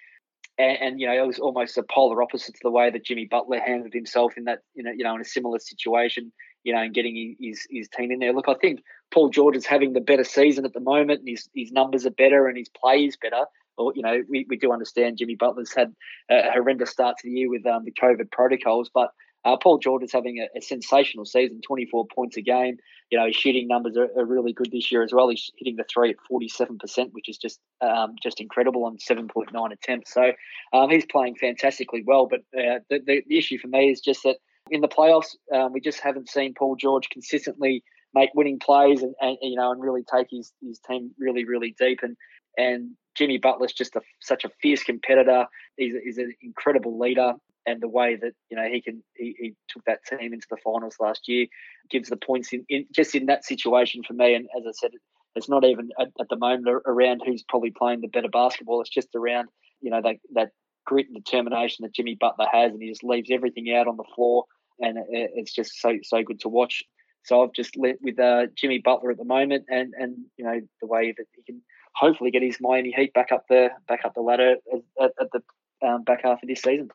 And, 0.58 0.78
and, 0.82 1.00
you 1.00 1.08
know, 1.08 1.14
it 1.14 1.26
was 1.26 1.40
almost 1.40 1.78
a 1.78 1.84
polar 1.84 2.22
opposite 2.22 2.56
to 2.56 2.60
the 2.64 2.72
way 2.72 2.90
that 2.90 3.06
Jimmy 3.06 3.26
Butler 3.26 3.60
handled 3.60 3.94
himself 3.94 4.34
in 4.38 4.46
that, 4.46 4.60
you 4.74 4.84
know, 4.84 4.92
you 4.92 5.04
know, 5.04 5.16
in 5.16 5.22
a 5.22 5.26
similar 5.26 5.60
situation, 5.60 6.32
you 6.64 6.74
know, 6.74 6.82
and 6.82 6.94
getting 6.94 7.36
his 7.40 7.66
his 7.70 7.90
team 7.90 8.12
in 8.12 8.20
there. 8.20 8.34
Look, 8.34 8.48
I 8.48 8.56
think 8.56 8.82
Paul 9.14 9.30
George 9.30 9.56
is 9.56 9.66
having 9.66 9.94
the 9.94 10.02
better 10.02 10.24
season 10.24 10.66
at 10.66 10.74
the 10.74 10.80
moment, 10.80 11.20
and 11.20 11.30
his 11.30 11.50
his 11.54 11.72
numbers 11.72 12.06
are 12.06 12.12
better 12.12 12.48
and 12.48 12.58
his 12.58 12.70
play 12.70 13.06
is 13.06 13.18
better. 13.18 13.46
Or 13.78 13.94
you 13.96 14.02
know, 14.02 14.24
we, 14.30 14.46
we 14.50 14.58
do 14.58 14.72
understand 14.72 15.18
Jimmy 15.18 15.36
Butler's 15.36 15.74
had 15.74 15.94
a 16.30 16.52
horrendous 16.52 16.92
start 16.92 17.18
to 17.18 17.28
the 17.28 17.34
year 17.34 17.50
with 17.50 17.66
um, 17.66 17.86
the 17.86 17.94
COVID 17.94 18.32
protocols, 18.32 18.90
but 18.94 19.12
uh, 19.44 19.58
Paul 19.58 19.80
George 19.80 20.04
is 20.04 20.12
having 20.12 20.38
a, 20.40 20.58
a, 20.58 20.62
sensational 20.62 21.26
season, 21.26 21.62
24 21.66 22.06
points 22.14 22.38
a 22.38 22.42
game. 22.42 22.78
You 23.10 23.20
know, 23.20 23.26
his 23.26 23.36
shooting 23.36 23.68
numbers 23.68 23.98
are, 23.98 24.10
are, 24.18 24.26
really 24.26 24.54
good 24.54 24.72
this 24.72 24.92
year 24.92 25.04
as 25.04 25.12
well. 25.12 25.30
He's 25.30 25.52
hitting 25.58 25.76
the 25.76 25.84
three 25.92 26.12
at 26.12 26.18
47%, 26.32 27.12
which 27.12 27.28
is 27.28 27.38
just 27.38 27.60
um, 27.82 28.16
just 28.22 28.40
incredible 28.40 28.86
on 28.86 28.98
7.9 28.98 29.72
attempts. 29.72 30.14
So 30.14 30.32
um, 30.74 30.90
he's 30.90 31.06
playing 31.06 31.36
fantastically 31.36 32.04
well. 32.06 32.28
But 32.28 32.42
uh, 32.58 32.80
the, 32.90 33.00
the, 33.06 33.38
issue 33.38 33.58
for 33.58 33.68
me 33.68 33.90
is 33.90 34.00
just 34.00 34.24
that 34.24 34.38
in 34.70 34.82
the 34.82 34.88
playoffs, 34.88 35.36
um, 35.54 35.74
we 35.74 35.82
just 35.82 36.00
haven't 36.00 36.30
seen 36.30 36.54
Paul 36.54 36.76
George 36.76 37.10
consistently 37.10 37.84
make 38.14 38.30
winning 38.36 38.60
plays 38.60 39.02
and, 39.02 39.16
and 39.22 39.38
you 39.42 39.56
know 39.56 39.72
and 39.72 39.82
really 39.82 40.04
take 40.04 40.28
his, 40.30 40.52
his 40.62 40.80
team 40.80 41.12
really 41.18 41.46
really 41.46 41.74
deep 41.80 42.00
and 42.04 42.18
and 42.58 42.92
Jimmy 43.16 43.38
Butler's 43.38 43.74
just 43.74 43.96
a, 43.96 44.02
such 44.22 44.46
a 44.46 44.50
fierce 44.62 44.84
competitor. 44.84 45.46
He's, 45.78 45.96
he's 46.04 46.18
an 46.18 46.34
incredible 46.42 46.98
leader 46.98 47.34
and 47.66 47.82
the 47.82 47.88
way 47.88 48.16
that 48.16 48.34
you 48.50 48.58
know 48.58 48.68
he 48.70 48.82
can 48.82 49.04
he, 49.16 49.36
he, 49.38 49.54
took 49.68 49.84
that 49.86 50.04
team 50.06 50.34
into 50.34 50.48
the 50.50 50.58
finals 50.58 50.96
last 51.00 51.28
year 51.28 51.48
gives 51.90 52.10
the 52.10 52.18
points 52.18 52.54
in, 52.54 52.66
in 52.70 52.86
just 52.94 53.16
in 53.16 53.28
that 53.28 53.46
situation 53.46 54.04
for 54.04 54.14
me. 54.14 54.34
And 54.34 54.48
as 54.58 54.66
I 54.68 54.72
said, 54.74 54.92
it's 55.36 55.50
not 55.50 55.64
even 55.64 55.90
at, 56.00 56.08
at, 56.20 56.30
the 56.30 56.36
moment 56.36 56.68
around 56.86 57.22
who's 57.26 57.44
probably 57.44 57.72
playing 57.72 58.02
the 58.02 58.08
better 58.08 58.30
basketball. 58.30 58.82
It's 58.82 58.90
just 58.90 59.16
around 59.16 59.50
you 59.82 59.92
know 59.92 60.02
that 60.02 60.18
that 60.34 60.50
grit 60.86 61.08
and 61.08 61.24
determination 61.24 61.84
that 61.84 61.94
Jimmy 61.94 62.16
Butler 62.20 62.48
has, 62.52 62.72
and 62.72 62.82
he 62.82 62.90
just 62.90 63.04
leaves 63.04 63.30
everything 63.32 63.74
out 63.74 63.88
on 63.88 63.98
the 63.98 64.04
floor, 64.16 64.46
and 64.80 64.98
it, 64.98 65.32
it's 65.36 65.54
just 65.54 65.80
so 65.80 65.98
so 66.04 66.24
good 66.24 66.40
to 66.42 66.50
watch. 66.50 66.84
So 67.24 67.44
I've 67.44 67.54
just 67.54 67.78
let 67.78 67.98
with 68.02 68.20
uh, 68.20 68.48
Jimmy 68.56 68.80
Butler 68.80 69.12
at 69.12 69.18
the 69.18 69.26
moment, 69.26 69.66
and 69.70 69.94
and 69.98 70.18
you 70.38 70.46
know 70.46 70.60
the 70.82 70.88
way 70.88 71.14
that 71.16 71.26
he 71.36 71.44
can 71.44 71.62
hopefully 71.96 72.32
get 72.32 72.42
his 72.42 72.58
Miami 72.60 72.92
Heat 72.92 73.14
back 73.14 73.32
up 73.32 73.46
the 73.48 73.70
back 73.88 74.02
up 74.06 74.16
the 74.16 74.22
ladder 74.22 74.56
at, 75.00 75.12
at 75.20 75.30
the 75.32 75.42
um, 75.88 76.04
back 76.04 76.24
half 76.24 76.42
of 76.42 76.48
this 76.48 76.62
season 76.62 76.90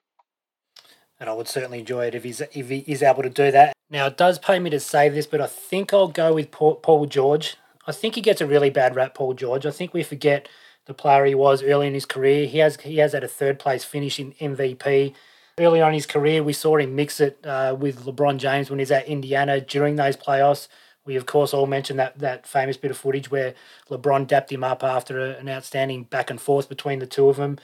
and 1.18 1.30
I 1.30 1.32
would 1.32 1.48
certainly 1.48 1.80
enjoy 1.80 2.06
it 2.06 2.14
if 2.14 2.24
he's 2.24 2.40
if 2.40 2.68
he 2.68 2.84
is 2.86 3.02
able 3.02 3.22
to 3.22 3.30
do 3.30 3.50
that. 3.50 3.74
Now 3.90 4.06
it 4.06 4.16
does 4.16 4.38
pay 4.38 4.58
me 4.58 4.70
to 4.70 4.80
say 4.80 5.08
this, 5.08 5.26
but 5.26 5.40
I 5.40 5.46
think 5.46 5.92
I'll 5.92 6.08
go 6.08 6.34
with 6.34 6.50
Paul 6.50 7.06
George. 7.06 7.56
I 7.86 7.92
think 7.92 8.16
he 8.16 8.20
gets 8.20 8.40
a 8.40 8.46
really 8.46 8.70
bad 8.70 8.96
rap, 8.96 9.14
Paul 9.14 9.34
George. 9.34 9.64
I 9.64 9.70
think 9.70 9.94
we 9.94 10.02
forget 10.02 10.48
the 10.86 10.94
player 10.94 11.24
he 11.24 11.34
was 11.34 11.62
early 11.62 11.86
in 11.86 11.94
his 11.94 12.06
career. 12.06 12.46
He 12.46 12.58
has 12.58 12.76
he 12.80 12.98
has 12.98 13.12
had 13.12 13.24
a 13.24 13.28
third 13.28 13.58
place 13.58 13.84
finish 13.84 14.18
in 14.18 14.32
MVP. 14.32 15.14
Early 15.58 15.80
on 15.80 15.88
in 15.88 15.94
his 15.94 16.06
career, 16.06 16.42
we 16.42 16.52
saw 16.52 16.76
him 16.76 16.94
mix 16.94 17.18
it 17.18 17.38
uh, 17.46 17.74
with 17.78 18.04
LeBron 18.04 18.36
James 18.36 18.68
when 18.68 18.78
he's 18.78 18.90
at 18.90 19.08
Indiana 19.08 19.60
during 19.60 19.96
those 19.96 20.16
playoffs. 20.16 20.68
We 21.06 21.16
of 21.16 21.24
course 21.24 21.54
all 21.54 21.66
mentioned 21.66 21.98
that 21.98 22.18
that 22.18 22.46
famous 22.46 22.76
bit 22.76 22.90
of 22.90 22.98
footage 22.98 23.30
where 23.30 23.54
LeBron 23.88 24.26
dapped 24.26 24.52
him 24.52 24.64
up 24.64 24.82
after 24.82 25.20
a, 25.20 25.30
an 25.38 25.48
outstanding 25.48 26.04
back 26.04 26.30
and 26.30 26.40
forth 26.40 26.68
between 26.68 26.98
the 26.98 27.06
two 27.06 27.28
of 27.28 27.36
them 27.36 27.58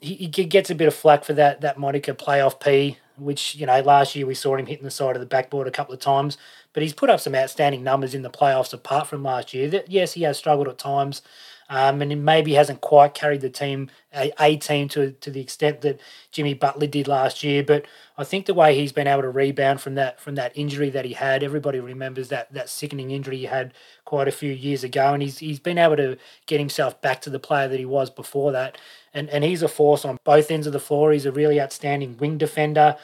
he, 0.00 0.14
he 0.14 0.28
gets 0.28 0.70
a 0.70 0.74
bit 0.74 0.88
of 0.88 0.94
flack 0.94 1.24
for 1.24 1.32
that 1.34 1.60
that 1.60 1.78
moniker 1.78 2.14
playoff 2.14 2.60
P, 2.60 2.98
which 3.16 3.54
you 3.54 3.66
know 3.66 3.80
last 3.80 4.14
year 4.14 4.26
we 4.26 4.34
saw 4.34 4.56
him 4.56 4.66
hitting 4.66 4.84
the 4.84 4.90
side 4.90 5.16
of 5.16 5.20
the 5.20 5.26
backboard 5.26 5.66
a 5.66 5.70
couple 5.72 5.94
of 5.94 6.00
times, 6.00 6.36
but 6.72 6.82
he's 6.82 6.92
put 6.92 7.10
up 7.10 7.20
some 7.20 7.34
outstanding 7.34 7.82
numbers 7.82 8.14
in 8.14 8.22
the 8.22 8.30
playoffs 8.30 8.72
apart 8.74 9.06
from 9.06 9.22
last 9.22 9.54
year. 9.54 9.68
That 9.68 9.90
yes, 9.90 10.12
he 10.14 10.22
has 10.22 10.36
struggled 10.36 10.68
at 10.68 10.78
times, 10.78 11.22
um, 11.70 12.02
and 12.02 12.10
he 12.10 12.16
maybe 12.16 12.54
hasn't 12.54 12.80
quite 12.80 13.14
carried 13.14 13.40
the 13.40 13.50
team 13.50 13.88
a, 14.14 14.32
a 14.40 14.56
team 14.56 14.88
to 14.88 15.12
to 15.12 15.30
the 15.30 15.40
extent 15.40 15.80
that 15.82 16.00
Jimmy 16.32 16.54
Butler 16.54 16.86
did 16.88 17.06
last 17.08 17.44
year. 17.44 17.62
But 17.62 17.86
I 18.18 18.24
think 18.24 18.46
the 18.46 18.54
way 18.54 18.74
he's 18.74 18.92
been 18.92 19.06
able 19.06 19.22
to 19.22 19.30
rebound 19.30 19.80
from 19.80 19.94
that 19.94 20.20
from 20.20 20.34
that 20.34 20.52
injury 20.56 20.90
that 20.90 21.04
he 21.04 21.12
had, 21.14 21.42
everybody 21.42 21.78
remembers 21.80 22.28
that 22.28 22.52
that 22.52 22.68
sickening 22.68 23.10
injury 23.12 23.38
he 23.38 23.44
had 23.44 23.72
quite 24.04 24.28
a 24.28 24.32
few 24.32 24.52
years 24.52 24.84
ago, 24.84 25.14
and 25.14 25.22
he's 25.22 25.38
he's 25.38 25.60
been 25.60 25.78
able 25.78 25.96
to 25.96 26.16
get 26.46 26.58
himself 26.60 27.00
back 27.00 27.20
to 27.22 27.30
the 27.30 27.38
player 27.38 27.68
that 27.68 27.78
he 27.78 27.86
was 27.86 28.10
before 28.10 28.52
that. 28.52 28.76
And 29.14 29.30
and 29.30 29.44
he's 29.44 29.62
a 29.62 29.68
force 29.68 30.04
on 30.04 30.18
both 30.24 30.50
ends 30.50 30.66
of 30.66 30.72
the 30.72 30.80
floor. 30.80 31.12
He's 31.12 31.26
a 31.26 31.32
really 31.32 31.60
outstanding 31.60 32.16
wing 32.18 32.36
defender. 32.36 32.96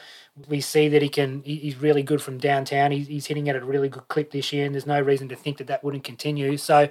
We 0.47 0.61
see 0.61 0.87
that 0.89 1.01
he 1.01 1.09
can. 1.09 1.41
He's 1.43 1.77
really 1.77 2.03
good 2.03 2.21
from 2.21 2.37
downtown. 2.37 2.91
He's, 2.91 3.07
he's 3.07 3.25
hitting 3.25 3.49
at 3.49 3.55
a 3.55 3.65
really 3.65 3.89
good 3.89 4.07
clip 4.07 4.31
this 4.31 4.53
year, 4.53 4.65
and 4.65 4.73
there's 4.73 4.85
no 4.85 5.01
reason 5.01 5.29
to 5.29 5.35
think 5.35 5.57
that 5.57 5.67
that 5.67 5.83
wouldn't 5.83 6.03
continue. 6.03 6.57
So 6.57 6.89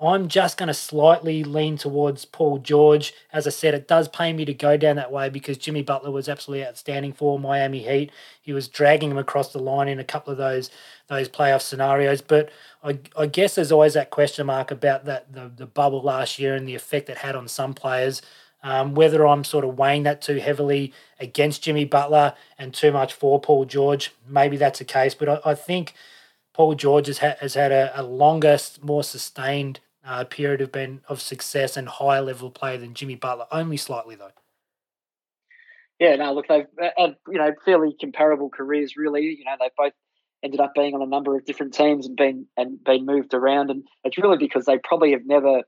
I'm 0.00 0.28
just 0.28 0.56
going 0.56 0.68
to 0.68 0.74
slightly 0.74 1.44
lean 1.44 1.76
towards 1.76 2.24
Paul 2.24 2.58
George. 2.58 3.12
As 3.34 3.46
I 3.46 3.50
said, 3.50 3.74
it 3.74 3.86
does 3.86 4.08
pay 4.08 4.32
me 4.32 4.46
to 4.46 4.54
go 4.54 4.78
down 4.78 4.96
that 4.96 5.12
way 5.12 5.28
because 5.28 5.58
Jimmy 5.58 5.82
Butler 5.82 6.10
was 6.10 6.26
absolutely 6.26 6.66
outstanding 6.66 7.12
for 7.12 7.38
Miami 7.38 7.80
Heat. 7.80 8.10
He 8.40 8.54
was 8.54 8.66
dragging 8.66 9.10
them 9.10 9.18
across 9.18 9.52
the 9.52 9.58
line 9.58 9.88
in 9.88 9.98
a 9.98 10.04
couple 10.04 10.32
of 10.32 10.38
those 10.38 10.70
those 11.08 11.28
playoff 11.28 11.60
scenarios. 11.60 12.22
But 12.22 12.50
I, 12.82 12.98
I 13.16 13.26
guess 13.26 13.56
there's 13.56 13.72
always 13.72 13.94
that 13.94 14.10
question 14.10 14.46
mark 14.46 14.70
about 14.70 15.04
that 15.04 15.32
the, 15.34 15.50
the 15.54 15.66
bubble 15.66 16.00
last 16.00 16.38
year 16.38 16.54
and 16.54 16.66
the 16.66 16.74
effect 16.74 17.10
it 17.10 17.18
had 17.18 17.36
on 17.36 17.46
some 17.46 17.74
players. 17.74 18.22
Um, 18.62 18.94
whether 18.94 19.26
I'm 19.26 19.44
sort 19.44 19.64
of 19.64 19.78
weighing 19.78 20.02
that 20.02 20.20
too 20.20 20.36
heavily 20.36 20.92
against 21.18 21.62
Jimmy 21.62 21.86
Butler 21.86 22.34
and 22.58 22.74
too 22.74 22.92
much 22.92 23.14
for 23.14 23.40
Paul 23.40 23.64
George, 23.64 24.12
maybe 24.28 24.58
that's 24.58 24.80
the 24.80 24.84
case. 24.84 25.14
But 25.14 25.28
I, 25.30 25.50
I 25.52 25.54
think 25.54 25.94
Paul 26.52 26.74
George 26.74 27.06
has, 27.06 27.18
ha- 27.18 27.36
has 27.40 27.54
had 27.54 27.72
a, 27.72 27.90
a 27.98 28.02
longer, 28.02 28.58
more 28.82 29.02
sustained 29.02 29.80
uh, 30.04 30.24
period 30.24 30.60
of 30.60 30.72
been 30.72 31.00
of 31.08 31.20
success 31.20 31.76
and 31.76 31.88
higher 31.88 32.22
level 32.22 32.50
play 32.50 32.76
than 32.76 32.94
Jimmy 32.94 33.14
Butler, 33.14 33.46
only 33.50 33.76
slightly 33.76 34.14
though. 34.14 34.32
Yeah, 35.98 36.16
no, 36.16 36.32
look, 36.32 36.48
they've 36.48 36.66
had 36.78 37.16
you 37.28 37.38
know 37.38 37.52
fairly 37.64 37.94
comparable 38.00 38.48
careers. 38.48 38.96
Really, 38.96 39.36
you 39.38 39.44
know, 39.44 39.56
they've 39.60 39.70
both 39.76 39.92
ended 40.42 40.60
up 40.60 40.72
being 40.74 40.94
on 40.94 41.02
a 41.02 41.06
number 41.06 41.36
of 41.36 41.44
different 41.44 41.74
teams 41.74 42.06
and 42.06 42.16
been 42.16 42.46
and 42.56 42.82
been 42.82 43.04
moved 43.04 43.34
around, 43.34 43.70
and 43.70 43.84
it's 44.04 44.18
really 44.18 44.38
because 44.38 44.64
they 44.64 44.78
probably 44.78 45.12
have 45.12 45.26
never 45.26 45.62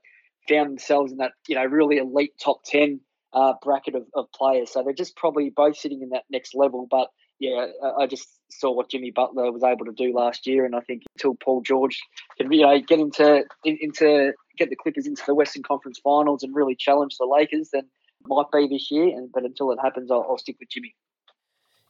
found 0.47 0.69
themselves 0.69 1.11
in 1.11 1.17
that 1.19 1.31
you 1.47 1.55
know 1.55 1.65
really 1.65 1.97
elite 1.97 2.33
top 2.39 2.63
ten 2.65 3.01
uh, 3.33 3.53
bracket 3.61 3.95
of, 3.95 4.03
of 4.13 4.31
players. 4.31 4.71
So 4.71 4.83
they're 4.83 4.93
just 4.93 5.15
probably 5.15 5.49
both 5.49 5.77
sitting 5.77 6.01
in 6.01 6.09
that 6.09 6.23
next 6.29 6.55
level. 6.55 6.87
But 6.89 7.09
yeah, 7.39 7.67
I 7.99 8.07
just 8.07 8.27
saw 8.51 8.71
what 8.71 8.89
Jimmy 8.89 9.11
Butler 9.11 9.51
was 9.51 9.63
able 9.63 9.85
to 9.85 9.91
do 9.91 10.13
last 10.15 10.47
year, 10.47 10.65
and 10.65 10.75
I 10.75 10.81
think 10.81 11.03
until 11.17 11.35
Paul 11.35 11.61
George 11.61 11.99
can 12.37 12.51
you 12.51 12.61
know 12.61 12.79
get 12.79 12.99
into 12.99 13.43
into 13.63 14.33
get 14.57 14.69
the 14.69 14.75
Clippers 14.75 15.07
into 15.07 15.23
the 15.25 15.35
Western 15.35 15.63
Conference 15.63 15.99
Finals 16.03 16.43
and 16.43 16.55
really 16.55 16.75
challenge 16.75 17.17
the 17.17 17.25
Lakers, 17.25 17.69
then 17.73 17.83
might 18.25 18.45
be 18.53 18.67
this 18.67 18.89
year. 18.91 19.07
And 19.07 19.31
but 19.31 19.43
until 19.43 19.71
it 19.71 19.79
happens, 19.81 20.11
I'll, 20.11 20.25
I'll 20.29 20.37
stick 20.37 20.57
with 20.59 20.69
Jimmy. 20.69 20.95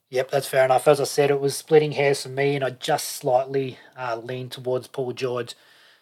Yep, 0.09 0.29
that's 0.31 0.47
fair 0.47 0.65
enough. 0.65 0.87
As 0.87 1.01
I 1.01 1.05
said, 1.05 1.31
it 1.31 1.41
was 1.41 1.55
splitting 1.55 1.93
hairs 1.93 2.23
for 2.23 2.29
me, 2.29 2.55
and 2.55 2.63
I 2.63 2.69
just 2.69 3.07
slightly 3.07 3.79
uh, 3.97 4.15
leaned 4.15 4.51
towards 4.51 4.87
Paul 4.87 5.11
George. 5.11 5.55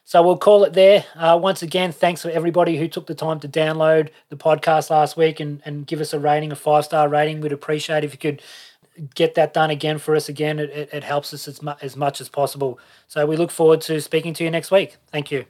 So 0.04 0.22
we'll 0.24 0.38
call 0.38 0.64
it 0.64 0.74
there. 0.74 1.06
Uh, 1.16 1.40
once 1.42 1.62
again, 1.62 1.92
thanks 1.92 2.22
for 2.22 2.30
everybody 2.30 2.78
who 2.78 2.88
took 2.88 3.08
the 3.08 3.16
time 3.16 3.40
to 3.42 3.48
download 3.48 4.10
the 4.30 4.36
podcast 4.36 4.90
last 4.90 5.16
week 5.16 5.40
and, 5.40 5.62
and 5.64 5.88
give 5.88 6.02
us 6.02 6.14
a 6.14 6.20
rating, 6.20 6.52
a 6.52 6.56
five 6.56 6.86
star 6.86 7.08
rating. 7.08 7.40
We'd 7.40 7.52
appreciate 7.54 8.04
if 8.04 8.12
you 8.12 8.18
could 8.20 8.42
get 9.16 9.36
that 9.36 9.54
done 9.54 9.70
again 9.70 10.00
for 10.00 10.16
us 10.16 10.28
again. 10.28 10.60
It, 10.60 10.70
it, 10.72 10.90
it 10.92 11.04
helps 11.04 11.34
us 11.34 11.48
as, 11.48 11.62
mu- 11.62 11.74
as 11.82 11.96
much 11.96 12.20
as 12.20 12.30
possible. 12.30 12.80
So 13.08 13.26
we 13.26 13.38
look 13.38 13.52
forward 13.52 13.82
to 13.82 14.02
speaking 14.02 14.34
to 14.36 14.44
you 14.44 14.52
next 14.52 14.72
week. 14.72 14.98
Thank 15.12 15.32
you. 15.32 15.46